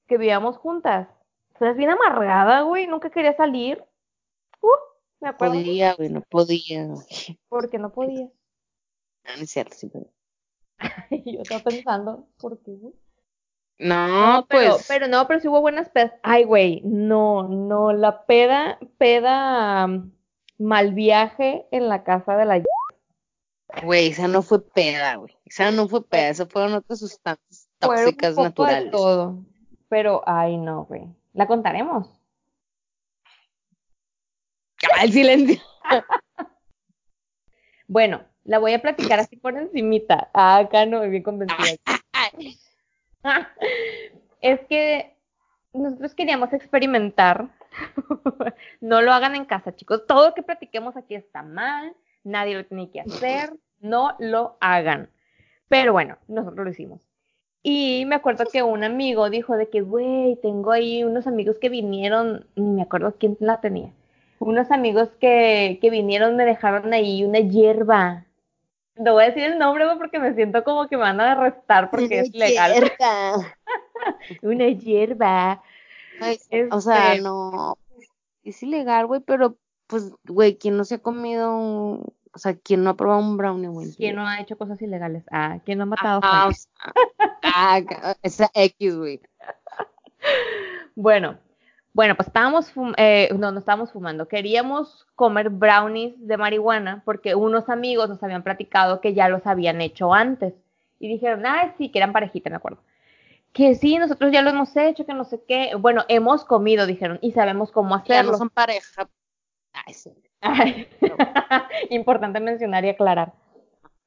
que 0.07 0.17
vivíamos 0.17 0.57
juntas, 0.57 1.07
estás 1.53 1.75
bien 1.77 1.89
amargada, 1.89 2.61
güey, 2.61 2.85
nunca 2.87 3.09
quería 3.09 3.35
salir. 3.35 3.83
Uh, 4.61 4.67
me 5.23 5.29
acuerdo 5.29 5.55
Podía, 5.55 5.93
güey, 5.93 6.09
no 6.09 6.21
podía. 6.21 6.87
porque 7.49 7.79
no 7.79 7.91
podía. 7.91 8.29
No, 9.23 9.37
no 9.37 9.43
es 9.43 9.49
cierto, 9.49 9.75
sí, 9.75 9.89
yo 11.25 11.41
estaba 11.41 11.63
pensando, 11.63 12.27
¿por 12.37 12.61
qué, 12.61 12.71
güey? 12.71 12.93
No, 13.79 14.07
No, 14.07 14.45
pero, 14.47 14.73
pues, 14.73 14.85
pero 14.87 15.07
no, 15.07 15.25
pero 15.27 15.39
sí 15.39 15.47
hubo 15.47 15.61
buenas 15.61 15.89
pedas. 15.89 16.11
Ay, 16.23 16.43
güey, 16.43 16.81
no, 16.83 17.47
no, 17.47 17.93
la 17.93 18.25
peda, 18.25 18.77
peda, 18.97 19.85
um, 19.85 20.11
mal 20.59 20.93
viaje 20.93 21.65
en 21.71 21.89
la 21.89 22.03
casa 22.03 22.35
de 22.35 22.45
la... 22.45 22.61
güey, 23.83 24.07
esa 24.07 24.27
no 24.27 24.41
fue 24.41 24.61
peda, 24.61 25.15
güey. 25.15 25.35
Esa 25.45 25.71
no 25.71 25.87
fue 25.87 26.05
peda, 26.05 26.29
eso 26.29 26.47
fueron 26.47 26.73
otras 26.73 26.99
sustancias 26.99 27.69
Fueron 27.79 28.05
un 28.05 28.11
tóxicas 28.11 28.35
de 28.35 28.43
naturales. 28.43 28.91
todo. 28.91 29.43
Pero, 29.89 30.21
ay, 30.25 30.57
no, 30.57 30.85
güey. 30.85 31.07
¿La 31.33 31.47
contaremos? 31.47 32.09
El 35.01 35.11
silencio. 35.11 35.61
Bueno, 37.85 38.23
la 38.43 38.57
voy 38.59 38.73
a 38.73 38.81
platicar 38.81 39.19
así 39.19 39.35
por 39.35 39.55
encimita. 39.55 40.31
Ah, 40.33 40.57
acá 40.57 40.85
no, 40.85 41.01
bien 41.01 41.21
convencida. 41.21 41.77
Es 44.41 44.59
que 44.67 45.15
nosotros 45.73 46.15
queríamos 46.15 46.53
experimentar. 46.53 47.49
No 48.81 49.01
lo 49.01 49.13
hagan 49.13 49.35
en 49.35 49.45
casa, 49.45 49.75
chicos. 49.75 50.07
Todo 50.07 50.29
lo 50.29 50.33
que 50.33 50.43
platiquemos 50.43 50.97
aquí 50.97 51.13
está 51.13 51.43
mal. 51.43 51.95
Nadie 52.23 52.55
lo 52.55 52.65
tiene 52.65 52.89
que 52.89 53.01
hacer. 53.01 53.53
No 53.79 54.15
lo 54.17 54.57
hagan. 54.59 55.09
Pero 55.67 55.93
bueno, 55.93 56.17
nosotros 56.27 56.65
lo 56.65 56.71
hicimos. 56.71 57.01
Y 57.61 58.05
me 58.07 58.15
acuerdo 58.15 58.45
que 58.51 58.63
un 58.63 58.83
amigo 58.83 59.29
dijo 59.29 59.55
de 59.55 59.69
que, 59.69 59.81
güey, 59.81 60.37
tengo 60.41 60.71
ahí 60.71 61.03
unos 61.03 61.27
amigos 61.27 61.59
que 61.59 61.69
vinieron, 61.69 62.47
ni 62.55 62.69
me 62.71 62.81
acuerdo 62.81 63.15
quién 63.17 63.37
la 63.39 63.61
tenía. 63.61 63.93
Unos 64.43 64.71
amigos 64.71 65.09
que, 65.19 65.79
que 65.81 65.89
vinieron 65.89 66.35
me 66.35 66.45
dejaron 66.45 66.93
ahí 66.93 67.23
una 67.23 67.39
hierba. 67.39 68.25
No 68.95 69.13
voy 69.13 69.23
a 69.23 69.27
decir 69.27 69.43
el 69.43 69.57
nombre 69.57 69.85
güey, 69.85 69.97
porque 69.97 70.19
me 70.19 70.33
siento 70.35 70.63
como 70.63 70.87
que 70.87 70.97
me 70.97 71.03
van 71.03 71.19
a 71.19 71.31
arrestar 71.31 71.89
porque 71.89 72.19
es 72.19 72.33
legal. 72.33 72.73
Cierta. 72.73 73.57
Una 74.43 74.67
hierba. 74.69 75.63
Ay, 76.21 76.37
O 76.71 76.79
sea, 76.81 77.11
Este- 77.13 77.21
no. 77.23 77.77
Es 78.43 78.61
ilegal, 78.61 79.07
güey, 79.07 79.21
pero, 79.21 79.55
pues, 79.87 80.11
güey, 80.27 80.57
¿quién 80.57 80.75
no 80.77 80.83
se 80.83 80.95
ha 80.95 80.99
comido 80.99 81.55
un... 81.55 82.13
O 82.35 82.37
sea, 82.37 82.55
¿quién 82.55 82.83
no 82.83 82.89
ha 82.89 82.95
probado 82.97 83.21
un 83.21 83.37
brownie, 83.37 83.67
güey? 83.69 83.93
¿Quién 83.95 84.15
no 84.17 84.27
ha 84.27 84.41
hecho 84.41 84.57
cosas 84.57 84.81
ilegales? 84.81 85.23
Ah, 85.31 85.59
¿quién 85.63 85.77
no 85.77 85.83
ha 85.83 85.87
matado 85.87 86.19
Ah, 86.23 86.47
o 86.47 86.51
gente? 86.51 86.61
sea, 86.61 87.43
ah, 87.43 88.15
esa 88.21 88.49
X, 88.53 88.97
güey. 88.97 89.21
Bueno, 90.95 91.37
bueno, 91.93 92.15
pues 92.15 92.27
estábamos, 92.27 92.73
fum- 92.73 92.93
eh, 92.97 93.29
no, 93.37 93.51
no 93.51 93.59
estábamos 93.59 93.91
fumando. 93.91 94.27
Queríamos 94.27 95.05
comer 95.15 95.49
brownies 95.49 96.13
de 96.27 96.37
marihuana 96.37 97.01
porque 97.05 97.35
unos 97.35 97.69
amigos 97.69 98.09
nos 98.09 98.21
habían 98.23 98.43
platicado 98.43 98.99
que 98.99 99.13
ya 99.13 99.29
los 99.29 99.45
habían 99.45 99.79
hecho 99.81 100.13
antes. 100.13 100.53
Y 100.99 101.07
dijeron, 101.07 101.45
ay, 101.45 101.71
sí, 101.77 101.89
que 101.89 101.99
eran 101.99 102.11
parejita, 102.13 102.49
me 102.49 102.55
acuerdo. 102.55 102.79
Que 103.53 103.75
sí, 103.75 103.97
nosotros 103.99 104.31
ya 104.31 104.41
lo 104.41 104.49
hemos 104.49 104.75
hecho, 104.75 105.05
que 105.05 105.13
no 105.13 105.25
sé 105.25 105.41
qué. 105.47 105.75
Bueno, 105.77 106.03
hemos 106.07 106.43
comido, 106.45 106.87
dijeron, 106.87 107.19
y 107.21 107.33
sabemos 107.33 107.71
cómo 107.71 107.95
Ya 107.95 108.01
hacerlo. 108.01 108.31
no 108.31 108.37
son 108.39 108.49
pareja. 108.49 109.07
Ay, 109.73 109.93
sí. 109.93 110.11
Ay, 110.41 110.87
Importante 111.89 112.39
mencionar 112.39 112.83
y 112.85 112.89
aclarar. 112.89 113.33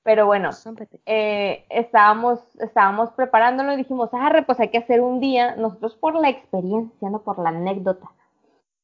Pero 0.07 0.25
bueno, 0.25 0.51
eh, 1.05 1.67
estábamos, 1.69 2.39
estábamos 2.61 3.11
preparándolo 3.11 3.73
y 3.73 3.77
dijimos, 3.77 4.09
arre, 4.13 4.45
pues 4.45 4.61
hay 4.61 4.69
que 4.69 4.79
hacer 4.79 5.01
un 5.01 5.19
día, 5.19 5.57
nosotros 5.57 5.97
por 5.97 6.15
la 6.15 6.29
experiencia, 6.29 7.11
no 7.11 7.23
por 7.23 7.41
la 7.41 7.49
anécdota. 7.49 8.09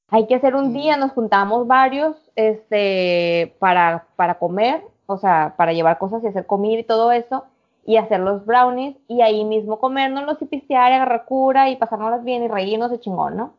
Hay 0.08 0.26
que 0.26 0.34
hacer 0.34 0.56
un 0.56 0.72
día, 0.72 0.96
nos 0.96 1.12
juntamos 1.12 1.68
varios, 1.68 2.16
este, 2.34 3.54
para, 3.60 4.08
para 4.16 4.40
comer, 4.40 4.82
o 5.06 5.16
sea, 5.16 5.54
para 5.56 5.72
llevar 5.72 5.98
cosas 5.98 6.24
y 6.24 6.26
hacer 6.26 6.44
comida 6.44 6.80
y 6.80 6.84
todo 6.84 7.12
eso, 7.12 7.44
y 7.86 7.98
hacer 7.98 8.18
los 8.18 8.44
brownies, 8.44 8.96
y 9.06 9.22
ahí 9.22 9.44
mismo 9.44 9.78
comérnoslos 9.78 10.42
y 10.42 10.46
pistear 10.46 10.90
y 10.90 10.96
agarrar 10.96 11.24
cura 11.24 11.70
y 11.70 11.76
pasárnoslas 11.76 12.24
bien 12.24 12.42
y 12.42 12.48
reírnos 12.48 12.90
de 12.90 12.98
chingón, 12.98 13.36
¿no? 13.36 13.54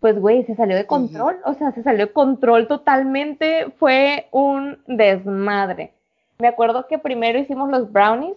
Pues, 0.00 0.20
güey, 0.20 0.44
se 0.44 0.56
salió 0.56 0.74
de 0.74 0.88
control, 0.88 1.38
o 1.44 1.54
sea, 1.54 1.70
se 1.70 1.84
salió 1.84 2.06
de 2.06 2.12
control 2.12 2.66
totalmente, 2.66 3.70
fue 3.78 4.26
un 4.32 4.82
desmadre. 4.88 5.95
Me 6.38 6.48
acuerdo 6.48 6.86
que 6.86 6.98
primero 6.98 7.38
hicimos 7.38 7.70
los 7.70 7.90
brownies 7.90 8.36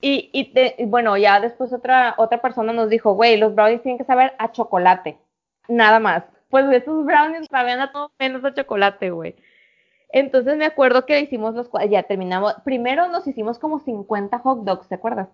y, 0.00 0.52
bueno, 0.86 1.16
ya 1.16 1.40
después 1.40 1.72
otra, 1.72 2.14
otra 2.18 2.40
persona 2.42 2.72
nos 2.72 2.90
dijo, 2.90 3.14
güey, 3.14 3.36
los 3.36 3.54
brownies 3.54 3.82
tienen 3.82 3.98
que 3.98 4.04
saber 4.04 4.34
a 4.38 4.52
chocolate, 4.52 5.18
nada 5.68 5.98
más. 5.98 6.24
Pues 6.50 6.66
esos 6.72 7.04
brownies 7.04 7.46
sabían 7.50 7.80
a 7.80 7.90
todo 7.90 8.12
menos 8.18 8.44
a 8.44 8.52
chocolate, 8.52 9.10
güey. 9.10 9.34
Entonces 10.10 10.56
me 10.56 10.66
acuerdo 10.66 11.06
que 11.06 11.20
hicimos 11.20 11.54
los, 11.54 11.70
ya 11.90 12.04
terminamos, 12.04 12.54
primero 12.64 13.08
nos 13.08 13.26
hicimos 13.26 13.58
como 13.58 13.80
50 13.80 14.38
hot 14.38 14.60
dogs, 14.64 14.88
¿te 14.88 14.94
acuerdas? 14.94 15.28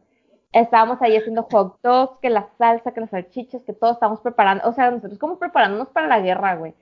Estábamos 0.52 1.02
ahí 1.02 1.16
haciendo 1.16 1.42
hot 1.44 1.78
dogs, 1.82 2.18
que 2.20 2.30
la 2.30 2.48
salsa, 2.56 2.92
que 2.92 3.00
las 3.00 3.10
salchichas, 3.10 3.62
que 3.64 3.72
todo 3.72 3.92
estábamos 3.92 4.20
preparando, 4.20 4.66
o 4.68 4.72
sea, 4.72 4.90
nosotros 4.90 5.18
como 5.18 5.38
preparándonos 5.38 5.88
para 5.90 6.06
la 6.06 6.20
guerra, 6.20 6.56
güey. 6.56 6.74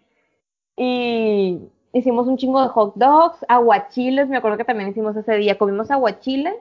Y 0.77 1.71
hicimos 1.99 2.27
un 2.27 2.37
chingo 2.37 2.63
de 2.63 2.69
hot 2.69 2.95
dogs, 2.97 3.45
aguachiles, 3.49 4.29
me 4.29 4.37
acuerdo 4.37 4.57
que 4.57 4.65
también 4.65 4.91
hicimos 4.91 5.17
ese 5.17 5.37
día, 5.37 5.59
comimos 5.59 5.91
aguachile 5.91 6.55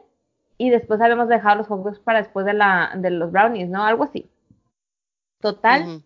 y 0.58 0.70
después 0.70 1.00
habíamos 1.02 1.28
dejado 1.28 1.58
los 1.58 1.68
hot 1.68 1.84
dogs 1.84 2.00
para 2.00 2.22
después 2.22 2.46
de, 2.46 2.54
la, 2.54 2.92
de 2.96 3.12
los 3.12 3.32
brownies, 3.32 3.70
¿no? 3.70 3.84
Algo 3.84 4.04
así. 4.04 4.30
Total, 5.40 6.02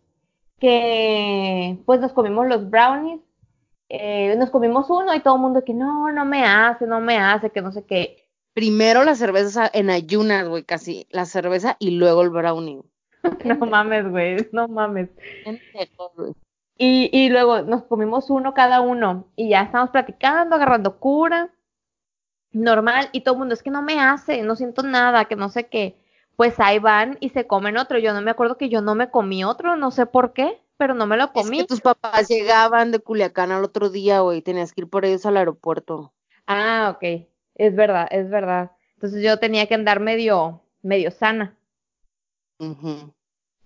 que 0.59 1.77
pues 1.85 1.99
nos 1.99 2.13
comimos 2.13 2.47
los 2.47 2.69
brownies, 2.69 3.21
eh, 3.89 4.35
nos 4.37 4.49
comimos 4.49 4.89
uno 4.89 5.13
y 5.13 5.19
todo 5.19 5.35
el 5.35 5.41
mundo 5.41 5.63
que 5.65 5.73
no, 5.73 6.11
no 6.11 6.23
me 6.23 6.45
hace, 6.45 6.85
no 6.85 7.01
me 7.01 7.17
hace, 7.17 7.49
que 7.49 7.61
no 7.61 7.71
sé 7.71 7.83
qué. 7.85 8.27
Primero 8.53 9.03
la 9.03 9.15
cerveza 9.15 9.69
en 9.73 9.89
ayunas, 9.89 10.47
güey, 10.47 10.63
casi. 10.63 11.07
La 11.09 11.25
cerveza 11.25 11.77
y 11.79 11.91
luego 11.91 12.21
el 12.21 12.29
brownie. 12.29 12.81
No 13.45 13.55
mames, 13.67 14.09
güey, 14.09 14.49
no 14.51 14.67
mames. 14.67 15.09
Y, 16.83 17.09
y 17.13 17.29
luego 17.29 17.61
nos 17.61 17.83
comimos 17.83 18.29
uno 18.31 18.53
cada 18.55 18.81
uno 18.81 19.27
y 19.35 19.49
ya 19.49 19.61
estamos 19.61 19.91
platicando, 19.91 20.55
agarrando 20.55 20.97
cura, 20.99 21.51
normal, 22.53 23.09
y 23.11 23.21
todo 23.21 23.35
el 23.35 23.39
mundo 23.39 23.53
es 23.53 23.63
que 23.63 23.69
no 23.71 23.81
me 23.81 23.99
hace, 23.99 24.41
no 24.43 24.55
siento 24.55 24.83
nada, 24.83 25.25
que 25.25 25.35
no 25.35 25.49
sé 25.49 25.67
qué. 25.67 25.97
Pues 26.37 26.59
ahí 26.59 26.79
van 26.79 27.17
y 27.19 27.29
se 27.29 27.45
comen 27.47 27.77
otro. 27.77 27.99
Yo 27.99 28.13
no 28.13 28.21
me 28.21 28.31
acuerdo 28.31 28.57
que 28.57 28.69
yo 28.69 28.81
no 28.81 28.95
me 28.95 29.09
comí 29.11 29.43
otro, 29.43 29.75
no 29.75 29.91
sé 29.91 30.05
por 30.05 30.33
qué, 30.33 30.59
pero 30.77 30.93
no 30.93 31.05
me 31.07 31.17
lo 31.17 31.33
Es 31.33 31.33
comí. 31.33 31.57
que 31.57 31.65
tus 31.65 31.81
papás 31.81 32.29
llegaban 32.29 32.91
de 32.91 32.99
Culiacán 32.99 33.51
al 33.51 33.65
otro 33.65 33.89
día, 33.89 34.21
güey. 34.21 34.41
Tenías 34.41 34.71
que 34.71 34.79
ir 34.79 34.89
por 34.89 35.03
ellos 35.03 35.25
al 35.25 35.35
aeropuerto. 35.35 36.13
Ah, 36.47 36.91
ok, 36.95 37.27
es 37.55 37.75
verdad, 37.75 38.07
es 38.11 38.29
verdad. 38.29 38.71
Entonces 38.95 39.23
yo 39.23 39.39
tenía 39.39 39.67
que 39.67 39.73
andar 39.75 39.99
medio, 39.99 40.61
medio 40.83 41.09
sana. 41.11 41.57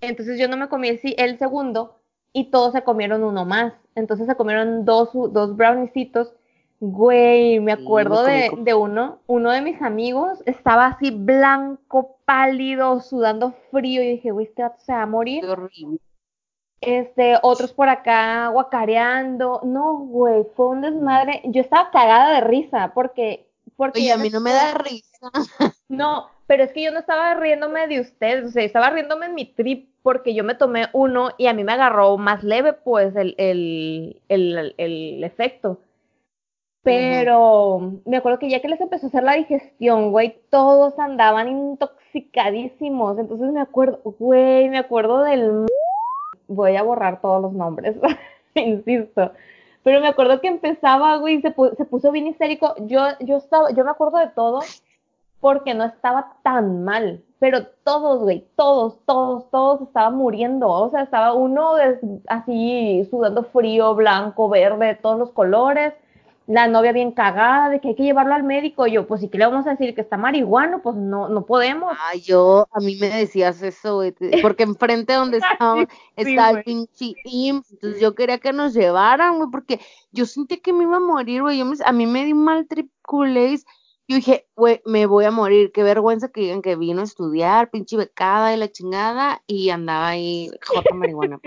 Entonces 0.01 0.39
yo 0.39 0.47
no 0.47 0.55
me 0.57 0.70
comí 0.70 0.88
el, 0.89 0.99
el 1.18 1.38
segundo 1.38 1.99
y 2.36 2.52
todos 2.52 2.74
se 2.74 2.84
comieron 2.84 3.24
uno 3.24 3.46
más. 3.46 3.74
Entonces 3.96 4.28
se 4.28 4.36
comieron 4.36 4.84
dos, 4.84 5.10
dos 5.14 5.56
browniecitos. 5.56 6.34
Güey, 6.82 7.62
me 7.62 7.72
acuerdo 7.72 8.24
de, 8.26 8.52
de 8.58 8.74
uno, 8.74 9.20
uno 9.26 9.52
de 9.52 9.62
mis 9.62 9.82
amigos 9.82 10.44
estaba 10.46 10.88
así 10.88 11.12
blanco, 11.12 12.18
pálido, 12.26 13.00
sudando 13.00 13.54
frío 13.72 14.04
y 14.04 14.10
dije, 14.10 14.32
güey, 14.32 14.48
este 14.48 14.64
vato 14.64 14.82
se 14.82 14.92
va 14.92 15.04
a 15.04 15.06
morir. 15.06 15.46
Qué 15.46 15.48
horrible. 15.48 16.00
Este, 16.82 17.36
otros 17.42 17.72
por 17.72 17.88
acá 17.88 18.50
guacareando. 18.50 19.62
No, 19.64 20.00
güey, 20.00 20.44
fue 20.58 20.68
un 20.68 20.82
desmadre. 20.82 21.42
Yo 21.46 21.62
estaba 21.62 21.90
cagada 21.90 22.34
de 22.34 22.42
risa 22.42 22.92
porque, 22.94 23.50
porque 23.78 24.02
Oye, 24.02 24.12
a 24.12 24.18
mí 24.18 24.30
no 24.30 24.42
me 24.42 24.52
da 24.52 24.74
risa. 24.74 25.32
no, 25.88 26.28
pero 26.48 26.66
es 26.66 26.74
que 26.74 26.84
yo 26.84 26.92
no 26.92 27.00
estaba 27.00 27.34
riéndome 27.36 27.88
de 27.88 28.02
ustedes, 28.02 28.44
o 28.44 28.50
sea, 28.50 28.64
estaba 28.66 28.90
riéndome 28.90 29.28
en 29.28 29.36
mi 29.36 29.46
trip 29.46 29.95
porque 30.06 30.36
yo 30.36 30.43
me 30.43 30.53
tomé 30.53 30.86
uno 30.93 31.32
y 31.36 31.47
a 31.47 31.53
mí 31.56 31.64
me 31.64 31.72
agarró 31.72 32.16
más 32.20 32.43
leve, 32.43 32.74
pues, 32.74 33.16
el, 33.16 33.34
el, 33.39 34.22
el, 34.30 35.24
efecto. 35.24 35.80
Pero 36.84 38.01
me 38.06 38.18
acuerdo 38.18 38.38
que 38.38 38.47
ya 38.47 38.62
que 38.62 38.68
les 38.68 38.80
empezó 38.80 39.08
a 39.08 39.10
hacer 39.10 39.24
la 39.24 39.34
digestión, 39.34 40.12
güey, 40.12 40.38
todos 40.51 40.99
andaban 40.99 41.47
intoxicadísimos. 41.47 43.18
Entonces 43.18 43.51
me 43.51 43.60
acuerdo, 43.62 43.99
güey, 44.20 44.70
me 44.70 44.78
acuerdo 44.78 45.24
del... 45.24 45.66
Voy 46.47 46.76
a 46.76 46.84
borrar 46.84 47.20
todos 47.20 47.41
los 47.41 47.53
nombres, 47.53 47.95
insisto. 48.53 49.32
Pero 49.82 50.01
me 50.01 50.08
acuerdo 50.08 50.39
que 50.39 50.49
empezaba, 50.49 51.18
güey, 51.18 51.41
se, 51.41 51.49
pu- 51.56 51.76
se 51.76 51.86
puso 51.86 52.12
bien 52.12 52.28
histérico. 52.28 52.76
Yo, 52.82 53.08
yo 53.22 53.38
estaba, 53.38 53.72
yo 53.72 53.84
me 53.84 53.89
acuerdo 53.89 54.20
de 54.20 54.28
todo 54.28 54.60
porque 55.40 55.74
no 55.74 55.86
estaba 55.86 56.38
tan 56.44 56.84
mal. 56.84 57.24
Pero 57.40 57.68
todos, 57.84 58.22
güey, 58.22 58.48
todos, 58.56 58.98
todos, 59.06 59.50
todos 59.52 59.82
estaban 59.82 60.16
muriendo. 60.16 60.70
O 60.70 60.90
sea, 60.90 61.04
estaba 61.04 61.34
uno 61.34 61.74
así 62.28 63.08
sudando 63.12 63.44
frío, 63.44 63.94
blanco, 63.94 64.50
verde, 64.50 64.88
de 64.88 64.96
todos 64.96 65.20
los 65.20 65.32
colores. 65.32 65.94
La 66.48 66.68
novia 66.68 66.92
bien 66.92 67.12
cagada 67.12 67.70
de 67.70 67.82
que 67.82 67.90
hay 67.90 67.96
que 67.96 68.04
llevarlo 68.04 68.36
al 68.36 68.44
médico. 68.44 68.88
Y 68.88 68.94
yo, 68.94 69.08
pues, 69.08 69.22
¿y 69.24 69.30
qué 69.30 69.38
le 69.38 69.48
vamos 69.48 69.68
a 69.68 69.72
decir? 69.72 69.94
¿Que 69.94 70.02
está 70.02 70.16
marihuano? 70.16 70.82
Pues 70.82 70.96
no, 70.96 71.28
no 71.28 71.46
podemos. 71.46 71.96
Ay, 72.00 72.22
yo, 72.22 72.68
a 72.72 72.80
mí 72.80 72.96
me 72.96 73.10
decías 73.10 73.62
eso, 73.62 73.96
güey, 73.96 74.14
porque 74.44 74.64
enfrente 74.64 75.14
donde 75.14 75.38
estaba, 75.38 75.74
güey. 75.74 75.88
el 76.16 76.64
pinche 76.64 77.14
IMSS, 77.26 77.72
entonces 77.74 78.02
yo 78.02 78.16
quería 78.16 78.38
que 78.38 78.54
nos 78.54 78.74
llevaran, 78.74 79.38
güey, 79.38 79.50
porque 79.52 79.80
yo 80.12 80.26
sentí 80.26 80.58
que 80.58 80.72
me 80.72 80.84
iba 80.84 80.98
a 80.98 81.00
morir, 81.00 81.42
güey, 81.42 81.58
yo 81.58 81.66
me, 81.66 81.76
a 81.84 81.92
mí 81.92 82.06
me 82.06 82.32
un 82.32 82.44
mal 82.44 82.68
trip 82.68 82.92
culés, 83.02 83.66
yo 84.08 84.16
dije, 84.18 84.47
güey, 84.56 84.82
me 84.86 85.06
voy 85.06 85.26
a 85.26 85.32
morir, 85.32 85.72
qué 85.72 85.84
vergüenza 85.84 86.32
que 86.32 86.41
digan 86.41 86.62
que 86.62 86.76
vino 86.76 87.01
a 87.01 87.06
estudiar, 87.06 87.70
pinche 87.72 87.97
becada 87.97 88.53
y 88.53 88.58
la 88.58 88.72
chingada, 88.72 89.41
y 89.47 89.70
andaba 89.70 90.10
ahí, 90.10 90.49
jota 90.66 90.93
marihuana. 90.93 91.39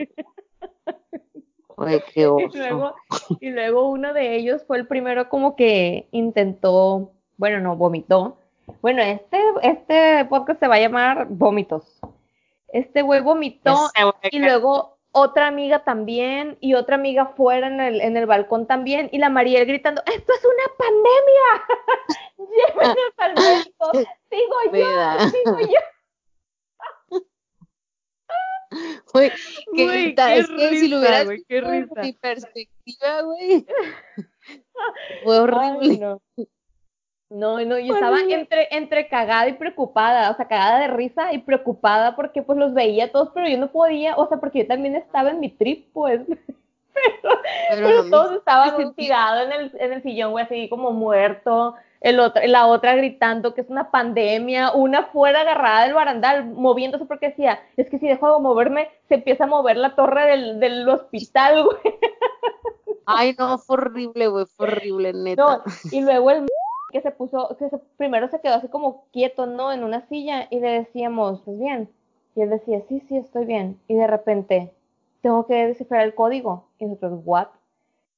Güey, 1.76 2.02
qué 2.12 2.22
Y 2.22 2.24
oso. 2.24 2.58
luego, 2.58 2.94
y 3.40 3.50
luego 3.50 3.88
uno 3.88 4.12
de 4.12 4.34
ellos 4.36 4.64
fue 4.66 4.78
el 4.78 4.88
primero 4.88 5.28
como 5.28 5.54
que 5.54 6.08
intentó, 6.10 7.12
bueno, 7.36 7.60
no, 7.60 7.76
vomitó. 7.76 8.36
Bueno, 8.82 9.00
este, 9.02 9.40
este 9.62 10.24
podcast 10.24 10.58
se 10.58 10.66
va 10.66 10.74
a 10.74 10.80
llamar 10.80 11.28
Vómitos. 11.30 12.00
Este 12.68 13.02
güey 13.02 13.20
vomitó 13.20 13.76
y 14.30 14.40
luego 14.40 14.97
otra 15.12 15.46
amiga 15.48 15.84
también 15.84 16.56
y 16.60 16.74
otra 16.74 16.96
amiga 16.96 17.26
fuera 17.36 17.66
en 17.66 17.80
el, 17.80 18.00
en 18.00 18.16
el 18.16 18.26
balcón 18.26 18.66
también 18.66 19.08
y 19.12 19.18
la 19.18 19.28
Mariel 19.30 19.66
gritando, 19.66 20.02
esto 20.06 20.32
es 20.32 20.44
una 20.44 20.76
pandemia, 20.78 21.50
llévenos 22.38 23.12
al 23.16 23.34
médico, 23.34 23.90
sigo 24.30 24.56
yo, 24.72 25.30
sigo 25.30 25.58
yo. 25.60 25.80
Güey, 29.72 30.14
ta- 30.14 30.28
qué 30.34 30.38
es 30.40 30.48
que 30.48 30.68
si 30.76 30.88
lo 30.88 30.98
risa, 30.98 30.98
hubieras 30.98 31.24
güey, 31.24 31.44
qué 31.48 31.60
risa. 31.62 32.00
mi 32.02 32.12
perspectiva, 32.12 33.22
güey, 33.22 33.66
fue 35.24 35.38
horrible. 35.40 35.88
Ay, 35.90 35.98
no. 35.98 36.20
No, 37.30 37.62
no, 37.62 37.78
yo 37.78 37.94
estaba 37.94 38.20
entre, 38.20 38.68
entre 38.70 39.06
cagada 39.08 39.48
y 39.48 39.52
preocupada, 39.52 40.30
o 40.30 40.36
sea, 40.36 40.48
cagada 40.48 40.80
de 40.80 40.88
risa 40.88 41.32
y 41.34 41.38
preocupada 41.38 42.16
porque 42.16 42.42
pues 42.42 42.58
los 42.58 42.72
veía 42.72 43.12
todos, 43.12 43.30
pero 43.34 43.46
yo 43.48 43.58
no 43.58 43.70
podía, 43.70 44.16
o 44.16 44.26
sea, 44.28 44.38
porque 44.38 44.60
yo 44.60 44.66
también 44.66 44.96
estaba 44.96 45.30
en 45.30 45.40
mi 45.40 45.50
trip, 45.50 45.92
pues, 45.92 46.22
Pero 47.70 48.08
todos 48.10 48.36
estaban 48.36 48.94
tirados 48.94 49.46
en 49.46 49.52
el, 49.52 49.72
en 49.78 49.92
el 49.92 50.02
sillón, 50.02 50.32
güey, 50.32 50.44
así 50.44 50.68
como 50.68 50.90
muerto, 50.92 51.74
el 52.00 52.20
otro, 52.20 52.42
la 52.46 52.66
otra 52.66 52.94
gritando 52.94 53.54
que 53.54 53.60
es 53.60 53.70
una 53.70 53.90
pandemia, 53.90 54.72
una 54.72 55.04
fuera 55.04 55.40
agarrada 55.40 55.82
del 55.84 55.94
barandal, 55.94 56.46
moviéndose 56.46 57.04
porque 57.04 57.28
decía, 57.28 57.60
es 57.76 57.90
que 57.90 57.98
si 57.98 58.06
dejo 58.06 58.32
de 58.32 58.40
moverme, 58.40 58.88
se 59.08 59.16
empieza 59.16 59.44
a 59.44 59.48
mover 59.48 59.76
la 59.76 59.94
torre 59.94 60.26
del, 60.26 60.60
del 60.60 60.88
hospital, 60.88 61.64
güey. 61.64 61.94
Ay, 63.06 63.34
no, 63.38 63.58
fue 63.58 63.76
horrible, 63.76 64.28
güey, 64.28 64.46
fue 64.46 64.66
horrible, 64.66 65.12
neta. 65.12 65.42
No, 65.42 65.62
y 65.90 66.00
luego 66.02 66.30
el 66.30 66.46
que 66.90 67.00
se 67.02 67.10
puso, 67.10 67.56
que 67.58 67.68
se- 67.68 67.78
primero 67.96 68.28
se 68.28 68.40
quedó 68.40 68.54
así 68.54 68.68
como 68.68 69.04
quieto, 69.12 69.46
¿no? 69.46 69.72
En 69.72 69.84
una 69.84 70.06
silla 70.08 70.46
y 70.50 70.60
le 70.60 70.68
decíamos, 70.70 71.40
¿estás 71.40 71.58
bien? 71.58 71.88
Y 72.34 72.42
él 72.42 72.50
decía, 72.50 72.80
sí, 72.88 73.00
sí, 73.08 73.16
estoy 73.16 73.44
bien. 73.46 73.78
Y 73.88 73.94
de 73.94 74.06
repente, 74.06 74.72
tengo 75.22 75.46
que 75.46 75.66
descifrar 75.66 76.02
el 76.02 76.14
código. 76.14 76.64
Y 76.78 76.86
nosotros, 76.86 77.20
¿what? 77.24 77.48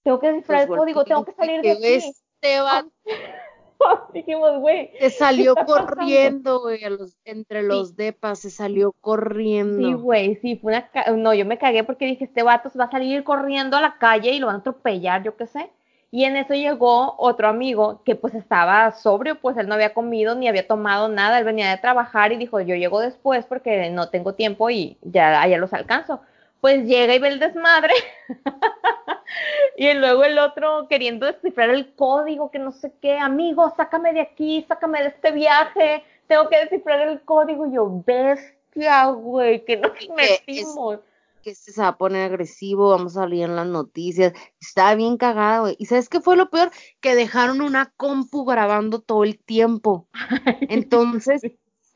Tengo 0.02 0.20
que 0.20 0.28
descifrar 0.32 0.66
Pues, 0.66 0.76
el 0.76 0.78
código, 0.78 1.04
tengo 1.04 1.24
que 1.24 1.32
salir 1.32 1.62
de 1.62 1.74
¿qué 1.74 1.80
ves, 1.80 2.04
aquí. 2.04 2.16
Esteban? 2.42 2.90
Dijimos, 4.12 4.58
güey, 4.60 4.90
Se 4.98 5.08
salió 5.10 5.54
corriendo, 5.54 6.60
güey, 6.60 6.80
los, 6.84 7.16
entre 7.24 7.62
los 7.62 7.96
depas, 7.96 8.38
se 8.40 8.50
salió 8.50 8.92
corriendo. 8.92 9.88
sí, 9.88 9.94
güey, 9.94 10.36
sí, 10.36 10.56
fue 10.56 10.72
una... 10.72 11.16
No, 11.16 11.32
yo 11.32 11.46
me 11.46 11.56
cagué 11.58 11.82
porque 11.82 12.04
dije, 12.04 12.24
este 12.24 12.42
vato 12.42 12.68
se 12.68 12.78
va 12.78 12.84
a 12.84 12.90
salir 12.90 13.24
corriendo 13.24 13.78
a 13.78 13.80
la 13.80 13.96
calle 13.98 14.32
y 14.32 14.38
lo 14.38 14.46
van 14.48 14.56
a 14.56 14.58
atropellar, 14.58 15.22
yo 15.22 15.34
qué 15.36 15.46
sé. 15.46 15.70
Y 16.12 16.24
en 16.24 16.36
eso 16.36 16.54
llegó 16.54 17.14
otro 17.18 17.48
amigo 17.48 18.02
que 18.04 18.16
pues 18.16 18.34
estaba 18.34 18.90
sobrio, 18.92 19.40
pues 19.40 19.56
él 19.56 19.68
no 19.68 19.74
había 19.74 19.94
comido 19.94 20.34
ni 20.34 20.48
había 20.48 20.66
tomado 20.66 21.08
nada, 21.08 21.38
él 21.38 21.44
venía 21.44 21.70
de 21.70 21.78
trabajar 21.78 22.32
y 22.32 22.36
dijo, 22.36 22.60
yo 22.60 22.74
llego 22.74 23.00
después 23.00 23.46
porque 23.46 23.90
no 23.90 24.08
tengo 24.08 24.34
tiempo 24.34 24.70
y 24.70 24.98
ya 25.02 25.40
allá 25.40 25.56
los 25.58 25.72
alcanzo. 25.72 26.20
Pues 26.60 26.84
llega 26.84 27.14
y 27.14 27.20
ve 27.20 27.28
el 27.28 27.38
desmadre. 27.38 27.94
y 29.76 29.94
luego 29.94 30.24
el 30.24 30.38
otro 30.38 30.88
queriendo 30.88 31.26
descifrar 31.26 31.70
el 31.70 31.94
código, 31.94 32.50
que 32.50 32.58
no 32.58 32.72
sé 32.72 32.92
qué, 33.00 33.16
amigo, 33.16 33.72
sácame 33.76 34.12
de 34.12 34.20
aquí, 34.20 34.64
sácame 34.68 35.00
de 35.00 35.08
este 35.08 35.30
viaje, 35.30 36.04
tengo 36.26 36.48
que 36.48 36.58
descifrar 36.58 37.08
el 37.08 37.20
código. 37.22 37.66
Y 37.66 37.74
yo, 37.74 38.02
bestia, 38.04 39.06
güey, 39.06 39.64
que 39.64 39.76
nos 39.76 39.92
metimos. 40.16 40.98
Que 41.40 41.50
este 41.50 41.72
se 41.72 41.80
va 41.80 41.88
a 41.88 41.98
poner 41.98 42.30
agresivo, 42.30 42.90
vamos 42.90 43.16
a 43.16 43.20
salir 43.20 43.44
en 43.44 43.56
las 43.56 43.66
noticias. 43.66 44.32
Estaba 44.60 44.94
bien 44.94 45.16
cagada, 45.16 45.60
güey. 45.60 45.76
¿Y 45.78 45.86
sabes 45.86 46.08
qué 46.08 46.20
fue 46.20 46.36
lo 46.36 46.50
peor? 46.50 46.70
Que 47.00 47.14
dejaron 47.14 47.60
una 47.60 47.92
compu 47.96 48.44
grabando 48.44 49.00
todo 49.00 49.24
el 49.24 49.38
tiempo. 49.38 50.08
Entonces, 50.68 51.42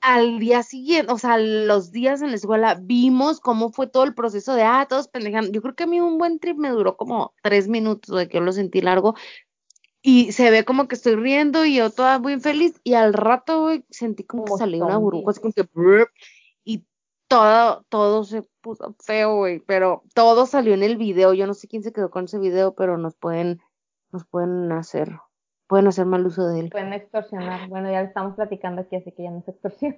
al 0.00 0.38
día 0.38 0.62
siguiente, 0.62 1.12
o 1.12 1.18
sea, 1.18 1.38
los 1.38 1.90
días 1.90 2.22
en 2.22 2.30
la 2.30 2.36
escuela, 2.36 2.78
vimos 2.80 3.40
cómo 3.40 3.70
fue 3.72 3.86
todo 3.86 4.04
el 4.04 4.14
proceso 4.14 4.54
de, 4.54 4.62
ah, 4.62 4.86
todos 4.88 5.08
pendejando. 5.08 5.50
Yo 5.50 5.62
creo 5.62 5.74
que 5.74 5.84
a 5.84 5.86
mí 5.86 6.00
un 6.00 6.18
buen 6.18 6.38
trip 6.38 6.58
me 6.58 6.70
duró 6.70 6.96
como 6.96 7.34
tres 7.42 7.68
minutos, 7.68 8.16
de 8.16 8.28
que 8.28 8.38
yo 8.38 8.44
lo 8.44 8.52
sentí 8.52 8.80
largo. 8.80 9.14
Y 10.02 10.32
se 10.32 10.50
ve 10.50 10.66
como 10.66 10.86
que 10.86 10.96
estoy 10.96 11.14
riendo 11.16 11.64
y 11.64 11.76
yo 11.76 11.88
toda 11.88 12.18
muy 12.18 12.38
feliz. 12.38 12.78
Y 12.84 12.92
al 12.92 13.14
rato, 13.14 13.62
güey, 13.62 13.86
sentí 13.88 14.24
como, 14.24 14.44
Como 14.44 14.56
que 14.56 14.58
salió 14.58 14.84
una 14.84 14.98
burbuja, 14.98 15.30
así 15.30 15.40
como 15.40 15.54
que, 15.54 15.64
todo, 17.34 17.84
todo 17.88 18.24
se 18.24 18.42
puso 18.60 18.94
feo, 19.00 19.36
güey. 19.36 19.60
Pero 19.60 20.02
todo 20.14 20.46
salió 20.46 20.74
en 20.74 20.82
el 20.82 20.96
video. 20.96 21.34
Yo 21.34 21.46
no 21.46 21.54
sé 21.54 21.68
quién 21.68 21.82
se 21.82 21.92
quedó 21.92 22.10
con 22.10 22.24
ese 22.24 22.38
video, 22.38 22.74
pero 22.74 22.96
nos 22.98 23.14
pueden, 23.16 23.60
nos 24.12 24.24
pueden 24.24 24.70
hacer, 24.72 25.10
pueden 25.66 25.86
hacer 25.88 26.06
mal 26.06 26.24
uso 26.26 26.46
de 26.46 26.60
él. 26.60 26.70
Pueden 26.70 26.92
extorsionar. 26.92 27.68
Bueno, 27.68 27.90
ya 27.90 28.02
lo 28.02 28.08
estamos 28.08 28.34
platicando 28.34 28.82
aquí, 28.82 28.96
así 28.96 29.12
que 29.12 29.24
ya 29.24 29.30
no 29.30 29.38
es 29.38 29.48
extorsión. 29.48 29.96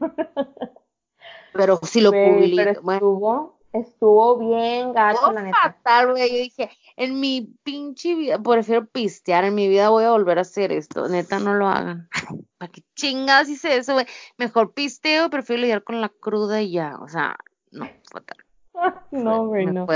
Pero 1.52 1.78
si 1.82 2.00
lo 2.00 2.10
Güey, 2.10 2.54
publico, 2.54 2.82
bueno. 2.82 3.55
Estuvo, 3.72 4.38
bien 4.38 4.92
gacho, 4.92 5.32
la 5.32 5.42
neta. 5.42 5.56
fatal, 5.62 6.12
güey. 6.12 6.30
Yo 6.30 6.38
dije, 6.38 6.70
en 6.96 7.20
mi 7.20 7.54
pinche 7.62 8.14
vida, 8.14 8.38
prefiero 8.38 8.86
pistear, 8.86 9.44
en 9.44 9.54
mi 9.54 9.68
vida 9.68 9.90
voy 9.90 10.04
a 10.04 10.10
volver 10.10 10.38
a 10.38 10.42
hacer 10.42 10.72
esto. 10.72 11.08
Neta, 11.08 11.38
no 11.38 11.54
lo 11.54 11.66
hagan. 11.66 12.08
¿para 12.58 12.72
qué 12.72 12.82
chingados 12.94 13.48
hice 13.48 13.76
eso, 13.76 13.94
güey? 13.94 14.06
Mejor 14.38 14.72
pisteo, 14.72 15.30
prefiero 15.30 15.62
lidiar 15.62 15.84
con 15.84 16.00
la 16.00 16.08
cruda 16.08 16.62
y 16.62 16.72
ya, 16.72 16.96
o 17.00 17.08
sea, 17.08 17.36
no, 17.70 17.86
fatal. 18.10 18.38
no, 19.10 19.46
güey, 19.46 19.66
no. 19.66 19.86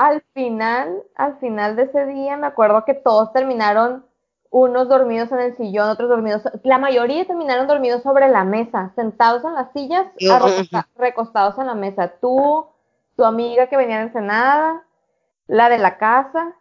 Al 0.00 0.22
final, 0.34 1.02
al 1.14 1.38
final 1.38 1.76
de 1.76 1.84
ese 1.84 2.06
día, 2.06 2.36
me 2.36 2.46
acuerdo 2.46 2.84
que 2.84 2.94
todos 2.94 3.32
terminaron, 3.32 4.04
unos 4.50 4.88
dormidos 4.88 5.30
en 5.32 5.40
el 5.40 5.56
sillón, 5.56 5.90
otros 5.90 6.08
dormidos, 6.08 6.42
la 6.62 6.78
mayoría 6.78 7.26
terminaron 7.26 7.66
dormidos 7.66 8.02
sobre 8.02 8.28
la 8.28 8.44
mesa, 8.44 8.92
sentados 8.94 9.44
en 9.44 9.54
las 9.54 9.72
sillas, 9.72 10.06
recostados 10.96 11.58
en 11.58 11.66
la 11.66 11.74
mesa. 11.74 12.14
Tú, 12.20 12.64
tu 13.16 13.24
amiga 13.24 13.68
que 13.68 13.76
venía 13.76 13.98
de 13.98 14.04
Ensenada, 14.04 14.86
la 15.46 15.68
de 15.68 15.78
la 15.78 15.98
casa. 15.98 16.54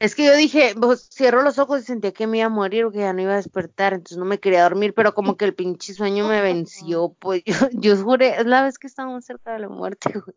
Es 0.00 0.14
que 0.14 0.24
yo 0.24 0.34
dije, 0.34 0.74
pues, 0.80 1.08
cierro 1.10 1.42
los 1.42 1.58
ojos 1.58 1.80
y 1.80 1.84
sentía 1.84 2.12
que 2.12 2.26
me 2.26 2.38
iba 2.38 2.46
a 2.46 2.50
morir 2.50 2.84
o 2.84 2.92
que 2.92 2.98
ya 2.98 3.12
no 3.12 3.22
iba 3.22 3.32
a 3.32 3.36
despertar, 3.36 3.94
entonces 3.94 4.18
no 4.18 4.24
me 4.24 4.38
quería 4.38 4.62
dormir, 4.62 4.94
pero 4.94 5.12
como 5.12 5.36
que 5.36 5.44
el 5.44 5.54
pinche 5.54 5.92
sueño 5.92 6.28
me 6.28 6.40
venció, 6.40 7.14
pues 7.18 7.42
yo, 7.44 7.54
yo 7.72 7.96
juré, 7.96 8.36
es 8.40 8.46
la 8.46 8.62
vez 8.62 8.78
que 8.78 8.86
estábamos 8.86 9.24
cerca 9.24 9.52
de 9.52 9.60
la 9.60 9.68
muerte, 9.68 10.12
güey. 10.12 10.36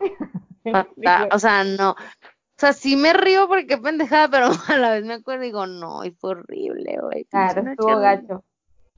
Fatal, 0.72 1.28
O 1.32 1.38
sea, 1.38 1.64
no. 1.64 1.92
O 1.92 2.58
sea, 2.58 2.72
sí 2.72 2.96
me 2.96 3.12
río 3.12 3.48
porque 3.48 3.66
qué 3.66 3.78
pendejada, 3.78 4.28
pero 4.28 4.46
a 4.68 4.76
la 4.76 4.92
vez 4.92 5.04
me 5.04 5.14
acuerdo 5.14 5.44
y 5.44 5.46
digo, 5.48 5.66
no, 5.66 6.04
y 6.04 6.10
fue 6.12 6.30
horrible, 6.30 6.98
güey. 7.02 7.24
Claro, 7.26 7.68
estuvo 7.70 7.98
gacho. 7.98 8.44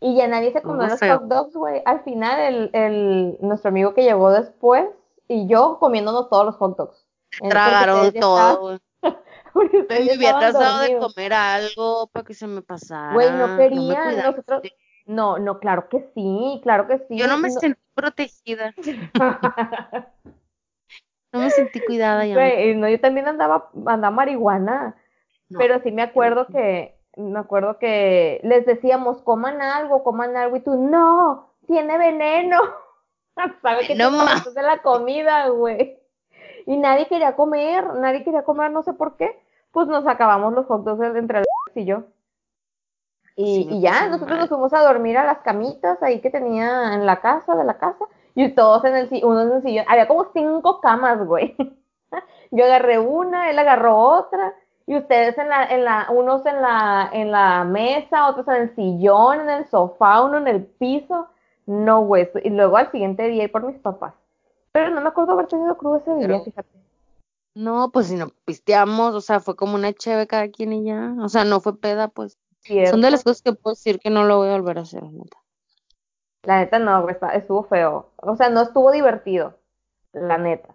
Y 0.01 0.17
ya 0.17 0.29
nadie 0.29 0.53
se 0.53 0.63
comió 0.63 0.87
los 0.87 1.01
feo. 1.01 1.19
hot 1.19 1.29
dogs, 1.29 1.55
güey. 1.55 1.83
Al 1.85 2.05
final, 2.05 2.41
el, 2.41 2.71
el, 2.73 3.39
nuestro 3.41 3.71
amigo 3.71 3.95
que 3.95 4.05
llegó 4.05 4.31
después 4.31 4.85
y 5.29 5.47
yo 5.47 5.79
comiéndonos 5.79 6.29
todos 6.31 6.47
los 6.47 6.57
hot 6.57 6.77
dogs. 6.77 7.07
Eh, 7.43 7.49
Tragaron 7.51 8.13
todo, 8.15 8.79
porque 9.53 9.87
Me 9.89 10.05
ya 10.07 10.15
hubiera 10.17 10.39
estaban 10.49 10.53
tratado 10.53 10.81
de 10.81 10.99
comer 10.99 11.33
algo 11.35 12.07
para 12.09 12.25
que 12.25 12.35
se 12.35 12.47
me 12.47 12.63
pasara. 12.63 13.13
Güey, 13.15 13.31
no 13.33 13.57
quería, 13.57 14.03
cuidaste. 14.03 14.23
nosotros- 14.23 14.63
No, 15.07 15.39
no, 15.39 15.59
claro 15.59 15.89
que 15.89 16.11
sí, 16.15 16.61
claro 16.63 16.87
que 16.87 16.99
sí. 17.09 17.17
Yo 17.17 17.27
no 17.27 17.37
me 17.39 17.51
sentí 17.51 17.81
protegida, 17.95 18.75
no 21.33 21.41
me 21.41 21.51
sentí 21.51 21.81
cuidada 21.81 22.25
ya. 22.27 22.35
Güey, 22.35 22.75
no, 22.77 22.89
yo 22.89 23.01
también 23.01 23.29
andaba, 23.29 23.71
andaba 23.87 24.11
marihuana, 24.15 24.97
No. 25.51 25.59
pero 25.59 25.81
sí 25.83 25.93
me 25.93 26.03
acuerdo 26.03 26.47
que, 26.47 26.99
me 27.17 27.39
acuerdo 27.39 27.79
que 27.79 28.41
les 28.45 28.65
decíamos, 28.67 29.23
coman 29.23 29.61
algo, 29.61 30.03
coman 30.05 30.37
algo, 30.37 30.57
y 30.57 30.61
tú, 30.61 30.75
no, 30.77 31.55
tiene 31.67 31.99
veneno. 31.99 32.59
¿Sabe 33.63 33.87
que 33.87 33.95
No 33.95 34.11
comes 34.11 34.55
de 34.55 34.63
la 34.63 34.83
comida, 34.83 35.49
güey? 35.49 35.99
Y 36.67 36.77
nadie 36.77 37.07
quería 37.09 37.37
comer, 37.37 37.95
nadie 37.95 38.25
quería 38.25 38.43
comer, 38.45 38.71
no 38.71 38.83
sé 38.83 38.93
por 38.93 39.17
qué. 39.17 39.41
Pues 39.73 39.87
nos 39.89 40.07
acabamos 40.07 40.53
los 40.53 40.67
hot 40.67 40.85
dogs 40.85 41.17
entre 41.17 41.41
el 41.41 41.45
y 41.75 41.85
yo. 41.85 42.05
Y, 43.37 43.45
Sí, 43.55 43.65
me 43.65 43.75
y 43.75 43.81
ya, 43.81 44.09
nosotros 44.09 44.39
mal. 44.39 44.41
nos 44.41 44.49
fuimos 44.49 44.73
a 44.75 44.81
dormir 44.83 45.17
a 45.17 45.25
las 45.25 45.39
camitas 45.39 46.03
ahí 46.03 46.21
que 46.21 46.31
tenía 46.31 46.95
en 46.95 47.07
la 47.07 47.21
casa, 47.21 47.55
de 47.55 47.65
la 47.65 47.79
casa, 47.79 48.05
y 48.35 48.51
todos 48.55 48.85
en 48.85 48.97
el 48.97 49.09
uno 49.25 49.43
en 49.43 49.53
el 49.53 49.63
sillón. 49.63 49.85
Había 49.89 50.09
como 50.09 50.27
cinco 50.33 50.81
camas, 50.81 51.25
güey. 51.25 51.57
Yo 52.51 52.65
agarré 52.65 52.99
una, 52.99 53.51
él 53.51 53.59
agarró 53.59 53.97
otra, 53.99 54.55
y 54.87 54.97
ustedes 54.97 55.37
en 55.39 55.49
la, 55.49 55.65
en 55.67 55.85
la, 55.85 56.07
unos 56.11 56.45
en 56.47 56.63
la, 56.63 57.11
en 57.13 57.31
la 57.31 57.65
mesa, 57.65 58.29
otros 58.29 58.49
en 58.49 58.55
el 58.55 58.75
sillón, 58.75 59.41
en 59.43 59.51
el 59.51 59.67
sofá, 59.67 60.23
uno 60.23 60.39
en 60.39 60.49
el 60.49 60.65
piso. 60.65 61.29
No, 61.69 62.01
güey. 62.01 62.31
Y 62.45 62.49
luego 62.49 62.79
al 62.79 62.91
siguiente 62.91 63.29
día 63.29 63.45
ir 63.45 63.53
por 63.53 63.63
mis 63.63 63.79
papás. 63.79 64.15
Pero 64.73 64.91
no 64.91 65.03
me 65.03 65.09
acuerdo 65.09 65.33
haber 65.33 65.49
tenido 65.49 65.77
crudo 65.77 65.99
ese 65.99 66.15
día, 66.15 66.27
Pero- 66.27 66.45
fíjate. 66.45 66.69
No, 67.55 67.91
pues 67.91 68.07
si 68.07 68.15
no 68.15 68.29
pisteamos, 68.45 69.15
o 69.15 69.21
sea, 69.21 69.41
fue 69.41 69.55
como 69.55 69.75
una 69.75 69.93
cheve 69.93 70.27
cada 70.27 70.49
quien 70.49 70.73
y 70.73 70.85
ya. 70.85 71.15
O 71.21 71.29
sea, 71.29 71.45
no 71.45 71.61
fue 71.61 71.77
peda, 71.77 72.09
pues. 72.09 72.39
Cierto. 72.61 72.93
Son 72.93 73.03
de 73.03 73.11
las 73.11 73.23
cosas 73.23 73.43
que 73.43 73.53
puedo 73.53 73.75
decir 73.75 73.99
que 73.99 74.09
no 74.09 74.25
lo 74.25 74.39
voy 74.39 74.49
a 74.49 74.53
volver 74.53 74.79
a 74.79 74.83
hacer, 74.83 75.03
neta. 75.03 75.37
La 76.45 76.61
neta 76.61 76.79
no, 76.79 77.03
güey, 77.03 77.17
estuvo 77.35 77.65
feo. 77.65 78.11
O 78.17 78.37
sea, 78.37 78.49
no 78.49 78.63
estuvo 78.63 78.91
divertido. 78.93 79.59
La 80.13 80.39
neta. 80.39 80.75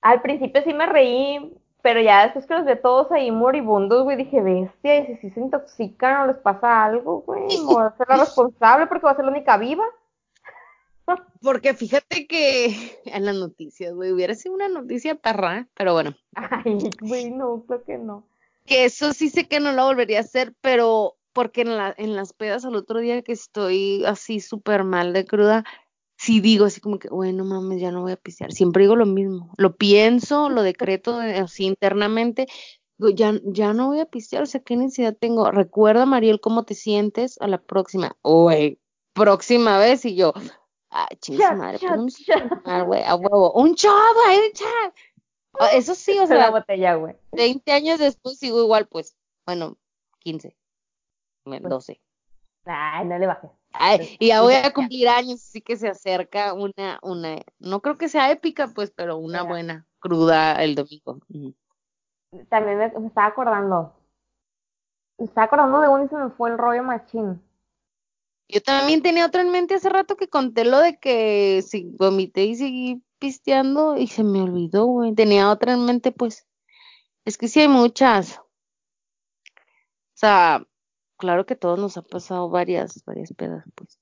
Al 0.00 0.22
principio 0.22 0.62
sí 0.62 0.74
me 0.74 0.86
reí, 0.86 1.56
pero 1.82 2.00
ya 2.00 2.24
después 2.24 2.46
que 2.46 2.54
los 2.54 2.64
vi 2.64 2.74
todos 2.82 3.12
ahí 3.12 3.30
moribundos, 3.30 4.02
güey, 4.02 4.16
dije, 4.16 4.40
bestia, 4.40 4.98
y 4.98 5.06
si 5.06 5.16
sí 5.16 5.30
se 5.30 5.40
intoxican 5.40 6.22
o 6.22 6.26
les 6.26 6.38
pasa 6.38 6.84
algo, 6.84 7.20
güey, 7.20 7.46
voy 7.66 7.82
a 7.84 7.86
hacer 7.86 8.08
la 8.08 8.16
responsable 8.16 8.86
porque 8.88 9.02
voy 9.02 9.12
a 9.12 9.16
ser 9.16 9.24
la 9.24 9.30
única 9.30 9.56
viva. 9.56 9.84
Porque 11.40 11.74
fíjate 11.74 12.26
que 12.26 12.66
en 13.04 13.24
las 13.24 13.36
noticias, 13.36 13.94
güey, 13.94 14.12
hubiera 14.12 14.34
sido 14.34 14.54
una 14.54 14.68
noticia 14.68 15.14
perra, 15.14 15.68
pero 15.74 15.92
bueno. 15.92 16.14
Ay, 16.34 16.78
güey, 17.00 17.30
no, 17.30 17.64
creo 17.66 17.84
que 17.84 17.98
no. 17.98 18.26
Que 18.64 18.84
eso 18.84 19.12
sí 19.12 19.30
sé 19.30 19.46
que 19.46 19.60
no 19.60 19.72
lo 19.72 19.84
volvería 19.84 20.18
a 20.18 20.22
hacer, 20.22 20.54
pero 20.60 21.16
porque 21.32 21.60
en, 21.60 21.76
la, 21.76 21.94
en 21.96 22.16
las 22.16 22.32
pedas 22.32 22.64
al 22.64 22.74
otro 22.74 22.98
día 22.98 23.22
que 23.22 23.32
estoy 23.32 24.04
así 24.06 24.40
súper 24.40 24.84
mal 24.84 25.12
de 25.12 25.24
cruda, 25.24 25.64
sí 26.16 26.40
digo 26.40 26.64
así 26.64 26.80
como 26.80 26.98
que, 26.98 27.08
bueno, 27.08 27.44
mames, 27.44 27.80
ya 27.80 27.92
no 27.92 28.02
voy 28.02 28.12
a 28.12 28.16
pistear. 28.16 28.52
Siempre 28.52 28.84
digo 28.84 28.96
lo 28.96 29.06
mismo. 29.06 29.52
Lo 29.56 29.76
pienso, 29.76 30.48
lo 30.48 30.62
decreto 30.62 31.22
eh, 31.22 31.38
así 31.38 31.66
internamente. 31.66 32.46
Digo, 32.98 33.10
ya, 33.10 33.34
ya 33.44 33.74
no 33.74 33.88
voy 33.88 34.00
a 34.00 34.06
pistear, 34.06 34.42
o 34.42 34.46
sea, 34.46 34.62
¿qué 34.62 34.76
necesidad 34.76 35.16
tengo? 35.16 35.50
Recuerda, 35.50 36.06
Mariel, 36.06 36.40
cómo 36.40 36.64
te 36.64 36.74
sientes 36.74 37.38
a 37.40 37.46
la 37.46 37.58
próxima. 37.58 38.16
Güey, 38.22 38.80
próxima 39.12 39.78
vez 39.78 40.06
y 40.06 40.16
yo, 40.16 40.32
ah, 40.90 41.08
madre, 41.54 41.78
pues 41.78 42.26
güey, 42.86 43.02
a 43.02 43.14
huevo. 43.14 43.52
Un 43.52 43.74
shot, 43.74 44.14
güey, 44.14 44.38
un 44.38 45.68
Eso 45.72 45.94
sí, 45.94 46.18
o 46.18 46.22
la 46.22 46.26
sea, 46.26 46.50
botella, 46.50 46.94
güey. 46.94 47.16
20 47.32 47.72
años 47.72 47.98
después 47.98 48.38
sigo 48.38 48.62
igual, 48.62 48.86
pues, 48.86 49.16
bueno, 49.46 49.76
15, 50.20 50.56
bueno, 51.44 51.68
12. 51.68 52.00
Ay, 52.64 53.06
no 53.06 53.18
le 53.18 53.26
bajes. 53.26 53.50
Ay, 53.72 54.16
y 54.18 54.28
ya 54.28 54.42
voy 54.42 54.54
a 54.54 54.72
cumplir 54.72 55.08
años, 55.08 55.42
así 55.42 55.60
que 55.60 55.76
se 55.76 55.88
acerca 55.88 56.54
una, 56.54 56.98
una, 57.02 57.42
no 57.58 57.80
creo 57.80 57.98
que 57.98 58.08
sea 58.08 58.30
épica, 58.30 58.68
pues, 58.74 58.90
pero 58.90 59.18
una 59.18 59.42
buena 59.42 59.86
cruda 59.98 60.62
el 60.62 60.74
domingo. 60.74 61.20
También 62.48 62.78
me, 62.78 62.88
me 62.88 63.06
estaba 63.06 63.28
acordando. 63.28 63.94
Me 65.18 65.26
estaba 65.26 65.46
acordando 65.46 65.80
de 65.80 65.88
uno 65.88 66.04
y 66.04 66.08
se 66.08 66.16
me 66.16 66.30
fue 66.30 66.50
el 66.50 66.58
rollo 66.58 66.82
machín. 66.82 67.42
Yo 68.48 68.60
también 68.62 69.02
tenía 69.02 69.26
otro 69.26 69.40
en 69.40 69.50
mente 69.50 69.74
hace 69.74 69.88
rato 69.88 70.16
que 70.16 70.28
conté 70.28 70.64
lo 70.64 70.78
de 70.78 70.98
que 70.98 71.62
si 71.66 71.90
vomité 71.98 72.44
y 72.44 72.54
seguí 72.54 73.02
pisteando 73.18 73.96
y 73.96 74.06
se 74.06 74.22
me 74.22 74.40
olvidó, 74.40 74.86
güey. 74.86 75.14
Tenía 75.14 75.50
otra 75.50 75.72
en 75.72 75.84
mente, 75.84 76.12
pues. 76.12 76.46
Es 77.24 77.38
que 77.38 77.48
sí 77.48 77.60
hay 77.60 77.68
muchas. 77.68 78.38
O 78.38 80.18
sea, 80.18 80.64
claro 81.16 81.44
que 81.44 81.56
todos 81.56 81.78
nos 81.78 81.96
ha 81.96 82.02
pasado 82.02 82.48
varias, 82.48 83.02
varias 83.04 83.32
pedas, 83.32 83.64
pues. 83.74 83.98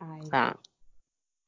Ay, 0.00 0.20
O 0.20 0.26
sea, 0.26 0.58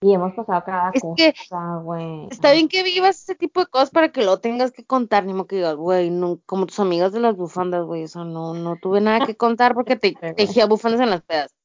y 0.01 0.15
hemos 0.15 0.33
pasado 0.35 0.63
cada 0.65 0.91
Es 0.95 1.03
cosa, 1.03 1.15
que 1.17 1.35
güey. 1.83 2.29
está 2.31 2.53
bien 2.53 2.69
que 2.69 2.85
vivas 2.85 3.21
ese 3.21 3.35
tipo 3.35 3.61
de 3.61 3.67
cosas 3.67 3.91
para 3.91 4.13
que 4.13 4.25
lo 4.25 4.39
tengas 4.39 4.71
que 4.71 4.85
contar, 4.85 5.25
ni 5.25 5.33
modo 5.33 5.49
que 5.49 5.57
digas, 5.57 5.75
güey, 5.75 6.11
no, 6.11 6.41
como 6.47 6.67
tus 6.67 6.79
amigas 6.79 7.13
de 7.13 7.19
las 7.21 7.37
bufandas, 7.37 7.85
güey, 7.85 8.05
o 8.05 8.09
sea, 8.09 8.23
no, 8.23 8.55
no 8.55 8.77
tuve 8.81 9.01
nada 9.01 9.27
que 9.27 9.37
contar 9.37 9.75
porque 9.75 9.97
te 9.97 10.13
tejía 10.37 10.67
bufandas 10.67 11.01
en 11.01 11.11
las 11.11 11.23
pedas. 11.23 11.58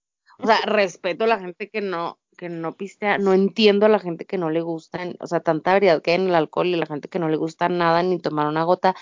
O 0.44 0.48
sea, 0.48 0.60
respeto 0.66 1.24
a 1.24 1.28
la 1.28 1.40
gente 1.40 1.70
que 1.70 1.80
no, 1.80 2.20
que 2.38 2.50
no 2.50 2.76
pistea, 2.76 3.18
no 3.18 3.34
entiendo 3.34 3.86
a 3.86 3.90
la 3.90 4.00
gente 4.00 4.26
que 4.26 4.38
no 4.38 4.50
le 4.50 4.62
gusta, 4.62 5.00
o 5.20 5.28
sea, 5.28 5.40
tanta 5.40 5.72
variedad 5.72 6.02
que 6.02 6.12
hay 6.12 6.22
en 6.22 6.28
el 6.28 6.36
alcohol 6.36 6.68
y 6.68 6.76
la 6.76 6.86
gente 6.86 7.08
que 7.08 7.20
no 7.20 7.30
le 7.30 7.38
gusta 7.38 7.70
nada 7.70 8.04
ni 8.04 8.20
tomar 8.20 8.48
una 8.48 8.66
gota, 8.66 8.94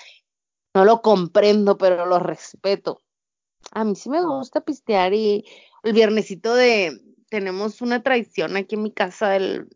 no 0.75 0.85
lo 0.85 1.01
comprendo, 1.01 1.79
pero 1.79 2.05
lo 2.05 2.19
respeto. 2.19 3.01
A 3.71 3.83
mí 3.83 3.95
sí 3.95 4.09
me 4.09 4.23
gusta 4.23 4.61
pistear 4.61 5.13
y 5.13 5.45
el 5.81 5.93
viernesito 5.93 6.53
de, 6.53 6.91
tenemos 7.29 7.81
una 7.81 8.03
tradición 8.03 8.55
aquí 8.55 8.75
en 8.75 8.83
mi 8.83 8.91
casa, 8.91 9.35
el, 9.35 9.67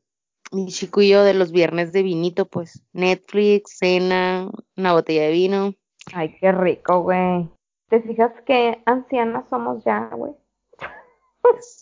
mi 0.52 0.68
chico 0.68 1.02
y 1.02 1.10
yo, 1.10 1.24
de 1.24 1.34
los 1.34 1.52
viernes 1.52 1.92
de 1.92 2.04
vinito, 2.04 2.46
pues, 2.46 2.84
Netflix, 2.94 3.78
cena, 3.80 4.52
una 4.78 4.94
botella 4.94 5.24
de 5.24 5.32
vino. 5.32 5.74
Ay, 6.14 6.36
qué 6.40 6.52
rico, 6.52 7.02
güey. 7.02 7.50
¿Te 7.90 8.02
fijas 8.02 8.32
qué 8.46 8.84
ancianas 8.86 9.46
somos 9.50 9.84
ya, 9.84 10.10
güey? 10.14 10.34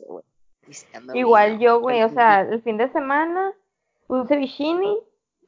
Güey, 0.08 0.24
pisteando 0.66 1.16
Igual 1.16 1.60
yo, 1.60 1.80
güey, 1.80 2.02
o 2.04 2.10
feliz. 2.10 2.16
sea, 2.16 2.42
el 2.42 2.62
fin 2.62 2.78
de 2.78 2.90
semana, 2.92 3.54
un 4.08 4.28
cevichini 4.28 4.98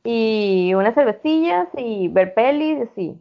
y 0.04 0.74
unas 0.76 0.94
cervecillas 0.94 1.68
y 1.78 2.08
ver 2.10 2.34
pelis, 2.34 2.90
así. 2.92 3.18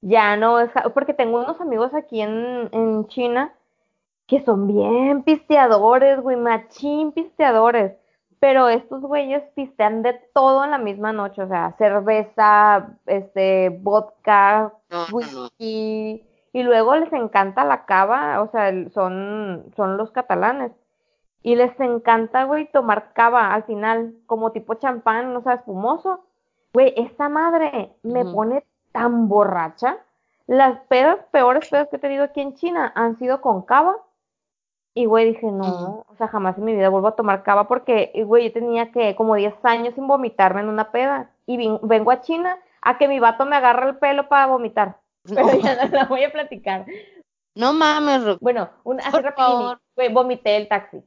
Ya 0.00 0.36
no 0.36 0.60
es, 0.60 0.70
porque 0.92 1.14
tengo 1.14 1.38
unos 1.38 1.60
amigos 1.60 1.94
aquí 1.94 2.20
en, 2.20 2.68
en 2.72 3.06
China 3.08 3.54
que 4.26 4.44
son 4.44 4.66
bien 4.66 5.22
pisteadores, 5.22 6.20
güey, 6.20 6.36
machín 6.36 7.12
pisteadores. 7.12 7.92
Pero 8.40 8.68
estos 8.68 9.00
güeyes 9.00 9.42
pistean 9.54 10.02
de 10.02 10.20
todo 10.34 10.64
en 10.64 10.70
la 10.70 10.78
misma 10.78 11.12
noche, 11.12 11.42
o 11.42 11.48
sea, 11.48 11.74
cerveza, 11.78 12.98
este, 13.06 13.70
vodka, 13.70 14.74
No, 14.90 15.06
no. 15.08 15.48
Y 16.54 16.62
luego 16.62 16.94
les 16.94 17.12
encanta 17.12 17.64
la 17.64 17.84
cava, 17.84 18.40
o 18.40 18.48
sea, 18.48 18.72
son, 18.90 19.72
son 19.76 19.96
los 19.96 20.12
catalanes. 20.12 20.70
Y 21.42 21.56
les 21.56 21.78
encanta, 21.80 22.44
güey, 22.44 22.70
tomar 22.70 23.12
cava 23.12 23.52
al 23.52 23.64
final, 23.64 24.14
como 24.26 24.52
tipo 24.52 24.74
champán, 24.74 25.34
no 25.34 25.42
sé, 25.42 25.52
espumoso. 25.52 26.20
Güey, 26.72 26.94
esta 26.96 27.28
madre 27.28 27.96
me 28.04 28.24
pone 28.24 28.64
tan 28.92 29.28
borracha. 29.28 29.98
Las 30.46 30.78
pedas, 30.82 31.18
peores 31.32 31.68
pedas 31.68 31.88
que 31.88 31.96
he 31.96 31.98
tenido 31.98 32.22
aquí 32.22 32.40
en 32.40 32.54
China 32.54 32.92
han 32.94 33.18
sido 33.18 33.40
con 33.40 33.62
cava 33.62 33.96
Y, 34.94 35.06
güey, 35.06 35.26
dije, 35.32 35.50
no, 35.50 36.06
o 36.08 36.14
sea, 36.16 36.28
jamás 36.28 36.56
en 36.56 36.66
mi 36.66 36.76
vida 36.76 36.88
vuelvo 36.88 37.08
a 37.08 37.16
tomar 37.16 37.42
cava 37.42 37.66
porque, 37.66 38.12
güey, 38.26 38.44
yo 38.44 38.52
tenía 38.52 38.92
que 38.92 39.16
como 39.16 39.34
10 39.34 39.56
años 39.64 39.94
sin 39.96 40.06
vomitarme 40.06 40.60
en 40.60 40.68
una 40.68 40.92
peda. 40.92 41.30
Y 41.46 41.56
vengo 41.82 42.12
a 42.12 42.20
China 42.20 42.58
a 42.80 42.96
que 42.96 43.08
mi 43.08 43.18
vato 43.18 43.44
me 43.44 43.56
agarre 43.56 43.88
el 43.88 43.96
pelo 43.98 44.28
para 44.28 44.46
vomitar. 44.46 45.03
Pero 45.28 45.58
ya 45.60 45.86
no 45.86 45.90
la 45.96 46.04
voy 46.04 46.24
a 46.24 46.30
platicar. 46.32 46.86
No 47.54 47.72
mames, 47.72 48.24
Ro- 48.24 48.38
Bueno, 48.40 48.68
un, 48.84 49.00
así 49.00 49.10
Por 49.10 49.22
rapidín, 49.22 49.46
favor. 49.46 49.80
güey, 49.96 50.12
vomité 50.12 50.56
el 50.56 50.68
taxi. 50.68 51.02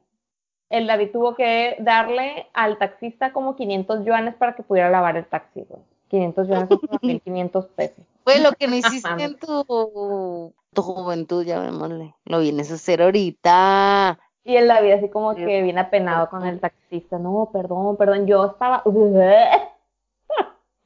El 0.70 0.86
David 0.86 1.10
tuvo 1.12 1.34
que 1.34 1.76
darle 1.80 2.46
al 2.52 2.78
taxista 2.78 3.32
como 3.32 3.56
500 3.56 4.04
yuanes 4.04 4.34
para 4.34 4.54
que 4.54 4.62
pudiera 4.62 4.90
lavar 4.90 5.16
el 5.16 5.26
taxi, 5.26 5.62
güey. 5.68 5.80
500 6.08 6.48
yuanes 6.48 6.68
son 6.68 6.78
como 6.78 6.98
1500 7.02 7.66
pesos. 7.68 8.04
Fue 8.24 8.40
lo 8.40 8.52
que 8.52 8.66
no 8.66 8.76
hiciste 8.76 9.08
en 9.22 9.38
tu, 9.38 10.52
tu 10.72 10.82
juventud, 10.82 11.44
ya 11.44 11.60
vémosle. 11.60 12.14
Lo 12.24 12.40
vienes 12.40 12.70
a 12.70 12.74
hacer 12.74 13.02
ahorita. 13.02 14.18
Y 14.44 14.56
el 14.56 14.68
David 14.68 14.92
así 14.92 15.08
como 15.10 15.34
que 15.34 15.62
viene 15.62 15.80
apenado 15.80 16.28
con 16.30 16.46
el 16.46 16.60
taxista. 16.60 17.18
No, 17.18 17.50
perdón, 17.52 17.96
perdón, 17.96 18.26
yo 18.26 18.46
estaba... 18.46 18.82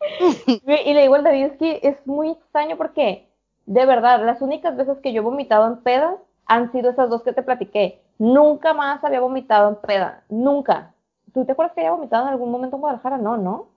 Y 0.48 0.94
le 0.94 1.02
digo 1.02 1.14
al 1.14 1.24
David, 1.24 1.44
es 1.44 1.58
que 1.58 1.80
es 1.82 2.06
muy 2.06 2.30
extraño 2.30 2.76
porque, 2.76 3.28
de 3.66 3.86
verdad, 3.86 4.24
las 4.24 4.42
únicas 4.42 4.76
veces 4.76 4.98
que 4.98 5.12
yo 5.12 5.22
he 5.22 5.24
vomitado 5.24 5.66
en 5.66 5.82
pedas 5.82 6.16
han 6.46 6.72
sido 6.72 6.90
esas 6.90 7.08
dos 7.08 7.22
que 7.22 7.32
te 7.32 7.42
platiqué. 7.42 8.02
Nunca 8.18 8.74
más 8.74 9.02
había 9.04 9.20
vomitado 9.20 9.70
en 9.70 9.76
peda, 9.76 10.24
nunca. 10.28 10.94
¿Tú 11.32 11.44
te 11.44 11.52
acuerdas 11.52 11.74
que 11.74 11.80
había 11.80 11.92
vomitado 11.92 12.24
en 12.26 12.32
algún 12.32 12.50
momento 12.50 12.76
en 12.76 12.82
Guadalajara? 12.82 13.18
No, 13.18 13.36
¿no? 13.36 13.68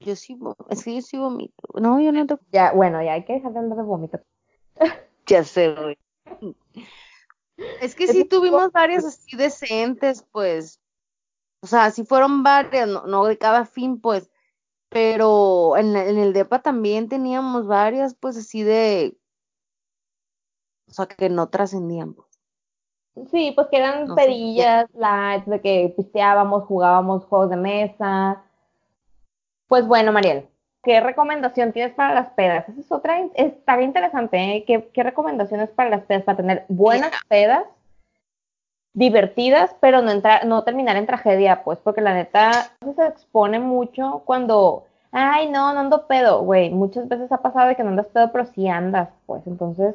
Yo 0.00 0.14
sí, 0.14 0.38
es 0.68 0.84
que 0.84 0.94
yo 0.94 1.00
sí 1.00 1.18
vomito. 1.18 1.68
No, 1.80 2.00
yo 2.00 2.12
no 2.12 2.26
te... 2.26 2.36
Ya, 2.52 2.72
bueno, 2.72 3.02
ya 3.02 3.14
hay 3.14 3.24
que 3.24 3.34
dejar 3.34 3.52
de 3.52 3.58
hablar 3.58 3.76
de 3.78 3.82
vómito. 3.82 4.20
Ya 5.28 5.42
sé, 5.42 5.74
güey. 5.74 5.98
Es 7.80 7.96
que 7.96 8.06
sí 8.06 8.24
tuvimos 8.24 8.70
varias 8.70 9.04
así 9.04 9.36
decentes, 9.36 10.24
pues. 10.30 10.80
O 11.62 11.66
sea, 11.66 11.90
sí 11.90 12.04
fueron 12.04 12.44
varias, 12.44 12.86
no, 12.86 13.06
no 13.06 13.24
de 13.24 13.36
cada 13.36 13.64
fin, 13.64 14.00
pues. 14.00 14.30
Pero 14.96 15.76
en, 15.76 15.94
en 15.94 16.16
el 16.16 16.32
DEPA 16.32 16.62
también 16.62 17.10
teníamos 17.10 17.66
varias, 17.66 18.14
pues 18.14 18.38
así 18.38 18.62
de. 18.62 19.14
O 20.88 20.92
sea, 20.94 21.04
que 21.04 21.28
no 21.28 21.50
trascendían. 21.50 22.14
pues. 22.14 22.26
Sí, 23.30 23.52
pues 23.54 23.66
que 23.70 23.76
eran 23.76 24.06
No 24.06 24.14
sé, 24.14 24.22
pedillas, 24.22 24.86
lights, 24.94 25.44
de 25.44 25.60
que 25.60 25.92
pisteábamos, 25.94 26.64
jugábamos 26.64 27.26
juegos 27.26 27.50
de 27.50 27.56
mesa. 27.56 28.42
Pues 29.68 29.86
bueno, 29.86 30.12
Mariel, 30.12 30.48
¿qué 30.82 31.00
recomendación 31.00 31.72
tienes 31.74 31.92
para 31.92 32.14
las 32.14 32.30
pedas? 32.30 32.66
Esa 32.66 32.80
es 32.80 32.90
otra, 32.90 33.18
bien 33.18 33.82
interesante, 33.82 34.38
¿eh? 34.38 34.64
¿Qué, 34.66 34.88
qué 34.94 35.02
recomendaciones 35.02 35.68
para 35.68 35.90
las 35.90 36.04
pedas? 36.04 36.22
Para 36.22 36.38
tener 36.38 36.64
buenas 36.68 37.10
Mira. 37.10 37.20
pedas, 37.28 37.64
divertidas, 38.96 39.76
pero 39.78 40.00
no 40.00 40.10
entrar, 40.10 40.46
no 40.46 40.64
terminar 40.64 40.96
en 40.96 41.06
tragedia, 41.06 41.62
pues, 41.62 41.78
porque 41.78 42.00
la 42.00 42.14
neta 42.14 42.72
se 42.96 43.06
expone 43.06 43.60
mucho 43.60 44.22
cuando, 44.24 44.86
ay, 45.12 45.50
no, 45.50 45.74
no 45.74 45.80
ando 45.80 46.06
pedo, 46.06 46.40
güey, 46.40 46.70
muchas 46.70 47.06
veces 47.06 47.30
ha 47.30 47.42
pasado 47.42 47.68
de 47.68 47.76
que 47.76 47.84
no 47.84 47.90
andas 47.90 48.08
pedo, 48.08 48.32
pero 48.32 48.46
sí 48.46 48.66
andas, 48.68 49.10
pues, 49.26 49.46
entonces, 49.46 49.94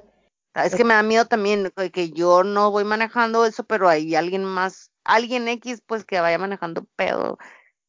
Es 0.54 0.76
que 0.76 0.84
me 0.84 0.94
da 0.94 1.02
miedo 1.02 1.26
también 1.26 1.72
que- 1.76 1.92
que 1.92 2.12
yo 2.12 2.44
no 2.44 2.72
voy 2.72 2.84
manejando 2.84 3.46
eso, 3.46 3.64
pero 3.64 3.88
hay 3.90 4.16
alguien 4.16 4.44
más, 4.44 4.92
alguien 5.04 5.48
X, 5.48 5.82
pues 5.86 6.06
que 6.06 6.20
vaya 6.20 6.38
manejando 6.38 6.86
pedo. 6.96 7.38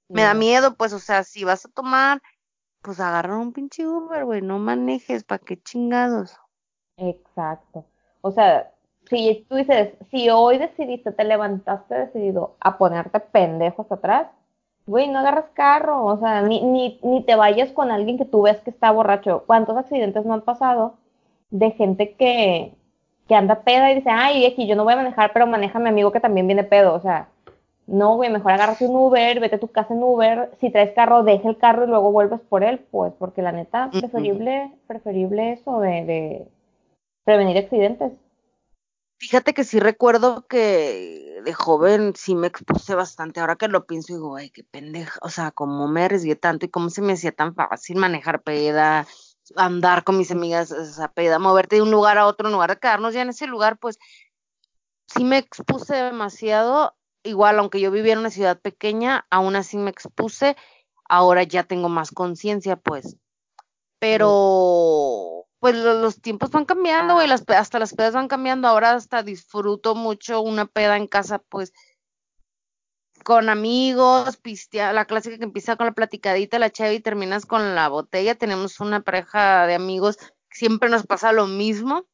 Me 0.08 0.22
da 0.22 0.32
miedo, 0.32 0.76
pues, 0.76 0.92
o 0.92 0.98
sea, 0.98 1.24
si 1.24 1.44
vas 1.44 1.66
a 1.66 1.70
tomar, 1.70 2.22
pues 2.80 3.00
agarra 3.00 3.36
un 3.36 3.52
pinche 3.52 3.86
Uber, 3.86 4.24
güey, 4.24 4.42
no 4.42 4.58
manejes, 4.58 5.24
¿para 5.24 5.44
qué 5.44 5.60
chingados? 5.60 6.36
Exacto. 6.96 7.84
O 8.20 8.30
sea, 8.30 8.72
si 9.12 9.46
tú 9.48 9.56
dices, 9.56 9.90
si 10.10 10.30
hoy 10.30 10.58
decidiste, 10.58 11.12
te 11.12 11.24
levantaste 11.24 11.94
decidido 11.94 12.56
a 12.60 12.78
ponerte 12.78 13.20
pendejo 13.20 13.82
hasta 13.82 13.96
atrás, 13.96 14.26
güey, 14.86 15.08
no 15.08 15.18
agarras 15.18 15.44
carro, 15.52 16.04
o 16.04 16.18
sea, 16.18 16.42
ni, 16.42 16.62
ni, 16.62 16.98
ni 17.02 17.22
te 17.22 17.36
vayas 17.36 17.70
con 17.72 17.90
alguien 17.90 18.18
que 18.18 18.24
tú 18.24 18.42
ves 18.42 18.60
que 18.60 18.70
está 18.70 18.90
borracho. 18.90 19.44
¿Cuántos 19.46 19.76
accidentes 19.76 20.24
no 20.24 20.34
han 20.34 20.42
pasado 20.42 20.94
de 21.50 21.70
gente 21.72 22.14
que, 22.14 22.74
que 23.28 23.34
anda 23.34 23.60
peda 23.60 23.92
y 23.92 23.96
dice, 23.96 24.10
ay, 24.10 24.46
aquí 24.46 24.66
yo 24.66 24.74
no 24.74 24.84
voy 24.84 24.94
a 24.94 24.96
manejar, 24.96 25.32
pero 25.32 25.46
maneja 25.46 25.78
mi 25.78 25.90
amigo 25.90 26.10
que 26.10 26.20
también 26.20 26.46
viene 26.46 26.64
pedo? 26.64 26.94
O 26.94 27.00
sea, 27.00 27.28
no, 27.86 28.16
güey, 28.16 28.30
mejor 28.30 28.52
agárrate 28.52 28.86
un 28.86 28.96
Uber, 28.96 29.40
vete 29.40 29.56
a 29.56 29.60
tu 29.60 29.68
casa 29.68 29.92
en 29.92 30.02
Uber. 30.02 30.50
Si 30.58 30.70
traes 30.70 30.92
carro, 30.94 31.22
deja 31.22 31.48
el 31.48 31.58
carro 31.58 31.84
y 31.84 31.88
luego 31.88 32.10
vuelves 32.10 32.40
por 32.40 32.64
él, 32.64 32.78
pues, 32.90 33.12
porque 33.18 33.42
la 33.42 33.52
neta, 33.52 33.88
Ujú. 33.88 34.00
preferible, 34.00 34.72
preferible 34.86 35.52
eso 35.52 35.80
de, 35.80 36.04
de 36.04 36.48
prevenir 37.24 37.58
accidentes. 37.58 38.12
Fíjate 39.22 39.54
que 39.54 39.62
sí 39.62 39.78
recuerdo 39.78 40.48
que 40.48 41.40
de 41.44 41.54
joven 41.54 42.12
sí 42.16 42.34
me 42.34 42.48
expuse 42.48 42.96
bastante. 42.96 43.38
Ahora 43.38 43.54
que 43.54 43.68
lo 43.68 43.86
pienso, 43.86 44.14
digo, 44.14 44.34
ay, 44.34 44.50
qué 44.50 44.64
pendeja. 44.64 45.16
O 45.22 45.28
sea, 45.28 45.52
cómo 45.52 45.86
me 45.86 46.02
arriesgué 46.02 46.34
tanto 46.34 46.66
y 46.66 46.70
cómo 46.70 46.90
se 46.90 47.02
me 47.02 47.12
hacía 47.12 47.30
tan 47.30 47.54
fácil 47.54 47.98
manejar 47.98 48.42
peda, 48.42 49.06
andar 49.54 50.02
con 50.02 50.18
mis 50.18 50.32
amigas, 50.32 50.72
o 50.72 50.84
sea, 50.84 51.06
peda, 51.06 51.38
moverte 51.38 51.76
de 51.76 51.82
un 51.82 51.92
lugar 51.92 52.18
a 52.18 52.26
otro, 52.26 52.48
en 52.48 52.54
lugar 52.54 52.70
de 52.70 52.80
quedarnos 52.80 53.14
ya 53.14 53.22
en 53.22 53.28
ese 53.28 53.46
lugar, 53.46 53.78
pues 53.78 54.00
sí 55.06 55.22
me 55.22 55.38
expuse 55.38 55.94
demasiado. 55.94 56.96
Igual, 57.22 57.60
aunque 57.60 57.80
yo 57.80 57.92
vivía 57.92 58.14
en 58.14 58.18
una 58.18 58.30
ciudad 58.30 58.60
pequeña, 58.60 59.24
aún 59.30 59.54
así 59.54 59.76
me 59.76 59.90
expuse. 59.90 60.56
Ahora 61.08 61.44
ya 61.44 61.62
tengo 61.62 61.88
más 61.88 62.10
conciencia, 62.10 62.74
pues. 62.74 63.16
Pero, 64.00 65.46
pues 65.62 65.76
lo- 65.76 65.94
los 66.00 66.20
tiempos 66.20 66.50
van 66.50 66.64
cambiando, 66.64 67.14
güey, 67.14 67.28
las, 67.28 67.44
hasta 67.48 67.78
las 67.78 67.94
pedas 67.94 68.14
van 68.14 68.26
cambiando. 68.26 68.66
Ahora 68.66 68.94
hasta 68.94 69.22
disfruto 69.22 69.94
mucho 69.94 70.40
una 70.40 70.66
peda 70.66 70.96
en 70.96 71.06
casa, 71.06 71.38
pues, 71.38 71.72
con 73.22 73.48
amigos, 73.48 74.38
pistea, 74.38 74.92
la 74.92 75.04
clásica 75.04 75.38
que 75.38 75.44
empieza 75.44 75.76
con 75.76 75.86
la 75.86 75.92
platicadita, 75.92 76.58
la 76.58 76.70
cheve 76.70 76.94
y 76.94 77.00
terminas 77.00 77.46
con 77.46 77.76
la 77.76 77.86
botella. 77.88 78.34
Tenemos 78.34 78.80
una 78.80 79.02
pareja 79.02 79.68
de 79.68 79.76
amigos, 79.76 80.18
siempre 80.50 80.88
nos 80.90 81.06
pasa 81.06 81.30
lo 81.30 81.46
mismo. 81.46 82.06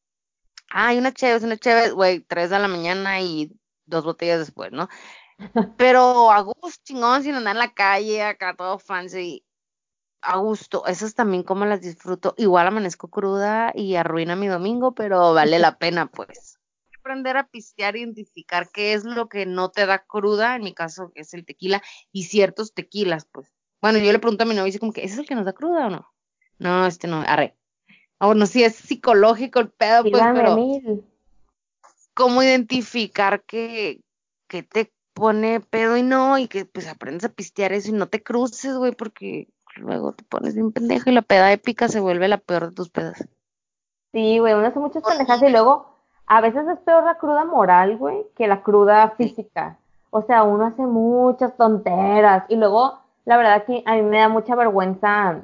Ay, 0.69 0.99
una 0.99 1.15
cheve, 1.15 1.43
una 1.43 1.57
cheve, 1.57 1.89
güey, 1.93 2.21
tres 2.21 2.51
de 2.51 2.59
la 2.59 2.69
mañana 2.69 3.23
y 3.23 3.51
dos 3.87 4.05
botellas 4.05 4.41
después, 4.41 4.73
¿no? 4.73 4.91
Pero 5.79 6.31
a 6.31 6.43
gusto, 6.43 6.83
chingón, 6.85 7.23
sin 7.23 7.35
andar 7.35 7.57
en 7.57 7.61
la 7.61 7.73
calle, 7.73 8.23
acá 8.23 8.55
todo 8.55 8.79
fancy 8.79 9.43
a 10.21 10.39
gusto, 10.39 10.87
esas 10.87 11.15
también 11.15 11.43
como 11.43 11.65
las 11.65 11.81
disfruto. 11.81 12.35
Igual 12.37 12.67
amanezco 12.67 13.09
cruda 13.09 13.73
y 13.75 13.97
arruina 13.97 14.37
mi 14.37 14.49
domingo, 14.49 14.95
pero 14.95 15.35
vale 15.35 15.59
la 15.59 15.77
pena, 15.79 16.07
pues. 16.07 16.59
Hay 16.59 16.91
que 16.93 16.99
Aprender 16.99 17.37
a 17.37 17.47
pistear, 17.49 17.97
identificar 17.97 18.69
qué 18.71 18.93
es 18.93 19.05
lo 19.05 19.29
que 19.29 19.47
no 19.47 19.71
te 19.71 19.87
da 19.87 20.05
cruda, 20.05 20.57
en 20.57 20.63
mi 20.63 20.75
caso 20.75 21.11
que 21.15 21.23
es 21.23 21.33
el 21.35 21.45
tequila, 21.45 21.83
y 22.13 22.25
ciertos 22.25 22.75
tequilas, 22.75 23.27
pues. 23.31 23.51
Bueno, 23.81 23.99
yo 23.99 24.13
le 24.13 24.19
pregunto 24.19 24.43
a 24.43 24.47
mi 24.47 24.55
novio, 24.55 24.65
dice 24.65 24.81
como 24.81 24.93
que, 24.93 25.05
¿ese 25.05 25.15
es 25.15 25.21
el 25.21 25.27
que 25.27 25.35
nos 25.35 25.45
da 25.45 25.53
cruda 25.53 25.87
o 25.87 25.91
no? 25.91 26.13
No, 26.59 26.87
este 26.87 27.07
no, 27.07 27.23
arre. 27.27 27.57
Ah, 28.19 28.27
bueno, 28.27 28.47
sí 28.47 28.65
es 28.65 28.75
psicológico 28.75 29.61
el 29.61 29.71
pedo, 29.71 30.03
Sí, 30.03 30.11
pues, 30.11 30.25
pero 30.35 30.57
mil. 30.57 31.05
cómo 32.15 32.43
identificar 32.43 33.45
que, 33.45 34.03
que 34.49 34.65
te 34.65 34.93
pone 35.15 35.61
pedo 35.61 35.97
y 35.97 36.03
no, 36.03 36.39
y 36.39 36.49
que 36.49 36.65
pues 36.65 36.89
aprendes 36.89 37.25
a 37.25 37.33
pistear 37.33 37.73
eso 37.73 37.91
y 37.91 37.93
no 37.93 38.09
te 38.09 38.23
cruces, 38.23 38.77
güey, 38.77 38.93
porque 38.93 39.49
luego 39.79 40.13
te 40.13 40.25
pones 40.25 40.55
bien 40.55 40.73
pendejo 40.73 41.11
y 41.11 41.15
la 41.15 41.23
peda 41.23 41.53
épica 41.53 41.89
se 41.89 42.01
vuelve 42.01 42.29
la 42.29 42.39
peor 42.39 42.69
de 42.69 42.75
tus 42.75 42.91
pedas. 42.91 43.27
Sí, 44.13 44.39
güey, 44.39 44.55
uno 44.55 44.67
hace 44.67 44.79
muchas 44.79 45.03
pendejadas 45.03 45.43
y 45.43 45.51
luego 45.51 45.95
a 46.27 46.41
veces 46.41 46.67
es 46.69 46.79
peor 46.81 47.05
la 47.05 47.17
cruda 47.17 47.45
moral, 47.45 47.97
güey, 47.99 48.27
que 48.37 48.47
la 48.49 48.63
cruda 48.63 49.15
Sí. 49.17 49.29
física. 49.29 49.79
O 50.11 50.23
sea, 50.23 50.43
uno 50.43 50.65
hace 50.67 50.83
muchas 50.83 51.57
tonteras 51.57 52.45
y 52.49 52.57
luego, 52.57 52.99
la 53.27 53.37
verdad 53.37 53.65
que 53.65 53.83
a 53.87 53.95
mí 53.95 54.03
me 54.03 54.19
da 54.19 54.29
mucha 54.29 54.55
vergüenza 54.55 55.43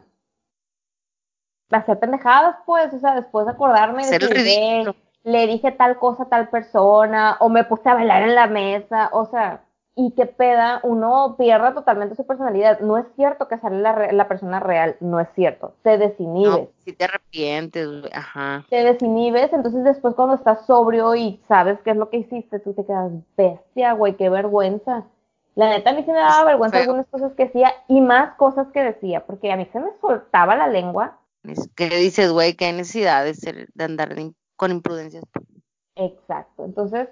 hacer 1.70 1.98
pendejadas, 1.98 2.56
pues, 2.66 2.92
o 2.94 2.98
sea, 3.00 3.14
después 3.16 3.46
de 3.46 3.52
acordarme 3.52 4.02
de 4.02 4.08
Hacer 4.08 4.22
el 4.22 4.28
decir, 4.28 4.44
"Güey, 4.44 4.74
ridículo. 4.84 4.94
le 5.24 5.46
dije 5.46 5.72
tal 5.72 5.98
cosa 5.98 6.22
a 6.24 6.28
tal 6.28 6.48
persona 6.48 7.36
o 7.40 7.48
me 7.48 7.64
puse 7.64 7.88
a 7.88 7.94
bailar 7.94 8.22
en 8.22 8.34
la 8.34 8.46
mesa, 8.46 9.08
o 9.12 9.26
sea, 9.26 9.62
y 9.96 10.12
qué 10.12 10.26
peda, 10.26 10.80
uno 10.82 11.36
pierde 11.38 11.72
totalmente 11.72 12.16
su 12.16 12.26
personalidad. 12.26 12.80
No 12.80 12.98
es 12.98 13.06
cierto 13.16 13.46
que 13.48 13.58
sale 13.58 13.80
la, 13.80 13.92
re- 13.92 14.12
la 14.12 14.26
persona 14.28 14.58
real, 14.60 14.96
no 15.00 15.20
es 15.20 15.28
cierto. 15.34 15.74
Te 15.82 15.98
desinhibes. 15.98 16.52
No, 16.52 16.68
si 16.84 16.92
te 16.92 17.04
arrepientes, 17.04 17.86
güey, 17.88 18.12
ajá. 18.12 18.64
te 18.68 18.82
desinhibes, 18.82 19.52
entonces 19.52 19.84
después 19.84 20.14
cuando 20.14 20.34
estás 20.34 20.66
sobrio 20.66 21.14
y 21.14 21.40
sabes 21.48 21.78
qué 21.84 21.90
es 21.92 21.96
lo 21.96 22.10
que 22.10 22.18
hiciste, 22.18 22.58
tú 22.58 22.72
te 22.74 22.84
quedas 22.84 23.12
bestia, 23.36 23.92
güey, 23.92 24.16
qué 24.16 24.28
vergüenza. 24.30 25.04
La 25.54 25.68
neta 25.68 25.90
a 25.90 25.92
mí 25.92 26.02
sí 26.02 26.10
me 26.10 26.18
daba 26.18 26.44
vergüenza 26.44 26.78
feo. 26.78 26.86
algunas 26.86 27.06
cosas 27.06 27.32
que 27.34 27.44
hacía 27.44 27.72
y 27.86 28.00
más 28.00 28.34
cosas 28.34 28.66
que 28.72 28.82
decía, 28.82 29.24
porque 29.24 29.52
a 29.52 29.56
mí 29.56 29.68
se 29.72 29.78
me 29.78 29.92
soltaba 30.00 30.56
la 30.56 30.66
lengua. 30.66 31.18
Que 31.76 31.88
dices, 31.90 32.32
güey, 32.32 32.54
que 32.54 32.64
hay 32.64 32.72
necesidad 32.72 33.24
de, 33.24 33.34
ser, 33.34 33.68
de 33.74 33.84
andar 33.84 34.14
de 34.14 34.32
con 34.56 34.72
imprudencias. 34.72 35.22
Exacto. 35.96 36.64
Entonces, 36.64 37.08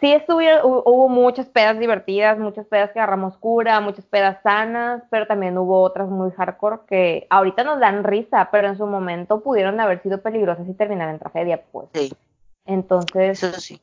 sí 0.00 0.12
estuvieron, 0.12 0.62
hu- 0.62 0.82
hubo 0.86 1.08
muchas 1.08 1.48
pedas 1.48 1.78
divertidas, 1.78 2.38
muchas 2.38 2.66
pedas 2.66 2.92
que 2.92 3.00
agarramos 3.00 3.36
cura, 3.38 3.80
muchas 3.80 4.06
pedas 4.06 4.40
sanas, 4.42 5.02
pero 5.10 5.26
también 5.26 5.58
hubo 5.58 5.80
otras 5.82 6.08
muy 6.08 6.30
hardcore 6.32 6.80
que 6.88 7.26
ahorita 7.30 7.64
nos 7.64 7.80
dan 7.80 8.04
risa, 8.04 8.48
pero 8.52 8.68
en 8.68 8.76
su 8.78 8.86
momento 8.86 9.40
pudieron 9.42 9.80
haber 9.80 10.02
sido 10.02 10.22
peligrosas 10.22 10.68
y 10.68 10.74
terminar 10.74 11.08
en 11.10 11.18
tragedia, 11.18 11.62
pues. 11.72 11.88
Sí, 11.94 12.10
Entonces, 12.66 13.42
eso 13.42 13.60
sí. 13.60 13.80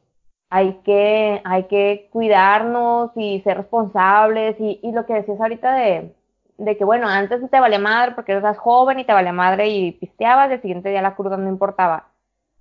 hay 0.50 0.76
que, 0.86 1.42
hay 1.44 1.64
que 1.66 2.10
cuidarnos 2.12 3.12
y 3.16 3.42
ser 3.42 3.58
responsables 3.58 4.56
y, 4.60 4.80
y 4.84 4.92
lo 4.92 5.06
que 5.06 5.16
decías 5.16 5.40
ahorita 5.42 5.74
de, 5.76 6.16
de 6.58 6.78
que 6.78 6.86
bueno, 6.86 7.08
antes 7.10 7.50
te 7.50 7.60
valía 7.60 7.80
madre 7.80 8.14
porque 8.16 8.34
eras 8.34 8.58
joven 8.58 9.00
y 9.00 9.06
te 9.06 9.14
valía 9.14 9.34
madre 9.34 9.68
y 9.70 9.92
pisteabas, 9.94 10.50
y 10.52 10.54
el 10.56 10.62
siguiente 10.62 10.90
día 10.90 11.02
la 11.02 11.16
cruda 11.16 11.38
no 11.38 11.50
importaba. 11.50 12.10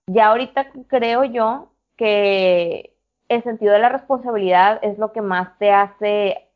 Ya 0.07 0.29
ahorita 0.29 0.69
creo 0.89 1.25
yo 1.25 1.71
que 1.97 2.94
el 3.29 3.43
sentido 3.43 3.73
de 3.73 3.79
la 3.79 3.89
responsabilidad 3.89 4.79
es 4.83 4.99
lo 4.99 5.13
que 5.13 5.23
más 5.23 5.57
te 5.59 5.73
hace 5.73 6.49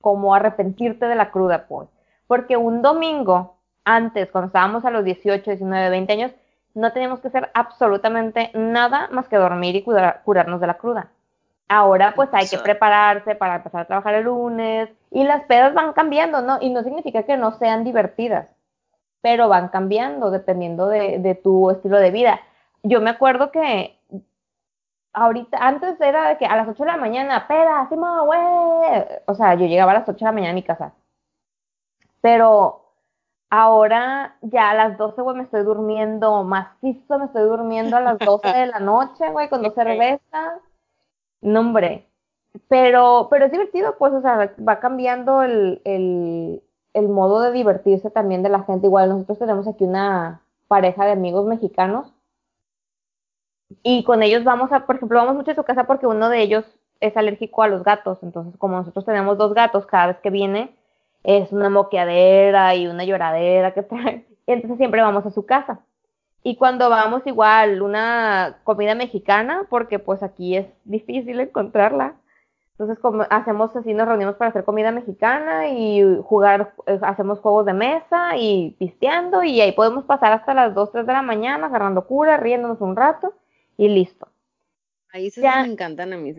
como 0.00 0.34
arrepentirte 0.34 1.06
de 1.06 1.14
la 1.14 1.30
cruda, 1.30 1.66
pues. 1.66 1.88
Porque 2.26 2.56
un 2.56 2.82
domingo, 2.82 3.56
antes, 3.84 4.30
cuando 4.30 4.46
estábamos 4.48 4.84
a 4.84 4.90
los 4.90 5.04
18, 5.04 5.50
19, 5.50 5.90
20 5.90 6.12
años, 6.12 6.32
no 6.74 6.92
teníamos 6.92 7.20
que 7.20 7.28
hacer 7.28 7.50
absolutamente 7.54 8.50
nada 8.54 9.08
más 9.12 9.28
que 9.28 9.36
dormir 9.36 9.76
y 9.76 9.82
curarnos 9.82 10.60
de 10.60 10.66
la 10.66 10.74
cruda. 10.74 11.10
Ahora 11.68 12.12
pues 12.14 12.28
hay 12.32 12.46
que 12.46 12.58
prepararse 12.58 13.34
para 13.34 13.56
empezar 13.56 13.82
a 13.82 13.86
trabajar 13.86 14.14
el 14.14 14.24
lunes 14.24 14.90
y 15.10 15.24
las 15.24 15.44
pedas 15.44 15.72
van 15.72 15.94
cambiando, 15.94 16.42
¿no? 16.42 16.58
Y 16.60 16.70
no 16.70 16.82
significa 16.82 17.22
que 17.22 17.38
no 17.38 17.52
sean 17.52 17.84
divertidas, 17.84 18.48
pero 19.22 19.48
van 19.48 19.68
cambiando 19.68 20.30
dependiendo 20.30 20.88
de, 20.88 21.18
de 21.20 21.34
tu 21.34 21.70
estilo 21.70 21.96
de 21.96 22.10
vida. 22.10 22.40
Yo 22.82 23.00
me 23.00 23.10
acuerdo 23.10 23.50
que 23.50 23.98
ahorita, 25.14 25.56
antes 25.58 26.00
era 26.00 26.28
de 26.28 26.38
que 26.38 26.46
a 26.46 26.56
las 26.56 26.68
8 26.68 26.84
de 26.84 26.90
la 26.90 26.96
mañana, 26.96 27.46
peda, 27.48 27.80
así 27.80 27.94
güey. 27.94 29.04
O 29.26 29.34
sea, 29.34 29.54
yo 29.54 29.66
llegaba 29.66 29.92
a 29.92 30.00
las 30.00 30.08
8 30.08 30.18
de 30.18 30.24
la 30.24 30.32
mañana 30.32 30.50
a 30.50 30.54
mi 30.54 30.62
casa. 30.62 30.92
Pero 32.20 32.82
ahora 33.50 34.36
ya 34.42 34.70
a 34.70 34.74
las 34.74 34.98
12, 34.98 35.22
güey, 35.22 35.36
me 35.36 35.44
estoy 35.44 35.62
durmiendo 35.62 36.42
macizo, 36.44 37.18
me 37.18 37.26
estoy 37.26 37.44
durmiendo 37.44 37.96
a 37.96 38.00
las 38.00 38.18
12 38.18 38.48
de 38.48 38.66
la 38.66 38.80
noche, 38.80 39.30
güey, 39.30 39.48
con 39.48 39.62
dos 39.62 39.74
cervezas. 39.74 40.60
No, 41.40 41.60
hombre. 41.60 42.08
Pero, 42.68 43.28
pero 43.30 43.46
es 43.46 43.52
divertido, 43.52 43.96
pues, 43.98 44.12
o 44.12 44.20
sea, 44.20 44.54
va 44.66 44.80
cambiando 44.80 45.42
el, 45.42 45.82
el, 45.84 46.62
el 46.92 47.08
modo 47.08 47.40
de 47.40 47.52
divertirse 47.52 48.10
también 48.10 48.42
de 48.42 48.48
la 48.48 48.62
gente. 48.64 48.86
Igual 48.86 49.10
nosotros 49.10 49.38
tenemos 49.38 49.66
aquí 49.68 49.84
una 49.84 50.42
pareja 50.68 51.04
de 51.04 51.12
amigos 51.12 51.46
mexicanos 51.46 52.13
y 53.82 54.04
con 54.04 54.22
ellos 54.22 54.44
vamos 54.44 54.72
a, 54.72 54.86
por 54.86 54.96
ejemplo, 54.96 55.18
vamos 55.18 55.34
mucho 55.34 55.50
a 55.50 55.54
su 55.54 55.64
casa 55.64 55.84
porque 55.84 56.06
uno 56.06 56.28
de 56.28 56.42
ellos 56.42 56.64
es 57.00 57.16
alérgico 57.16 57.62
a 57.62 57.68
los 57.68 57.84
gatos. 57.84 58.18
Entonces, 58.22 58.56
como 58.58 58.76
nosotros 58.76 59.04
tenemos 59.04 59.38
dos 59.38 59.54
gatos, 59.54 59.86
cada 59.86 60.08
vez 60.08 60.18
que 60.18 60.30
viene 60.30 60.76
es 61.22 61.52
una 61.52 61.70
moqueadera 61.70 62.74
y 62.74 62.86
una 62.86 63.04
lloradera 63.04 63.72
que 63.74 63.82
trae. 63.82 64.26
Entonces 64.46 64.78
siempre 64.78 65.02
vamos 65.02 65.26
a 65.26 65.30
su 65.30 65.46
casa. 65.46 65.80
Y 66.42 66.56
cuando 66.56 66.90
vamos 66.90 67.22
igual 67.26 67.80
una 67.80 68.58
comida 68.64 68.94
mexicana, 68.94 69.66
porque 69.70 69.98
pues 69.98 70.22
aquí 70.22 70.56
es 70.56 70.66
difícil 70.84 71.40
encontrarla. 71.40 72.16
Entonces 72.72 72.98
como 72.98 73.24
hacemos 73.30 73.74
así, 73.76 73.94
nos 73.94 74.06
reunimos 74.06 74.34
para 74.34 74.50
hacer 74.50 74.64
comida 74.64 74.90
mexicana 74.90 75.68
y 75.68 76.02
jugar, 76.24 76.74
eh, 76.86 76.98
hacemos 77.02 77.38
juegos 77.38 77.64
de 77.66 77.72
mesa 77.72 78.36
y 78.36 78.76
pisteando 78.78 79.42
y 79.44 79.60
ahí 79.60 79.72
podemos 79.72 80.04
pasar 80.04 80.32
hasta 80.32 80.52
las 80.54 80.74
2, 80.74 80.92
3 80.92 81.06
de 81.06 81.12
la 81.12 81.22
mañana 81.22 81.66
agarrando 81.66 82.06
cura, 82.06 82.36
riéndonos 82.36 82.80
un 82.80 82.96
rato 82.96 83.32
y 83.76 83.88
listo. 83.88 84.28
Ahí 85.12 85.30
se 85.30 85.40
me 85.40 85.66
encantan 85.66 86.12
a 86.12 86.16
mí. 86.16 86.34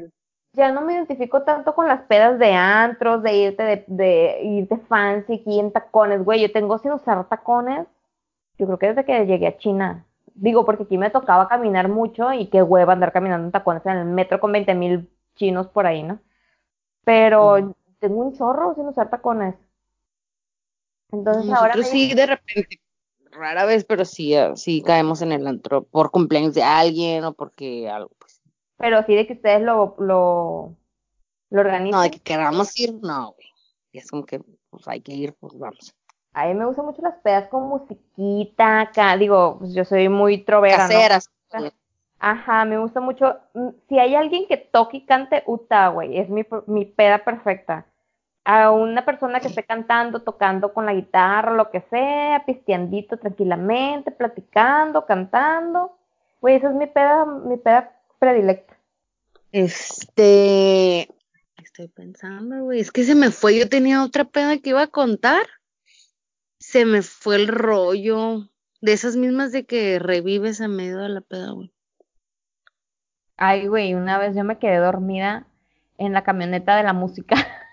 Ya 0.54 0.72
no 0.72 0.82
me 0.82 0.94
identifico 0.94 1.44
tanto 1.44 1.76
con 1.76 1.88
las 1.88 2.02
pedas 2.04 2.40
de 2.40 2.54
antros, 2.54 3.24
de 3.24 3.34
irte 3.34 3.64
de, 3.64 3.86
de 3.88 4.40
irte 4.44 4.78
fancy 4.88 5.36
aquí 5.36 5.60
en 5.60 5.72
tacones, 5.72 6.24
güey. 6.24 6.42
Yo 6.42 6.52
tengo 6.52 6.78
sin 6.78 6.92
usar 6.92 7.28
tacones. 7.28 7.88
Yo 8.58 8.66
creo 8.66 8.80
que 8.80 8.88
desde 8.88 9.06
que 9.06 9.26
llegué 9.26 9.48
a 9.48 9.58
China. 9.58 10.06
Digo, 10.34 10.66
porque 10.66 10.84
aquí 10.84 10.98
me 10.98 11.10
tocaba 11.10 11.48
caminar 11.48 11.88
mucho 11.90 12.34
y 12.34 12.48
qué 12.48 12.62
hueva 12.62 12.94
andar 12.94 13.12
caminando 13.12 13.46
en 13.46 13.52
tacones 13.52 13.86
en 13.86 13.98
el 13.98 14.06
metro 14.06 14.40
con 14.40 14.52
20 14.52 14.76
mil 14.76 15.10
chinos 15.36 15.68
por 15.68 15.86
ahí, 15.86 16.04
¿no? 16.04 16.20
Pero 17.04 17.76
tengo 18.00 18.22
un 18.22 18.34
chorro 18.34 18.74
sin 18.76 18.88
usar 18.88 19.10
tacones. 19.10 19.56
Entonces 21.12 21.54
ahora. 21.54 21.76
sí, 21.84 22.14
de 22.14 22.26
repente 22.26 22.80
rara 23.36 23.66
vez, 23.66 23.86
pero 23.86 24.06
sí, 24.06 24.34
eh, 24.34 24.52
sí 24.56 24.82
caemos 24.82 25.22
en 25.22 25.32
el 25.32 25.46
antro 25.48 25.84
por 25.84 26.12
cumpleaños 26.12 26.54
de 26.54 26.64
alguien 26.64 27.24
o 27.24 27.34
porque 27.34 27.90
algo, 27.90 28.12
pues. 28.18 28.42
Pero 28.78 29.04
sí 29.06 29.16
de 29.16 29.28
que 29.28 29.34
ustedes 29.34 29.62
lo, 29.62 29.96
lo, 30.00 30.76
lo 31.50 31.62
organizan. 31.62 31.92
No, 31.92 32.02
de 32.02 32.12
que 32.12 32.20
queramos 32.20 32.78
ir, 32.80 32.94
no, 33.02 33.34
güey. 33.34 33.48
Es 33.94 34.10
como 34.12 34.26
que, 34.26 34.42
pues 34.70 34.88
hay 34.88 35.02
que 35.02 35.14
ir, 35.14 35.34
pues 35.40 35.58
vamos. 35.58 35.96
A 36.34 36.48
mí 36.48 36.54
me 36.54 36.66
gustan 36.66 36.86
mucho 36.86 37.02
las 37.02 37.16
pedas 37.20 37.48
con 37.48 37.64
musiquita 37.70 38.82
acá. 38.82 39.16
Digo, 39.16 39.58
pues 39.60 39.74
yo 39.74 39.86
soy 39.86 40.10
muy 40.10 40.40
trovera, 40.40 40.78
Caseras. 40.78 41.30
Ajá, 42.20 42.66
me 42.66 42.78
gusta 42.78 43.00
mucho. 43.00 43.38
Mm, 43.54 43.70
si 43.88 44.00
hay 44.00 44.16
alguien 44.16 44.48
que 44.48 44.58
toque 44.58 44.98
y 44.98 45.06
cante, 45.06 45.44
uta, 45.46 45.88
güey. 45.90 46.18
Es 46.18 46.30
mi, 46.30 46.44
mi 46.68 46.86
peda 46.86 47.24
perfecta 47.24 47.86
a 48.46 48.72
una 48.72 49.04
persona 49.04 49.39
que 49.39 49.48
esté 49.48 49.64
cantando, 49.64 50.22
tocando 50.22 50.72
con 50.72 50.86
la 50.86 50.93
guitarra, 50.93 51.52
lo 51.56 51.72
que 51.72 51.82
sea, 51.89 52.46
pisteandito 52.46 53.18
tranquilamente, 53.18 54.12
platicando, 54.12 55.06
cantando. 55.08 55.98
Güey, 56.41 56.58
esa 56.58 56.70
es 56.70 56.76
mi 56.76 56.86
peda, 56.86 57.26
mi 57.26 57.58
peda 57.58 58.00
predilecta. 58.20 58.78
Este, 59.52 61.10
estoy 61.58 61.88
pensando, 61.88 62.64
güey, 62.66 62.82
es 62.82 62.91
que 62.91 63.04
se 63.04 63.16
me 63.16 63.32
fue, 63.32 63.58
yo 63.58 63.68
tenía 63.68 64.04
otra 64.04 64.26
peda 64.26 64.60
que 64.60 64.70
iba 64.70 64.84
a 64.84 64.88
contar. 64.88 65.48
Se 66.60 66.86
me 66.86 67.02
fue 67.02 67.38
el 67.38 67.48
rollo. 67.48 68.48
De 68.82 68.93
esas 68.93 69.16
mismas 69.16 69.52
de 69.52 69.66
que 69.66 69.98
revives 69.98 70.60
en 70.60 70.76
medio 70.76 71.00
de 71.00 71.10
la 71.10 71.22
peda, 71.22 71.52
güey. 71.52 71.74
Ay, 73.38 73.66
güey, 73.68 73.96
una 73.96 74.20
vez 74.20 74.36
yo 74.36 74.43
me 74.43 74.60
quedé 74.60 74.78
dormida 74.78 75.48
en 75.98 76.14
la 76.14 76.24
camioneta 76.24 76.76
de 76.76 76.84
la 76.84 76.93
música. 76.93 77.36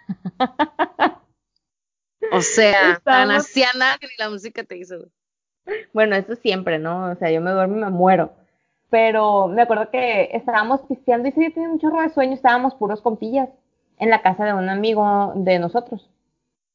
o 2.32 2.40
sea, 2.40 3.00
tan 3.04 3.30
anciana 3.30 3.96
que 4.00 4.06
ni 4.06 4.12
la 4.18 4.30
música 4.30 4.64
te 4.64 4.76
hizo. 4.76 4.96
Bueno, 5.92 6.16
eso 6.16 6.34
siempre, 6.36 6.78
¿no? 6.78 7.10
O 7.12 7.14
sea, 7.16 7.30
yo 7.30 7.40
me 7.40 7.50
duermo 7.50 7.76
y 7.76 7.80
me 7.80 7.90
muero. 7.90 8.32
Pero 8.90 9.48
me 9.48 9.62
acuerdo 9.62 9.90
que 9.90 10.30
estábamos 10.32 10.82
pisteando 10.82 11.28
y 11.28 11.32
sí, 11.32 11.42
yo 11.44 11.52
tenía 11.52 11.70
un 11.70 11.78
chorro 11.78 12.02
de 12.02 12.10
sueño, 12.10 12.34
estábamos 12.34 12.74
puros 12.74 13.00
compillas 13.00 13.48
en 13.98 14.10
la 14.10 14.20
casa 14.20 14.44
de 14.44 14.52
un 14.52 14.68
amigo 14.68 15.32
de 15.34 15.58
nosotros, 15.58 16.10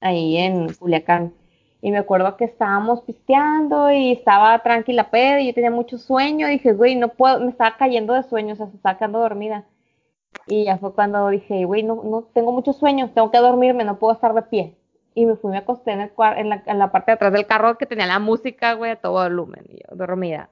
ahí 0.02 0.38
en 0.38 0.74
Culiacán. 0.74 1.34
Y 1.82 1.92
me 1.92 2.00
acuerdo 2.00 2.36
que 2.38 2.46
estábamos 2.46 3.02
pisteando 3.02 3.92
y 3.92 4.14
estaba 4.14 4.58
tranquila 4.64 5.12
peda 5.12 5.42
y 5.42 5.48
yo 5.48 5.54
tenía 5.54 5.70
mucho 5.70 6.00
sueño. 6.00 6.48
Y 6.48 6.54
dije, 6.54 6.74
güey, 6.74 6.96
no 6.96 7.10
puedo, 7.10 7.40
me 7.40 7.52
estaba 7.52 7.78
cayendo 7.78 8.14
de 8.14 8.24
sueño, 8.24 8.54
o 8.54 8.58
sea, 8.58 8.68
se 8.68 8.78
estaba 8.78 8.98
quedando 8.98 9.20
dormida. 9.20 9.66
Y 10.48 10.66
ya 10.66 10.78
fue 10.78 10.94
cuando 10.94 11.28
dije, 11.30 11.66
güey, 11.66 11.84
no, 11.84 12.02
no 12.04 12.24
tengo 12.34 12.54
mucho 12.54 12.72
sueño, 12.72 13.12
tengo 13.14 13.32
que 13.32 13.38
dormirme, 13.38 13.84
no 13.84 14.00
puedo 14.00 14.14
estar 14.14 14.34
de 14.34 14.44
pie. 14.44 14.78
Y 15.14 15.26
me 15.26 15.36
fui, 15.36 15.52
me 15.52 15.58
acosté 15.58 15.92
en, 15.92 16.02
el, 16.02 16.12
en, 16.38 16.50
la, 16.50 16.64
en 16.66 16.80
la 16.80 16.92
parte 16.92 17.12
de 17.12 17.16
atrás 17.16 17.34
del 17.34 17.48
carro 17.48 17.78
que 17.78 17.86
tenía 17.86 18.08
la 18.08 18.20
música, 18.20 18.74
güey, 18.74 18.92
a 18.92 19.02
todo 19.02 19.14
volumen. 19.14 19.66
Y 19.68 19.80
yo, 19.80 19.96
dormida. 19.96 20.50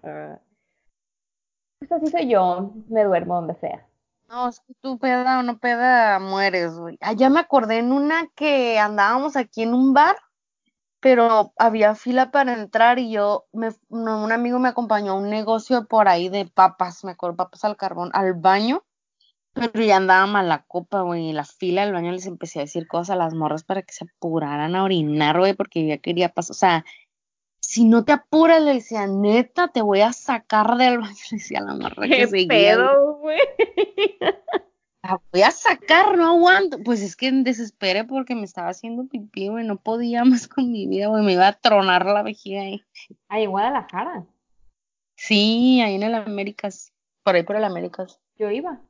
Pues 1.80 1.91
así 1.91 2.08
soy 2.08 2.28
yo, 2.28 2.74
me 2.89 3.04
duermo 3.04 3.36
donde 3.36 3.56
sea. 3.56 3.88
No, 4.28 4.50
es 4.50 4.60
que 4.62 4.74
tú 4.82 4.98
peda 4.98 5.39
o 5.39 5.43
no 5.43 5.60
peda, 5.60 6.20
mueres, 6.20 6.78
güey. 6.78 6.98
Ah, 7.00 7.14
ya 7.14 7.30
me 7.30 7.39
acordé 7.39 7.78
en 7.78 7.91
una 7.91 8.28
que 8.36 8.80
andábamos 8.80 9.36
aquí 9.38 9.62
en 9.62 9.74
un 9.74 9.93
bar, 9.93 10.18
pero 11.00 11.54
había 11.58 11.93
fila 11.93 12.32
para 12.32 12.54
entrar 12.54 12.98
y 12.98 13.12
yo, 13.12 13.46
me, 13.54 13.70
un 13.89 14.32
amigo 14.32 14.58
me 14.58 14.70
acompañó 14.70 15.12
a 15.12 15.20
un 15.20 15.30
negocio 15.30 15.86
por 15.86 16.08
ahí 16.08 16.28
de 16.30 16.48
papas, 16.48 17.04
me 17.04 17.12
acuerdo, 17.12 17.38
papas 17.38 17.64
al 17.64 17.78
carbón, 17.78 18.10
al 18.14 18.34
baño 18.34 18.84
pero 19.56 19.84
ya 19.84 19.97
andaba 19.97 20.28
mal 20.28 20.49
la 20.49 20.64
copa, 20.64 21.01
güey. 21.01 21.30
Y 21.30 21.34
la 21.34 21.45
fila 21.45 21.84
del 21.84 21.93
baño 21.93 22.12
les 22.12 22.26
empecé 22.26 22.60
a 22.60 22.64
decir 22.64 22.88
cosas 22.88 23.12
a 23.12 23.16
las 23.16 23.34
morras 23.34 23.64
para 23.64 23.82
que 23.82 23.93
se 23.93 24.06
apuraran 24.06 24.76
a 24.76 24.84
orinar, 24.84 25.39
güey, 25.39 25.53
porque 25.53 25.88
ya 25.88 25.97
quería 25.97 26.30
pasar. 26.30 26.51
O 26.51 26.58
sea, 26.58 26.86
si 27.60 27.86
no 27.86 28.06
te 28.06 28.12
apuras, 28.12 28.62
le 28.62 28.76
decía, 28.76 29.08
neta, 29.08 29.70
te 29.70 29.82
voy 29.82 30.01
a 30.01 30.14
sacar 30.14 30.78
del 30.78 30.99
baño. 30.99 31.16
Le 31.32 31.38
decía 31.38 31.60
a 31.60 31.64
la 31.64 31.74
morra 31.74 32.08
que 32.08 32.28
seguía. 32.28 32.47
pedo, 32.47 33.16
güey? 33.16 33.39
La 35.03 35.22
voy 35.32 35.41
a 35.43 35.51
sacar, 35.51 36.18
no 36.18 36.30
aguanto. 36.30 36.80
Pues 36.84 37.01
es 37.01 37.16
que 37.16 37.32
desesperé 37.32 38.06
porque 38.06 38.34
me 38.34 38.43
estaba 38.43 38.70
haciendo 38.70 39.06
pipí, 39.06 39.49
güey. 39.49 39.66
No 39.66 39.78
podía 39.78 40.26
más 40.26 40.47
con 40.49 40.72
mi 40.72 40.88
vida, 40.88 41.08
güey. 41.08 41.24
Me 41.24 41.34
iba 41.34 41.47
a 41.47 41.53
tronar 41.53 42.06
la 42.06 42.24
vejiga 42.24 42.62
ahí. 42.62 42.84
Ahí 43.30 43.43
en 43.43 43.51
Guadalajara. 43.51 44.26
Sí, 45.16 45.82
ahí 45.82 45.95
en 45.95 46.03
el 46.03 46.16
Américas. 46.16 46.91
Por 47.24 47.36
ahí 47.36 47.43
por 47.43 47.56
el 47.56 47.64
Américas. 47.64 48.20
Yo 48.38 48.49
iba. 48.51 48.82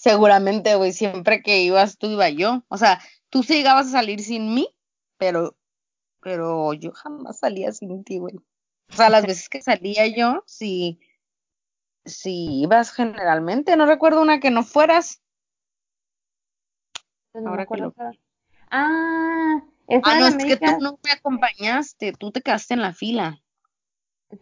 Seguramente, 0.00 0.76
güey, 0.76 0.94
siempre 0.94 1.42
que 1.42 1.60
ibas 1.60 1.98
tú 1.98 2.06
iba 2.06 2.30
yo. 2.30 2.62
O 2.68 2.78
sea, 2.78 3.02
tú 3.28 3.42
sí 3.42 3.52
llegabas 3.52 3.88
a 3.88 3.90
salir 3.90 4.20
sin 4.20 4.54
mí, 4.54 4.74
pero, 5.18 5.58
pero 6.22 6.72
yo 6.72 6.92
jamás 6.92 7.40
salía 7.40 7.70
sin 7.72 8.02
ti, 8.02 8.16
güey. 8.16 8.36
O 8.88 8.94
sea, 8.94 9.10
las 9.10 9.26
veces 9.26 9.50
que 9.50 9.60
salía 9.60 10.06
yo, 10.06 10.42
sí, 10.46 11.00
sí 12.06 12.62
ibas 12.62 12.92
generalmente. 12.92 13.76
No 13.76 13.84
recuerdo 13.84 14.22
una 14.22 14.40
que 14.40 14.50
no 14.50 14.62
fueras. 14.62 15.20
No 17.34 17.50
Ahora 17.50 17.66
que 17.66 17.92
Ah, 18.70 19.62
esa 19.86 20.02
ah, 20.06 20.18
no, 20.18 20.26
es 20.28 20.36
que 20.38 20.56
tú 20.56 20.78
no 20.80 20.98
me 21.04 21.10
acompañaste, 21.10 22.14
tú 22.14 22.30
te 22.30 22.40
quedaste 22.40 22.72
en 22.72 22.80
la 22.80 22.94
fila. 22.94 23.42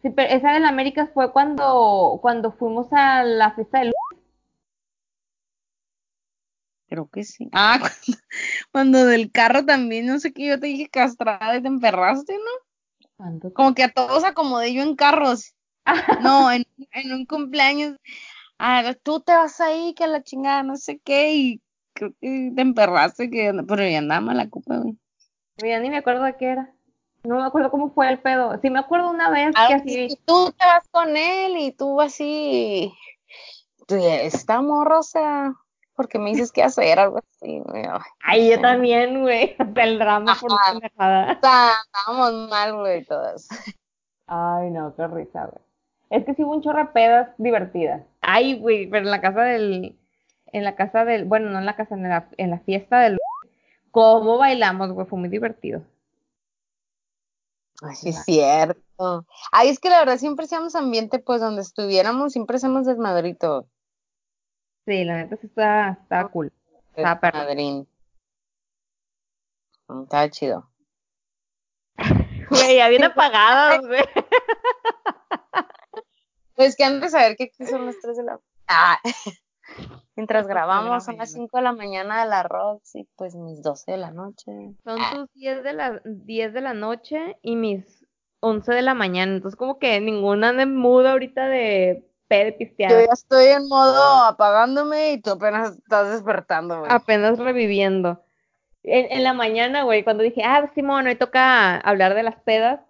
Sí, 0.03 0.11
pero 0.11 0.33
esa 0.33 0.53
de 0.53 0.61
la 0.61 0.69
América 0.69 1.11
fue 1.13 1.33
cuando, 1.33 2.21
cuando 2.23 2.53
fuimos 2.53 2.87
a 2.93 3.25
la 3.25 3.55
fiesta 3.55 3.81
del 3.81 3.93
Creo 6.99 7.09
que 7.13 7.23
sí. 7.23 7.49
Ah, 7.53 7.79
cuando, 7.81 8.19
cuando 8.73 9.05
del 9.07 9.31
carro 9.31 9.65
también, 9.65 10.07
no 10.07 10.19
sé 10.19 10.33
qué, 10.33 10.49
yo 10.49 10.59
te 10.59 10.67
dije 10.67 10.89
castrada 10.89 11.57
y 11.57 11.63
te 11.63 11.69
emperraste, 11.69 12.35
¿no? 12.35 13.51
Como 13.55 13.73
que 13.75 13.85
a 13.85 13.93
todos 13.93 14.25
acomodé 14.25 14.75
yo 14.75 14.83
en 14.83 14.97
carros. 14.97 15.55
No, 16.21 16.51
en, 16.51 16.67
en 16.93 17.13
un 17.13 17.25
cumpleaños. 17.25 17.97
Ah, 18.59 18.95
tú 19.05 19.21
te 19.21 19.33
vas 19.33 19.61
ahí, 19.61 19.95
que 19.95 20.05
a 20.05 20.09
la 20.09 20.25
chingada, 20.25 20.65
no 20.65 20.77
sé 20.77 20.99
qué, 20.99 21.35
y 21.35 21.63
creo 21.93 22.11
que 22.21 22.53
te 22.55 22.61
emperraste, 22.61 23.31
que, 23.31 23.53
pero 23.67 23.89
ya 23.89 23.99
andaba 23.99 24.21
mala 24.21 24.51
copa, 24.51 24.79
güey. 24.79 24.99
Ya 25.59 25.79
ni 25.79 25.91
me 25.91 25.99
acuerdo 25.99 26.25
de 26.25 26.37
qué 26.37 26.47
era. 26.47 26.75
No 27.23 27.37
me 27.37 27.45
acuerdo 27.45 27.71
cómo 27.71 27.91
fue 27.91 28.09
el 28.11 28.19
pedo. 28.19 28.59
Sí 28.61 28.71
me 28.71 28.81
acuerdo 28.81 29.11
una 29.11 29.31
vez 29.31 29.55
Ah, 29.55 29.69
que 29.69 29.75
así. 29.75 30.19
tú 30.25 30.53
te 30.59 30.67
vas 30.67 30.89
con 30.91 31.17
él 31.17 31.57
y 31.59 31.73
tú 31.73 32.01
así. 32.01 32.93
Tú, 33.87 33.95
Esta 33.97 34.61
morra, 34.61 34.99
o 34.99 35.03
sea, 35.03 35.55
porque 35.99 36.21
me 36.21 36.31
dices 36.31 36.53
qué 36.53 36.63
hacer, 36.63 36.97
algo 37.01 37.19
así, 37.19 37.59
güey. 37.59 37.83
Ay, 38.21 38.51
yo 38.51 38.61
también, 38.61 39.21
güey. 39.21 39.57
El 39.75 39.99
drama 39.99 40.37
por 40.41 40.53
Ajá. 40.53 40.71
pendejada. 40.71 41.33
Estábamos 41.33 42.49
mal, 42.49 42.77
güey, 42.77 43.05
todas. 43.05 43.49
Ay, 44.29 44.71
no, 44.71 44.95
qué 44.95 45.09
risa, 45.09 45.47
güey. 45.47 45.61
Es 46.11 46.25
que 46.25 46.35
sí 46.35 46.45
hubo 46.45 46.55
un 46.55 46.63
chorro 46.63 46.79
de 46.79 46.85
pedas 46.93 47.31
divertidas. 47.37 48.05
Ay, 48.21 48.61
güey, 48.61 48.87
pero 48.87 49.07
en 49.07 49.11
la 49.11 49.21
casa 49.21 49.43
del, 49.43 49.99
en 50.53 50.63
la 50.63 50.77
casa 50.77 51.05
del, 51.05 51.25
bueno, 51.25 51.51
no 51.51 51.59
en 51.59 51.67
la 51.67 51.75
casa, 51.75 51.97
en 51.97 52.09
la, 52.09 52.29
en 52.37 52.51
la 52.51 52.61
fiesta 52.61 53.01
del, 53.01 53.19
cómo 53.91 54.39
bailamos, 54.39 54.93
güey, 54.93 55.05
fue 55.05 55.19
muy 55.19 55.29
divertido. 55.29 55.83
Ay, 57.83 57.97
es 58.05 58.25
cierto. 58.25 59.27
Ay, 59.51 59.71
es 59.71 59.81
que 59.81 59.91
la 59.91 59.99
verdad 59.99 60.19
siempre 60.19 60.45
hacíamos 60.45 60.77
ambiente, 60.77 61.19
pues, 61.19 61.41
donde 61.41 61.63
estuviéramos, 61.63 62.35
siempre 62.35 62.59
hacemos 62.59 62.87
desmadrito. 62.87 63.67
Sí, 64.89 65.05
la 65.05 65.17
neta 65.19 65.37
sí 65.37 65.47
está, 65.49 65.99
está 66.01 66.27
cool. 66.29 66.51
Perro. 66.95 67.11
Desmadrín. 67.21 67.87
Mm, 69.89 70.03
Estaba 70.05 70.31
chido. 70.31 70.71
Güey, 72.49 72.77
ya 72.77 72.89
bien 72.89 73.05
apagados, 73.05 73.87
güey. 73.87 74.01
Pues 76.55 76.75
que 76.75 76.83
antes 76.85 77.13
de 77.13 77.19
saber 77.19 77.37
que 77.37 77.45
aquí 77.45 77.67
son 77.67 77.85
las 77.87 78.01
3 78.01 78.17
de 78.17 78.23
la 78.25 78.41
ah. 78.67 78.99
Mientras 80.17 80.49
grabamos 80.49 81.05
son 81.05 81.17
las 81.19 81.31
mañana. 81.33 81.47
5 81.47 81.57
de 81.59 81.63
la 81.63 81.73
mañana 81.73 82.23
de 82.25 82.29
la 82.31 82.43
Roxy, 82.43 83.07
pues 83.15 83.37
mis 83.37 83.63
12 83.63 83.93
de 83.93 83.97
la 83.99 84.11
noche. 84.11 84.51
Son 84.83 84.99
Ah. 85.01 85.13
tus 85.15 85.33
10 85.35 85.63
de 85.63 85.73
la, 85.75 86.01
10 86.05 86.53
de 86.55 86.61
la 86.63 86.73
noche 86.75 87.37
y 87.43 87.55
mis 87.55 88.05
11 88.41 88.73
de 88.73 88.83
la 88.83 88.95
mañana. 88.95 89.35
Entonces, 89.37 89.57
como 89.57 89.79
que 89.79 90.01
ninguna 90.01 90.53
de 90.55 90.67
mood 90.67 91.07
ahorita 91.07 91.47
de 91.47 92.08
pe 92.29 92.45
de 92.59 92.75
Yo 92.89 93.01
ya 93.01 93.13
estoy 93.13 93.47
en 93.47 93.69
modo 93.69 94.03
apagándome 94.25 95.13
y 95.13 95.21
tú 95.21 95.31
apenas 95.31 95.77
estás 95.77 96.11
despertando, 96.13 96.81
güey. 96.81 96.91
Apenas 96.93 97.39
reviviendo. 97.39 98.23
En, 98.83 99.11
en 99.11 99.25
la 99.25 99.33
mañana, 99.33 99.83
güey, 99.83 100.05
cuando 100.05 100.23
dije, 100.23 100.43
ah, 100.45 100.71
Simón, 100.75 101.07
hoy 101.07 101.17
toca 101.17 101.77
hablar 101.79 102.15
de 102.15 102.23
las 102.23 102.37
pedas, 102.37 102.81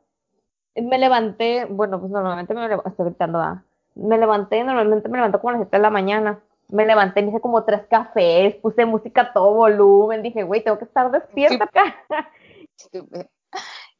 me 0.76 0.98
levanté, 0.98 1.64
bueno, 1.64 1.98
pues 1.98 2.12
normalmente 2.12 2.54
me 2.54 2.68
levanto, 2.68 2.88
estoy 2.88 3.06
gritando, 3.06 3.40
ah, 3.40 3.64
me 3.94 4.18
levanté, 4.18 4.62
normalmente 4.62 5.08
me 5.08 5.18
levanto 5.18 5.40
como 5.40 5.50
a 5.50 5.52
las 5.54 5.62
7 5.62 5.76
de 5.78 5.82
la 5.82 5.90
mañana. 5.90 6.40
Me 6.70 6.84
levanté, 6.84 7.22
me 7.22 7.30
hice 7.30 7.40
como 7.40 7.64
tres 7.64 7.82
cafés, 7.88 8.54
puse 8.56 8.84
música 8.84 9.22
a 9.22 9.32
todo 9.32 9.54
volumen, 9.54 10.22
dije, 10.22 10.42
güey, 10.42 10.62
tengo 10.62 10.78
que 10.78 10.84
estar 10.84 11.10
despierta 11.10 11.64
acá. 11.64 11.96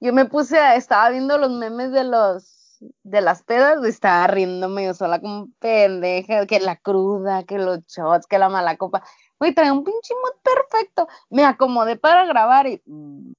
Yo 0.00 0.12
me 0.12 0.26
puse, 0.26 0.58
a- 0.58 0.76
estaba 0.76 1.08
viendo 1.10 1.38
los 1.38 1.50
memes 1.50 1.90
de 1.92 2.04
los 2.04 2.57
de 3.02 3.20
las 3.20 3.42
pedas, 3.42 3.84
estaba 3.84 4.26
riéndome 4.26 4.84
yo 4.86 4.94
sola 4.94 5.20
como 5.20 5.48
pendeja, 5.58 6.46
que 6.46 6.60
la 6.60 6.76
cruda, 6.76 7.44
que 7.44 7.58
los 7.58 7.80
shots, 7.86 8.26
que 8.26 8.38
la 8.38 8.48
mala 8.48 8.76
copa. 8.76 9.02
Güey, 9.38 9.54
traía 9.54 9.72
un 9.72 9.84
pinche 9.84 10.14
mood 10.14 10.40
perfecto. 10.42 11.08
Me 11.30 11.44
acomodé 11.44 11.96
para 11.96 12.24
grabar 12.26 12.66
y. 12.66 12.82
mm, 12.86 13.32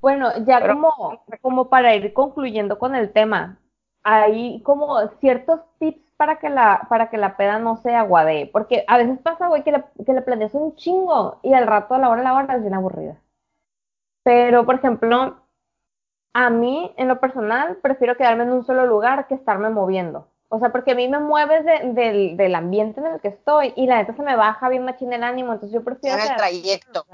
Bueno, 0.00 0.30
ya 0.44 0.60
Pero- 0.60 0.74
como, 0.74 1.24
como 1.40 1.68
para 1.68 1.94
ir 1.94 2.12
concluyendo 2.12 2.78
con 2.78 2.94
el 2.94 3.12
tema, 3.12 3.58
hay 4.02 4.62
como 4.62 4.96
ciertos 5.20 5.60
tips 5.78 6.00
para 6.16 6.38
que 6.38 6.48
la, 6.48 6.86
para 6.88 7.10
que 7.10 7.16
la 7.18 7.36
peda 7.36 7.58
no 7.58 7.76
se 7.76 7.94
aguadee, 7.94 8.46
porque 8.46 8.84
a 8.88 8.98
veces 8.98 9.18
pasa, 9.18 9.48
güey, 9.48 9.64
que 9.64 9.72
le, 9.72 9.84
que 10.04 10.12
le 10.12 10.22
planeas 10.22 10.54
un 10.54 10.74
chingo 10.76 11.40
y 11.42 11.52
al 11.54 11.66
rato 11.66 11.94
a 11.94 11.98
la 11.98 12.08
hora 12.08 12.22
la 12.22 12.34
hora 12.34 12.54
es 12.56 12.62
bien 12.62 12.74
aburrida. 12.74 13.20
Pero, 14.22 14.64
por 14.64 14.76
ejemplo, 14.76 15.36
a 16.44 16.50
mí, 16.50 16.92
en 16.98 17.08
lo 17.08 17.18
personal, 17.18 17.76
prefiero 17.82 18.16
quedarme 18.16 18.42
en 18.44 18.52
un 18.52 18.64
solo 18.66 18.84
lugar 18.86 19.26
que 19.26 19.34
estarme 19.34 19.70
moviendo. 19.70 20.28
O 20.48 20.58
sea, 20.58 20.70
porque 20.70 20.92
a 20.92 20.94
mí 20.94 21.08
me 21.08 21.18
mueves 21.18 21.64
de- 21.64 21.92
del, 21.92 22.36
del 22.36 22.54
ambiente 22.54 23.00
en 23.00 23.06
el 23.06 23.20
que 23.20 23.28
estoy 23.28 23.72
y 23.74 23.86
la 23.86 23.96
neta 23.96 24.14
se 24.14 24.22
me 24.22 24.36
baja 24.36 24.68
bien 24.68 24.84
machín 24.84 25.12
el 25.12 25.22
ánimo, 25.24 25.52
entonces 25.54 25.74
yo 25.74 25.82
prefiero 25.82 26.16
En 26.16 26.22
el 26.22 26.36
trayecto. 26.36 27.04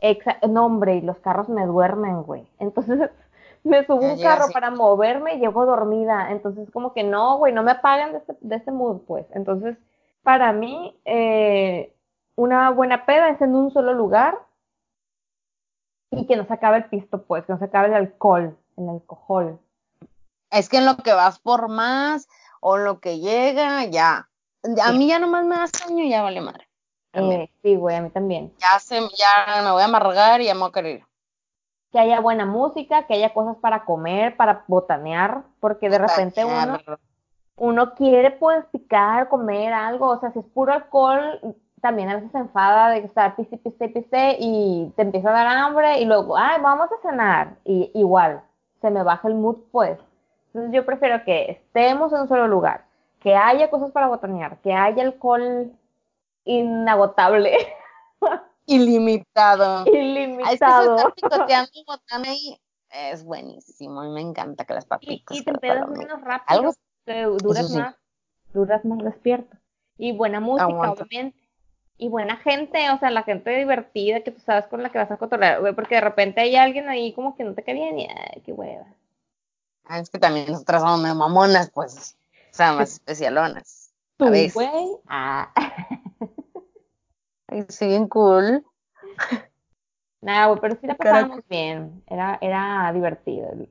Exa- 0.00 0.46
no, 0.48 0.66
hombre, 0.66 0.96
y 0.96 1.00
los 1.00 1.18
carros 1.18 1.48
me 1.48 1.64
duermen, 1.66 2.22
güey. 2.22 2.46
Entonces 2.58 3.10
me 3.64 3.84
subo 3.86 4.02
Ya 4.02 4.12
un 4.12 4.20
carro 4.20 4.44
para 4.52 4.70
moverme 4.70 5.34
y 5.34 5.38
llego 5.40 5.64
dormida. 5.66 6.30
Entonces, 6.30 6.70
como 6.70 6.92
que 6.92 7.02
no, 7.02 7.38
güey, 7.38 7.52
no 7.52 7.62
me 7.62 7.72
apagan 7.72 8.12
de 8.12 8.18
este, 8.18 8.34
de 8.40 8.56
este 8.56 8.70
mood, 8.70 9.00
pues. 9.06 9.26
Entonces, 9.32 9.76
para 10.22 10.52
mí, 10.52 10.94
eh, 11.04 11.94
una 12.36 12.70
buena 12.70 13.06
peda 13.06 13.30
es 13.30 13.40
en 13.40 13.54
un 13.56 13.70
solo 13.72 13.94
lugar 13.94 14.38
y 16.10 16.26
que 16.26 16.36
no 16.36 16.46
se 16.46 16.52
acabe 16.54 16.78
el 16.78 16.84
pisto, 16.84 17.22
pues, 17.22 17.44
que 17.44 17.52
no 17.52 17.58
se 17.58 17.66
acabe 17.66 17.88
el 17.88 17.94
alcohol, 17.94 18.56
el 18.76 18.88
alcohol. 18.88 19.58
Es 20.50 20.68
que 20.68 20.78
en 20.78 20.86
lo 20.86 20.96
que 20.96 21.12
vas 21.12 21.38
por 21.38 21.68
más 21.68 22.28
o 22.60 22.76
lo 22.78 23.00
que 23.00 23.18
llega, 23.18 23.84
ya. 23.84 24.28
A 24.82 24.92
Sí. 24.92 24.98
mí 24.98 25.08
ya 25.08 25.18
nomás 25.18 25.44
me 25.44 25.56
da 25.56 25.66
sueño 25.66 26.04
y 26.04 26.10
ya 26.10 26.22
vale 26.22 26.40
madre. 26.40 26.68
Eh, 27.12 27.50
sí, 27.62 27.76
güey, 27.76 27.96
a 27.96 28.00
mí 28.02 28.10
también. 28.10 28.52
Ya, 28.58 28.78
se, 28.78 29.00
ya 29.00 29.62
me 29.62 29.70
voy 29.70 29.82
a 29.82 29.86
amargar 29.86 30.40
y 30.40 30.46
ya 30.46 30.54
me 30.54 30.60
voy 30.60 30.68
a 30.70 30.72
querer. 30.72 31.04
Que 31.90 31.98
haya 31.98 32.20
buena 32.20 32.44
música, 32.44 33.06
que 33.06 33.14
haya 33.14 33.32
cosas 33.32 33.56
para 33.56 33.84
comer, 33.84 34.36
para 34.36 34.64
botanear, 34.66 35.42
porque 35.60 35.88
de 35.88 35.98
repente 35.98 36.44
uno 36.44 36.78
uno 37.60 37.94
quiere 37.94 38.30
pues 38.30 38.64
picar, 38.66 39.28
comer 39.28 39.72
algo, 39.72 40.08
o 40.08 40.20
sea, 40.20 40.30
si 40.32 40.38
es 40.38 40.44
puro 40.46 40.72
alcohol, 40.72 41.56
también 41.80 42.08
a 42.08 42.16
veces 42.16 42.30
se 42.32 42.38
enfada 42.38 42.90
de 42.90 42.98
estar 42.98 43.34
piste, 43.36 43.56
piste, 43.58 43.88
piste 43.88 44.36
y 44.40 44.92
te 44.96 45.02
empieza 45.02 45.30
a 45.30 45.32
dar 45.32 45.46
hambre 45.46 46.00
y 46.00 46.04
luego, 46.04 46.36
ay, 46.36 46.60
vamos 46.62 46.88
a 46.92 47.08
cenar, 47.08 47.56
y 47.64 47.90
igual, 47.94 48.42
se 48.80 48.90
me 48.90 49.02
baja 49.02 49.28
el 49.28 49.34
mood 49.34 49.56
pues. 49.72 49.98
Entonces 50.48 50.72
yo 50.72 50.84
prefiero 50.86 51.24
que 51.24 51.50
estemos 51.50 52.12
en 52.12 52.20
un 52.22 52.28
solo 52.28 52.48
lugar, 52.48 52.84
que 53.20 53.34
haya 53.36 53.70
cosas 53.70 53.90
para 53.92 54.08
botanear, 54.08 54.58
que 54.58 54.72
haya 54.72 55.02
alcohol 55.02 55.72
inagotable, 56.44 57.56
Ilimitado. 58.66 59.64
Ah, 59.64 59.84
Es 59.86 59.92
que 59.92 59.98
ilimitado. 59.98 61.14
picoteando 61.14 61.70
y 62.26 62.58
es 62.90 63.24
buenísimo. 63.24 64.04
Y 64.04 64.10
me 64.10 64.20
encanta 64.20 64.64
que 64.64 64.74
las 64.74 64.84
papitas. 64.84 65.36
y 65.36 65.42
te 65.42 65.50
empedas 65.50 65.88
menos 65.88 66.20
rápido, 66.20 66.58
Algo 66.60 66.74
que 67.06 67.22
duras 67.42 67.68
sí. 67.68 67.78
más, 67.78 67.96
duras 68.52 68.84
más 68.84 68.98
despierto. 68.98 69.56
Y 69.96 70.12
buena 70.12 70.40
música, 70.40 70.64
Aguanta. 70.64 71.02
obviamente. 71.02 71.47
Y 71.98 72.08
buena 72.08 72.36
gente, 72.36 72.90
o 72.90 72.98
sea, 72.98 73.10
la 73.10 73.24
gente 73.24 73.50
divertida 73.50 74.20
que 74.20 74.30
tú 74.30 74.40
sabes 74.40 74.66
con 74.68 74.82
la 74.82 74.90
que 74.90 74.98
vas 74.98 75.10
a 75.10 75.16
cotorrear, 75.16 75.60
güey, 75.60 75.74
porque 75.74 75.96
de 75.96 76.00
repente 76.00 76.40
hay 76.40 76.54
alguien 76.54 76.88
ahí 76.88 77.12
como 77.12 77.34
que 77.36 77.42
no 77.44 77.54
te 77.54 77.64
cae 77.64 77.74
bien 77.74 77.98
y 77.98 78.06
ay, 78.08 78.40
qué 78.44 78.52
hueva. 78.52 78.86
Ah, 79.84 79.98
es 79.98 80.08
que 80.08 80.18
también 80.18 80.46
nosotras 80.52 80.82
somos 80.82 81.00
medio 81.00 81.14
mamonas, 81.16 81.70
pues. 81.70 82.16
O 82.52 82.54
sea, 82.54 82.72
más 82.72 82.92
especialonas. 82.92 83.92
Tú, 84.16 84.30
veces. 84.30 84.54
güey. 84.54 84.96
Ah. 85.08 85.52
Ay, 87.48 87.64
sí, 87.68 87.86
bien 87.86 88.08
cool. 88.08 88.64
Nada, 90.20 90.46
güey, 90.48 90.60
pero 90.60 90.76
sí 90.80 90.86
la 90.86 90.96
pasábamos 90.96 91.40
bien. 91.48 92.02
Era, 92.06 92.38
era 92.40 92.92
divertido 92.92 93.50
el, 93.52 93.68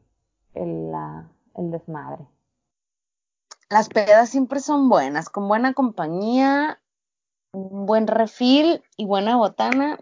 el, 0.56 0.92
la- 0.92 1.30
el 1.56 1.72
desmadre. 1.72 2.26
Las 3.70 3.90
pedas 3.90 4.30
siempre 4.30 4.60
son 4.62 4.90
buenas, 4.90 5.30
con 5.30 5.48
buena 5.48 5.74
compañía, 5.74 6.80
un 7.52 7.86
buen 7.86 8.08
refil 8.08 8.84
y 8.98 9.06
buena 9.06 9.38
botana. 9.38 10.00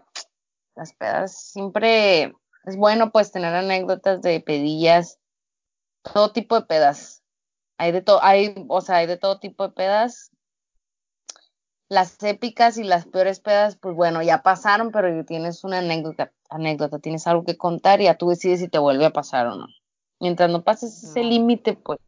Las 0.74 0.92
pedas 0.92 1.36
siempre 1.36 2.34
es 2.64 2.76
bueno 2.76 3.10
pues 3.12 3.32
tener 3.32 3.54
anécdotas 3.54 4.20
de 4.22 4.40
pedillas, 4.40 5.18
todo 6.02 6.32
tipo 6.32 6.58
de 6.60 6.66
pedas. 6.66 7.22
Hay 7.78 7.92
de 7.92 8.02
todo, 8.02 8.22
hay, 8.22 8.66
o 8.68 8.80
sea, 8.80 8.96
hay 8.96 9.06
de 9.06 9.16
todo 9.16 9.38
tipo 9.38 9.68
de 9.68 9.74
pedas. 9.74 10.32
Las 11.88 12.20
épicas 12.24 12.78
y 12.78 12.84
las 12.84 13.06
peores 13.06 13.40
pedas, 13.40 13.76
pues 13.76 13.94
bueno, 13.94 14.22
ya 14.22 14.42
pasaron, 14.42 14.90
pero 14.90 15.24
tienes 15.24 15.62
una 15.62 15.78
anécdota, 15.78 16.32
anécdota, 16.50 16.98
tienes 16.98 17.26
algo 17.26 17.44
que 17.44 17.56
contar 17.56 18.00
y 18.00 18.04
ya 18.04 18.16
tú 18.16 18.28
decides 18.28 18.60
si 18.60 18.68
te 18.68 18.78
vuelve 18.78 19.06
a 19.06 19.12
pasar 19.12 19.46
o 19.46 19.54
no. 19.54 19.66
Mientras 20.18 20.50
no 20.50 20.64
pases 20.64 21.04
ese 21.04 21.22
límite, 21.22 21.74
pues 21.74 22.00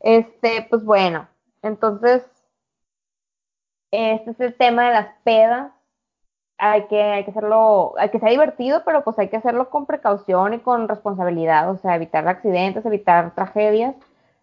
Este, 0.00 0.66
pues 0.68 0.84
bueno, 0.84 1.28
entonces, 1.62 2.24
este 3.90 4.30
es 4.30 4.40
el 4.40 4.54
tema 4.56 4.86
de 4.86 4.92
las 4.94 5.08
pedas. 5.24 5.72
hay 6.58 6.86
que, 6.88 7.02
hay 7.02 7.24
que 7.24 7.30
hacerlo, 7.30 7.94
hay 7.98 8.10
que 8.10 8.20
ser 8.20 8.30
divertido, 8.30 8.82
pero 8.84 9.02
pues 9.04 9.18
hay 9.18 9.28
que 9.28 9.36
hacerlo 9.36 9.70
con 9.70 9.86
precaución 9.86 10.54
y 10.54 10.60
con 10.60 10.88
responsabilidad, 10.88 11.70
o 11.70 11.78
sea, 11.78 11.96
evitar 11.96 12.26
accidentes, 12.28 12.84
evitar 12.84 13.34
tragedias, 13.34 13.94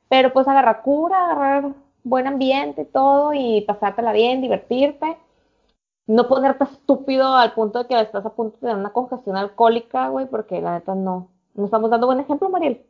pero 0.09 0.33
pues 0.33 0.47
agarrar 0.47 0.81
cura, 0.81 1.25
agarrar 1.25 1.73
buen 2.03 2.27
ambiente 2.27 2.83
y 2.83 2.85
todo 2.85 3.33
y 3.33 3.61
pasártela 3.61 4.11
bien, 4.13 4.41
divertirte. 4.41 5.17
No 6.07 6.27
ponerte 6.27 6.63
estúpido 6.63 7.35
al 7.35 7.53
punto 7.53 7.79
de 7.79 7.87
que 7.87 7.99
estás 7.99 8.25
a 8.25 8.29
punto 8.29 8.55
de 8.55 8.61
tener 8.61 8.77
una 8.77 8.93
congestión 8.93 9.35
alcohólica, 9.35 10.07
güey, 10.07 10.25
porque 10.25 10.61
la 10.61 10.73
neta 10.75 10.95
no. 10.95 11.29
No 11.53 11.65
estamos 11.65 11.89
dando 11.89 12.07
buen 12.07 12.19
ejemplo, 12.19 12.49
Mariel. 12.49 12.85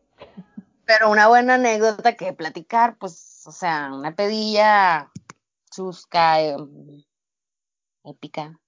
Pero 0.86 1.10
una 1.10 1.28
buena 1.28 1.56
anécdota 1.56 2.14
que 2.14 2.34
platicar, 2.34 2.96
pues, 2.98 3.44
o 3.48 3.52
sea, 3.52 3.92
una 3.94 4.16
pedilla 4.16 5.10
chusca, 5.78 6.42
eh, 6.42 6.56
épica. 8.04 8.60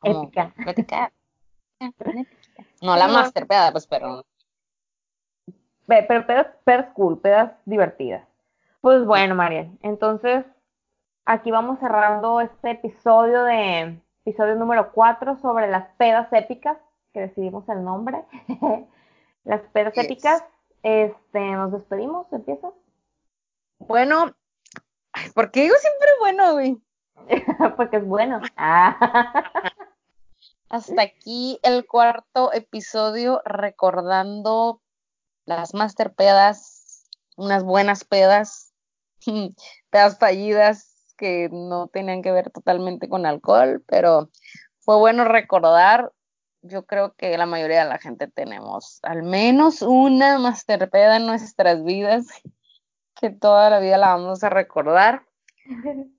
como 0.00 0.22
Épica. 0.22 0.52
Platicar. 0.64 1.12
No 2.80 2.94
la 2.96 3.08
No. 3.08 3.14
master 3.14 3.46
peda, 3.46 3.72
pues, 3.72 3.86
pero 3.88 4.24
Pe- 5.86 6.04
Pero 6.08 6.26
pedas, 6.26 6.46
pedas 6.64 6.86
cool, 6.94 7.20
pedas 7.20 7.52
divertidas. 7.66 8.26
Pues 8.80 9.04
bueno, 9.04 9.34
Mariel, 9.34 9.76
entonces 9.82 10.44
aquí 11.26 11.50
vamos 11.50 11.78
cerrando 11.80 12.40
este 12.40 12.70
episodio 12.70 13.42
de 13.44 14.00
episodio 14.24 14.54
número 14.54 14.92
4 14.92 15.36
sobre 15.40 15.68
las 15.68 15.86
pedas 15.96 16.32
épicas, 16.32 16.78
que 17.12 17.20
decidimos 17.20 17.68
el 17.68 17.82
nombre. 17.84 18.24
las 19.44 19.60
pedas 19.72 19.92
Yes. 19.94 20.04
épicas. 20.04 20.44
Este, 20.82 21.40
nos 21.52 21.72
despedimos, 21.72 22.30
empieza. 22.32 22.70
bueno, 23.78 24.34
ay, 25.34 25.40
¿por 25.42 25.50
qué 25.50 25.62
digo 25.62 25.74
siempre 25.76 26.08
bueno, 26.20 26.52
güey? 26.52 26.76
Porque 27.76 27.96
es 27.98 28.06
bueno. 28.06 28.40
Ah. 28.56 28.96
Hasta 30.68 31.02
aquí 31.02 31.60
el 31.62 31.86
cuarto 31.86 32.52
episodio 32.52 33.40
recordando 33.44 34.80
las 35.44 35.74
master 35.74 36.14
pedas, 36.14 37.08
unas 37.36 37.62
buenas 37.62 38.04
pedas, 38.04 38.72
pedas 39.90 40.18
fallidas 40.18 41.14
que 41.16 41.48
no 41.52 41.88
tenían 41.88 42.22
que 42.22 42.32
ver 42.32 42.50
totalmente 42.50 43.08
con 43.08 43.26
alcohol, 43.26 43.84
pero 43.86 44.30
fue 44.80 44.96
bueno 44.96 45.24
recordar. 45.24 46.12
Yo 46.62 46.86
creo 46.86 47.14
que 47.14 47.36
la 47.36 47.46
mayoría 47.46 47.84
de 47.84 47.90
la 47.90 47.98
gente 47.98 48.26
tenemos 48.26 48.98
al 49.02 49.22
menos 49.22 49.82
una 49.82 50.38
master 50.38 50.88
peda 50.90 51.18
en 51.18 51.26
nuestras 51.26 51.84
vidas 51.84 52.26
que 53.24 53.30
toda 53.30 53.70
la 53.70 53.80
vida 53.80 53.96
la 53.96 54.08
vamos 54.08 54.44
a 54.44 54.50
recordar. 54.50 55.24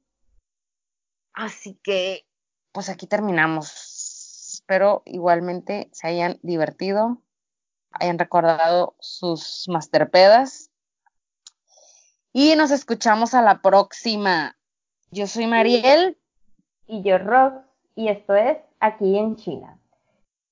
Así 1.34 1.80
que, 1.84 2.26
pues 2.72 2.90
aquí 2.90 3.06
terminamos. 3.06 4.54
Espero 4.56 5.04
igualmente 5.06 5.88
se 5.92 6.08
hayan 6.08 6.40
divertido, 6.42 7.22
hayan 7.92 8.18
recordado 8.18 8.96
sus 9.00 9.66
masterpedas. 9.68 10.72
Y 12.34 12.56
nos 12.56 12.72
escuchamos 12.72 13.36
a 13.36 13.44
la 13.44 13.62
próxima. 13.62 14.58
Yo 15.12 15.28
soy 15.28 15.46
Mariel. 15.46 16.18
y 16.88 17.04
yo 17.04 17.20
Rox, 17.20 17.58
y 17.94 18.08
esto 18.08 18.34
es 18.34 18.58
Aquí 18.80 19.16
en 19.16 19.36
China. 19.36 19.78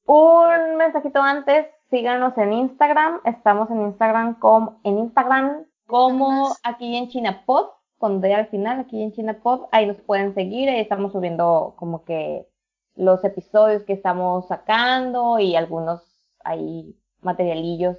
Un 0.05 0.75
mensajito 0.77 1.19
antes, 1.19 1.65
síganos 1.89 2.37
en 2.37 2.53
Instagram, 2.53 3.21
estamos 3.25 3.71
en 3.71 3.81
Instagram 3.81 4.37
como, 4.37 4.79
en 4.83 4.99
Instagram 4.99 5.65
como 5.87 6.53
Aquí 6.63 6.95
en 6.95 7.09
China 7.09 7.43
Pod, 7.45 7.67
con 7.97 8.21
D 8.21 8.33
al 8.33 8.47
final, 8.47 8.79
Aquí 8.79 9.01
en 9.01 9.11
China 9.13 9.39
Pod, 9.41 9.67
ahí 9.71 9.85
nos 9.85 10.01
pueden 10.01 10.33
seguir, 10.33 10.69
ahí 10.69 10.79
estamos 10.79 11.11
subiendo 11.11 11.75
como 11.77 12.03
que 12.03 12.47
los 12.95 13.23
episodios 13.23 13.83
que 13.83 13.93
estamos 13.93 14.47
sacando 14.47 15.39
y 15.39 15.55
algunos 15.55 16.01
ahí 16.43 16.95
materialillos 17.21 17.97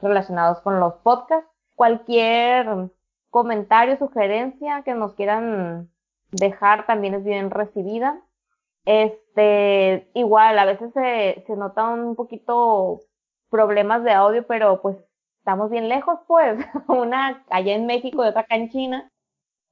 relacionados 0.00 0.60
con 0.60 0.80
los 0.80 0.94
podcasts. 0.98 1.50
Cualquier 1.74 2.90
comentario, 3.30 3.96
sugerencia 3.96 4.82
que 4.82 4.94
nos 4.94 5.14
quieran 5.14 5.90
dejar 6.30 6.86
también 6.86 7.14
es 7.14 7.24
bien 7.24 7.50
recibida. 7.50 8.20
Este, 8.84 10.10
igual, 10.14 10.58
a 10.58 10.64
veces 10.64 10.92
se, 10.92 11.44
se 11.46 11.56
notan 11.56 12.00
un 12.00 12.16
poquito 12.16 13.00
problemas 13.50 14.04
de 14.04 14.12
audio, 14.12 14.46
pero 14.46 14.80
pues 14.80 14.96
estamos 15.40 15.70
bien 15.70 15.88
lejos, 15.88 16.20
pues, 16.26 16.58
una 16.86 17.42
allá 17.50 17.74
en 17.74 17.86
México 17.86 18.24
y 18.24 18.28
otra 18.28 18.42
acá 18.42 18.56
en 18.56 18.70
China. 18.70 19.10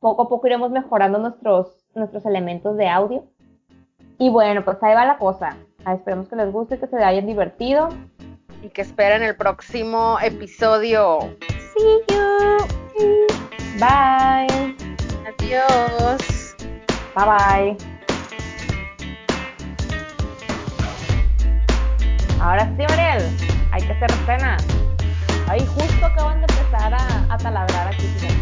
Poco 0.00 0.22
a 0.22 0.28
poco 0.28 0.46
iremos 0.46 0.70
mejorando 0.70 1.18
nuestros, 1.18 1.84
nuestros 1.94 2.24
elementos 2.24 2.76
de 2.76 2.88
audio. 2.88 3.24
Y 4.18 4.30
bueno, 4.30 4.64
pues 4.64 4.82
ahí 4.82 4.94
va 4.94 5.04
la 5.04 5.18
cosa. 5.18 5.56
Ah, 5.84 5.94
Esperemos 5.94 6.28
que 6.28 6.36
les 6.36 6.50
guste, 6.52 6.78
que 6.78 6.86
se 6.86 6.96
hayan 6.96 7.26
divertido. 7.26 7.88
Y 8.62 8.70
que 8.70 8.82
esperen 8.82 9.22
el 9.22 9.36
próximo 9.36 10.18
episodio. 10.20 11.20
See 11.48 12.00
you. 12.08 13.26
Bye. 13.78 14.76
Adiós. 15.26 16.56
Bye 17.14 17.24
bye. 17.24 17.76
Ahora 22.40 22.64
sí, 22.76 22.84
Mariel, 22.88 23.22
hay 23.72 23.82
que 23.82 23.92
hacer 23.92 24.10
cena. 24.26 24.56
Ahí 25.48 25.66
justo 25.66 26.04
acaban 26.04 26.40
de 26.40 26.46
empezar 26.46 26.92
a, 26.92 27.38
taladrar 27.38 27.88
aquí. 27.88 28.37